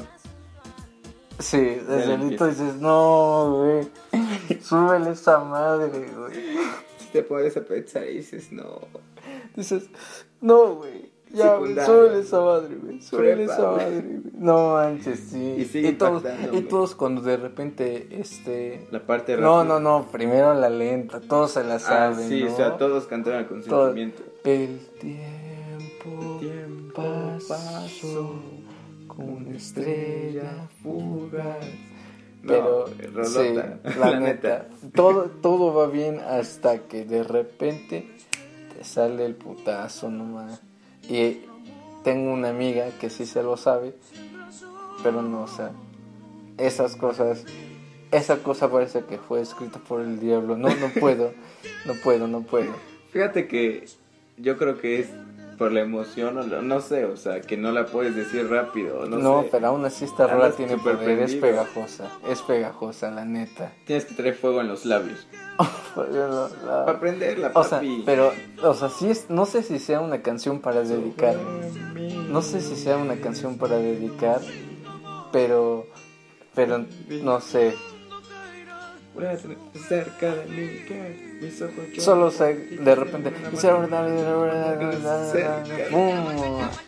Sí, 1.38 1.58
desde 1.58 2.14
el 2.14 2.32
hito 2.32 2.46
dices, 2.46 2.76
no, 2.76 3.56
güey. 3.58 3.88
Súbele 4.62 5.10
esa 5.10 5.38
madre, 5.40 6.08
güey. 6.16 6.32
Si 6.98 7.06
te 7.12 7.22
pones 7.22 7.54
a 7.58 7.60
pensar 7.60 8.06
y 8.06 8.16
dices, 8.18 8.50
no. 8.52 8.80
Dices, 9.54 9.90
no, 10.40 10.76
güey. 10.76 11.09
Ya, 11.32 11.56
súbele 11.86 12.20
esa 12.20 12.40
madre, 12.40 12.74
güey. 12.76 12.98
Prepa, 13.10 13.42
esa 13.54 13.70
madre, 13.70 14.00
güey. 14.00 14.20
No 14.34 14.72
manches, 14.72 15.20
sí. 15.30 15.54
Y 15.58 15.64
sigue 15.64 15.92
todos, 15.92 16.22
impactando, 16.24 16.58
y 16.58 16.62
todos 16.62 16.94
cuando 16.94 17.20
de 17.22 17.36
repente, 17.36 18.08
este. 18.20 18.86
La 18.90 19.00
parte 19.06 19.36
No, 19.36 19.58
rápida. 19.58 19.78
no, 19.78 19.80
no. 20.00 20.06
Primero 20.10 20.54
la 20.54 20.68
lenta. 20.70 21.20
Todos 21.20 21.52
se 21.52 21.62
la 21.64 21.76
Ah, 21.76 21.78
saben. 21.78 22.28
sí, 22.28 22.42
¿no? 22.44 22.52
o 22.52 22.56
sea, 22.56 22.76
todos 22.76 23.06
cantaron 23.06 23.44
con 23.44 23.62
Todo. 23.62 23.86
sentimiento. 23.94 24.22
El 24.44 24.80
tiempo, 25.00 26.38
Tiempo 26.40 26.92
pasó 26.94 27.48
pasó 27.48 28.34
con 29.06 29.30
una 29.46 29.56
estrella 29.56 30.68
fugaz. 30.82 31.58
Pero, 32.46 32.86
sí, 33.24 33.52
la, 34.00 34.18
neta, 34.18 34.66
Todo, 34.94 35.24
todo 35.42 35.74
va 35.74 35.86
bien 35.88 36.18
hasta 36.20 36.78
que 36.88 37.04
de 37.04 37.22
repente 37.22 38.10
te 38.74 38.82
sale 38.82 39.26
el 39.26 39.34
putazo 39.34 40.08
nomás. 40.10 40.62
Y 41.08 41.40
tengo 42.04 42.32
una 42.32 42.50
amiga 42.50 42.88
que 43.00 43.10
sí 43.10 43.26
se 43.26 43.42
lo 43.42 43.56
sabe, 43.56 43.94
pero 45.02 45.22
no, 45.22 45.42
o 45.42 45.48
sea, 45.48 45.72
esas 46.58 46.96
cosas, 46.96 47.44
esa 48.12 48.42
cosa 48.42 48.70
parece 48.70 49.04
que 49.04 49.18
fue 49.18 49.40
escrita 49.40 49.78
por 49.78 50.00
el 50.00 50.20
diablo. 50.20 50.56
No, 50.56 50.68
no 50.68 50.88
puedo, 50.98 51.32
no 51.86 51.94
puedo, 51.94 52.28
no 52.28 52.42
puedo. 52.42 52.72
Fíjate 53.12 53.48
que 53.48 53.86
yo 54.36 54.56
creo 54.56 54.78
que 54.78 55.00
es 55.00 55.08
por 55.60 55.72
la 55.72 55.82
emoción 55.82 56.38
o 56.38 56.62
no 56.62 56.80
sé, 56.80 57.04
o 57.04 57.18
sea, 57.18 57.42
que 57.42 57.58
no 57.58 57.70
la 57.70 57.84
puedes 57.84 58.16
decir 58.16 58.48
rápido. 58.48 59.04
No, 59.04 59.18
no 59.18 59.44
pero 59.52 59.66
aún 59.66 59.84
así 59.84 60.06
esta 60.06 60.26
rola 60.26 60.52
tiene 60.52 60.78
poder, 60.78 61.18
es 61.18 61.34
pegajosa, 61.34 62.08
es 62.30 62.40
pegajosa, 62.40 63.10
la 63.10 63.26
neta. 63.26 63.70
Tienes 63.84 64.06
que 64.06 64.14
tener 64.14 64.34
fuego 64.36 64.62
en 64.62 64.68
los 64.68 64.86
labios. 64.86 65.28
Para 65.94 66.90
aprenderla, 66.90 67.52
papi. 67.52 67.60
O 67.60 67.68
sea, 67.68 67.82
pero, 68.06 68.32
o 68.62 68.72
sea, 68.72 68.88
sí 68.88 69.10
es, 69.10 69.28
no 69.28 69.44
sé 69.44 69.62
si 69.62 69.78
sea 69.78 70.00
una 70.00 70.22
canción 70.22 70.60
para 70.60 70.80
dedicar. 70.80 71.36
No 72.30 72.40
sé 72.40 72.62
si 72.62 72.74
sea 72.74 72.96
una 72.96 73.16
canción 73.16 73.58
para 73.58 73.76
dedicar, 73.76 74.40
pero, 75.30 75.84
pero, 76.54 76.86
no 77.22 77.42
sé, 77.42 77.74
cerca 79.88 80.34
de 80.34 80.44
mí, 80.46 80.84
que 80.86 81.38
mis 81.42 81.60
ojos 81.60 81.74
Solo 81.98 82.30
se, 82.30 82.54
de 82.54 82.94
repente. 82.94 83.32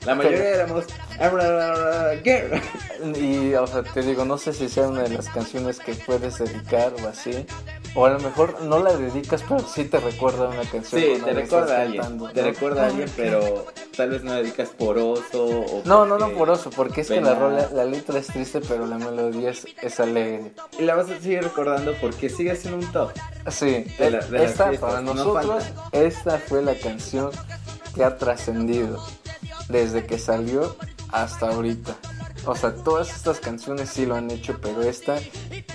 La 0.07 0.15
mayoría 0.15 0.55
éramos. 0.55 0.85
Y, 3.17 3.55
o 3.55 3.67
sea, 3.67 3.83
te 3.83 4.03
digo, 4.03 4.25
no 4.25 4.39
sé 4.39 4.53
si 4.53 4.69
sea 4.69 4.89
una 4.89 5.03
de 5.03 5.11
las 5.11 5.29
canciones 5.29 5.79
que 5.79 5.95
puedes 5.95 6.39
dedicar 6.39 6.95
o 7.03 7.09
así. 7.09 7.45
O 7.95 8.07
a 8.07 8.11
lo 8.11 8.21
mejor 8.21 8.63
no 8.63 8.79
la 8.79 8.97
dedicas, 8.97 9.45
pero 9.47 9.61
sí 9.61 9.85
te 9.85 10.01
recuerda 10.01 10.49
una 10.49 10.63
canción. 10.63 11.03
Sí, 11.03 11.21
te 11.23 11.33
recuerda 11.33 11.79
a 11.79 11.83
alguien. 11.83 12.33
Te 12.33 12.43
recuerda 12.43 12.85
a 12.85 12.87
alguien, 12.87 13.11
pero 13.17 13.67
tal 13.95 14.11
vez 14.11 14.25
no 14.25 14.31
la 14.31 14.37
dedicas 14.39 14.71
poroso. 14.71 15.45
O 15.45 15.83
no, 15.85 16.07
no, 16.07 16.19
no 16.19 16.31
poroso, 16.31 16.71
porque 16.71 17.03
es 17.03 17.09
que 17.09 17.21
la, 17.21 17.35
rola, 17.35 17.69
la 17.73 17.85
letra 17.85 18.19
es 18.19 18.29
triste, 18.29 18.61
pero 18.67 18.87
la 18.87 18.97
melodía 18.97 19.51
es, 19.51 19.67
es 19.83 20.01
alegre. 20.01 20.53
Y 20.79 20.83
la 20.83 20.95
vas 20.95 21.11
a 21.11 21.21
seguir 21.21 21.43
recordando 21.43 21.95
porque 22.01 22.31
sigue 22.31 22.57
siendo 22.57 22.79
un 22.79 22.93
top. 22.93 23.11
Sí, 23.51 23.85
esta 23.99 24.73
para 24.73 25.03
nosotros, 25.03 25.65
esta 25.93 26.39
fue 26.39 26.63
la 26.63 26.75
canción 26.75 27.31
que 27.95 28.05
ha 28.05 28.17
trascendido 28.17 29.05
desde 29.69 30.07
que 30.07 30.19
salió 30.19 30.77
hasta 31.11 31.51
ahorita. 31.51 31.95
O 32.45 32.57
sea, 32.57 32.75
todas 32.75 33.15
estas 33.15 33.39
canciones 33.39 33.91
sí 33.91 34.05
lo 34.05 34.17
han 34.17 34.31
hecho, 34.31 34.59
pero 34.61 34.83
esta 34.83 35.17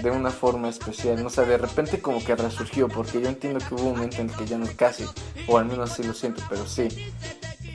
de 0.04 0.12
una 0.12 0.32
forma 0.32 0.70
especial. 0.70 1.26
O 1.26 1.30
sea, 1.30 1.46
de 1.46 1.58
repente 1.58 2.02
como 2.02 2.24
que 2.24 2.36
resurgió, 2.36 2.88
porque 2.90 3.22
yo 3.22 3.30
entiendo 3.30 3.60
que 3.60 3.76
hubo 3.76 3.84
un 3.84 3.96
momento 3.96 4.18
en 4.18 4.30
el 4.30 4.36
que 4.36 4.46
ya 4.46 4.58
no 4.58 4.68
casi, 4.76 5.06
o 5.48 5.58
al 5.58 5.66
menos 5.66 5.92
así 5.92 6.04
lo 6.04 6.14
siento, 6.14 6.44
pero 6.50 6.66
sí. 6.66 6.88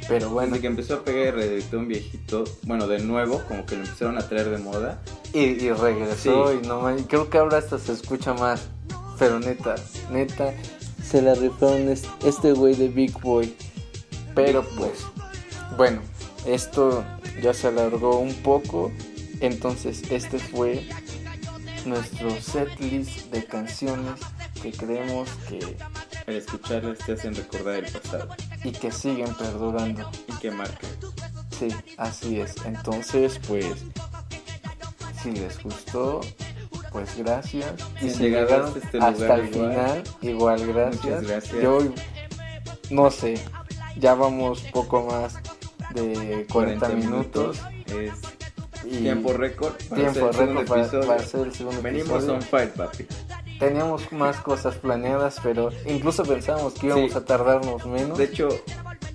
Pero 0.08 0.30
bueno. 0.30 0.50
Desde 0.50 0.62
que 0.62 0.66
empezó 0.66 0.94
a 0.94 1.04
pegar 1.04 1.28
y 1.28 1.30
reeditó 1.30 1.78
un 1.78 1.88
viejito, 1.88 2.44
bueno, 2.62 2.86
de 2.86 2.98
nuevo, 2.98 3.42
como 3.48 3.64
que 3.64 3.76
lo 3.76 3.84
empezaron 3.84 4.18
a 4.18 4.28
traer 4.28 4.50
de 4.50 4.58
moda. 4.58 5.00
Y, 5.32 5.70
regresó, 5.70 6.52
y 6.52 6.66
no 6.66 6.94
creo 7.08 7.30
que 7.30 7.38
ahora 7.38 7.58
hasta 7.58 7.78
se 7.78 7.92
escucha 7.92 8.34
más. 8.34 8.68
Pero 9.18 9.38
neta, 9.38 9.76
neta, 10.10 10.52
se 11.02 11.22
la 11.22 11.34
rifaron 11.34 11.88
este 11.88 12.52
güey 12.52 12.74
de 12.74 12.88
Big 12.88 13.18
Boy. 13.20 13.54
Pero 14.34 14.64
pues, 14.76 15.04
bueno, 15.76 16.00
esto 16.46 17.04
ya 17.40 17.54
se 17.54 17.68
alargó 17.68 18.18
un 18.18 18.34
poco. 18.34 18.90
Entonces 19.40 20.02
este 20.10 20.38
fue 20.38 20.86
nuestro 21.84 22.30
setlist 22.40 23.32
de 23.32 23.44
canciones 23.44 24.20
que 24.62 24.72
creemos 24.72 25.28
que 25.48 25.76
al 26.26 26.36
escucharlas 26.36 26.98
te 26.98 27.12
hacen 27.12 27.34
recordar 27.34 27.76
el 27.76 27.92
pasado. 27.92 28.28
Y 28.62 28.72
que 28.72 28.92
siguen 28.92 29.34
perdurando. 29.34 30.08
Y 30.28 30.32
que 30.38 30.50
marcan. 30.50 30.90
Sí, 31.58 31.68
así 31.96 32.40
es. 32.40 32.54
Entonces, 32.64 33.40
pues, 33.46 33.66
si 35.22 35.32
les 35.32 35.62
gustó, 35.62 36.20
pues 36.92 37.16
gracias. 37.16 37.72
Y 38.00 38.10
si 38.10 38.30
llegaron 38.30 38.72
este 38.76 38.98
hasta 38.98 39.34
el 39.34 39.48
final, 39.48 40.02
igual 40.20 40.66
gracias. 40.66 41.26
Gracias. 41.26 41.62
Yo, 41.62 41.80
no 42.90 43.10
sé, 43.10 43.34
ya 43.98 44.14
vamos 44.14 44.62
poco 44.72 45.06
más 45.06 45.34
de 45.94 46.46
40, 46.50 46.88
minutos. 46.90 47.60
Es 47.86 48.12
tiempo 48.82 49.32
récord. 49.32 49.74
Tiempo 49.94 50.30
récord 50.32 50.66
para, 50.66 50.82
hacer 51.16 51.40
el 51.40 51.54
segundo 51.54 51.82
Venimos 51.82 52.28
on 52.28 52.42
fire, 52.42 52.72
papi. 52.72 53.06
Teníamos 53.58 54.10
más 54.12 54.38
cosas 54.38 54.76
planeadas, 54.76 55.38
pero 55.42 55.70
incluso 55.86 56.24
pensábamos 56.24 56.74
que 56.74 56.88
íbamos 56.88 57.14
a 57.14 57.24
tardarnos 57.24 57.86
menos. 57.86 58.18
De 58.18 58.24
hecho, 58.24 58.48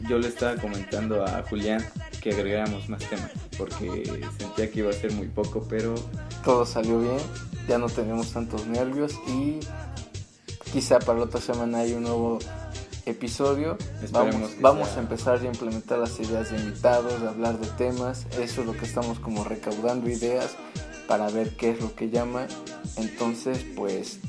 yo 0.07 0.19
le 0.19 0.27
estaba 0.27 0.55
comentando 0.55 1.23
a 1.25 1.43
Julián 1.49 1.85
que 2.21 2.31
agregáramos 2.31 2.87
más 2.87 3.03
temas, 3.09 3.31
porque 3.57 4.25
sentía 4.37 4.71
que 4.71 4.79
iba 4.79 4.89
a 4.89 4.93
ser 4.93 5.11
muy 5.13 5.27
poco, 5.27 5.65
pero... 5.69 5.95
Todo 6.43 6.65
salió 6.65 6.99
bien, 6.99 7.17
ya 7.67 7.77
no 7.77 7.89
tenemos 7.89 8.31
tantos 8.31 8.65
nervios 8.67 9.13
y 9.27 9.59
quizá 10.71 10.99
para 10.99 11.19
la 11.19 11.25
otra 11.25 11.41
semana 11.41 11.79
hay 11.79 11.93
un 11.93 12.03
nuevo 12.03 12.39
episodio. 13.17 13.77
vamos, 14.11 14.51
vamos 14.61 14.89
a 14.95 14.99
empezar 14.99 15.39
a 15.39 15.45
implementar 15.45 15.97
las 15.97 16.19
ideas 16.19 16.51
de 16.51 16.59
invitados, 16.59 17.19
de 17.19 17.27
hablar 17.27 17.59
de 17.59 17.67
temas. 17.69 18.27
Eso 18.39 18.61
es 18.61 18.67
lo 18.67 18.73
que 18.73 18.85
estamos 18.85 19.19
como 19.19 19.43
recaudando 19.43 20.07
ideas 20.07 20.55
para 21.07 21.29
ver 21.29 21.55
qué 21.57 21.71
es 21.71 21.81
lo 21.81 21.95
que 21.95 22.09
llama. 22.09 22.47
Entonces, 22.95 23.65
pues 23.75 24.19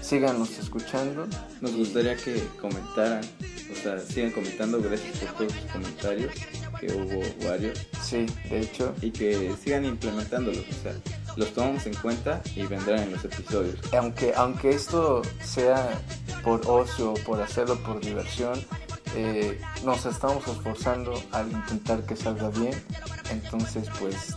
síganos 0.00 0.58
escuchando. 0.58 1.26
Nos 1.60 1.76
gustaría 1.76 2.16
que 2.16 2.42
comentaran, 2.58 3.20
o 3.70 3.82
sea, 3.82 3.98
sigan 4.00 4.30
comentando, 4.30 4.80
gracias 4.80 5.18
por 5.18 5.32
todos 5.36 5.52
sus 5.52 5.70
comentarios, 5.72 6.32
que 6.80 6.86
hubo 6.92 7.20
varios. 7.46 7.86
Sí, 8.02 8.24
de 8.48 8.60
hecho. 8.60 8.94
Y 9.02 9.10
que 9.10 9.54
sigan 9.62 9.84
implementándolos, 9.84 10.64
o 10.70 10.82
sea, 10.82 10.94
los 11.36 11.52
tomamos 11.52 11.84
en 11.86 11.94
cuenta 11.96 12.40
y 12.54 12.62
vendrán 12.62 13.00
en 13.00 13.12
los 13.12 13.24
episodios. 13.26 13.78
Aunque, 13.92 14.32
aunque 14.34 14.70
esto 14.70 15.20
sea 15.44 16.00
por 16.46 16.62
ocio 16.68 17.14
por 17.26 17.42
hacerlo 17.42 17.76
por 17.82 18.00
diversión, 18.00 18.64
eh, 19.16 19.60
nos 19.84 20.06
estamos 20.06 20.46
esforzando 20.46 21.20
al 21.32 21.50
intentar 21.50 22.06
que 22.06 22.14
salga 22.14 22.50
bien. 22.50 22.80
Entonces, 23.30 23.88
pues, 23.98 24.36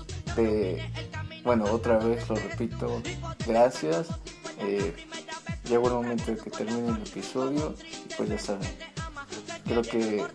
bueno, 1.44 1.66
otra 1.66 2.00
vez 2.00 2.28
lo 2.28 2.36
repito, 2.36 3.00
gracias. 3.46 4.08
Eh, 4.58 4.96
llegó 5.66 5.90
el 5.90 5.94
momento 5.94 6.32
de 6.32 6.38
que 6.38 6.50
termine 6.50 6.90
el 6.90 6.98
episodio 6.98 7.76
y 7.84 8.14
pues 8.16 8.28
ya 8.28 8.40
saben. 8.40 8.68
Creo 9.66 9.84
que 9.84 10.26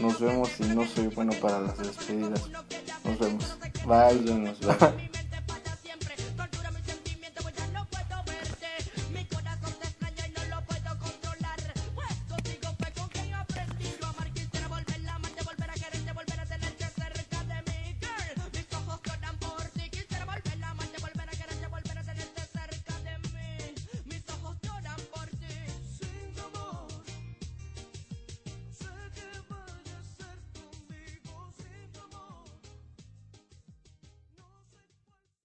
nos 0.00 0.18
vemos 0.18 0.50
y 0.58 0.64
no 0.64 0.84
soy 0.84 1.06
bueno 1.06 1.32
para 1.34 1.60
las 1.60 1.78
despedidas. 1.78 2.50
Nos 3.04 3.18
vemos. 3.20 3.56
Bye. 3.86 4.20
Nos 4.20 4.58
vemos. 4.58 4.94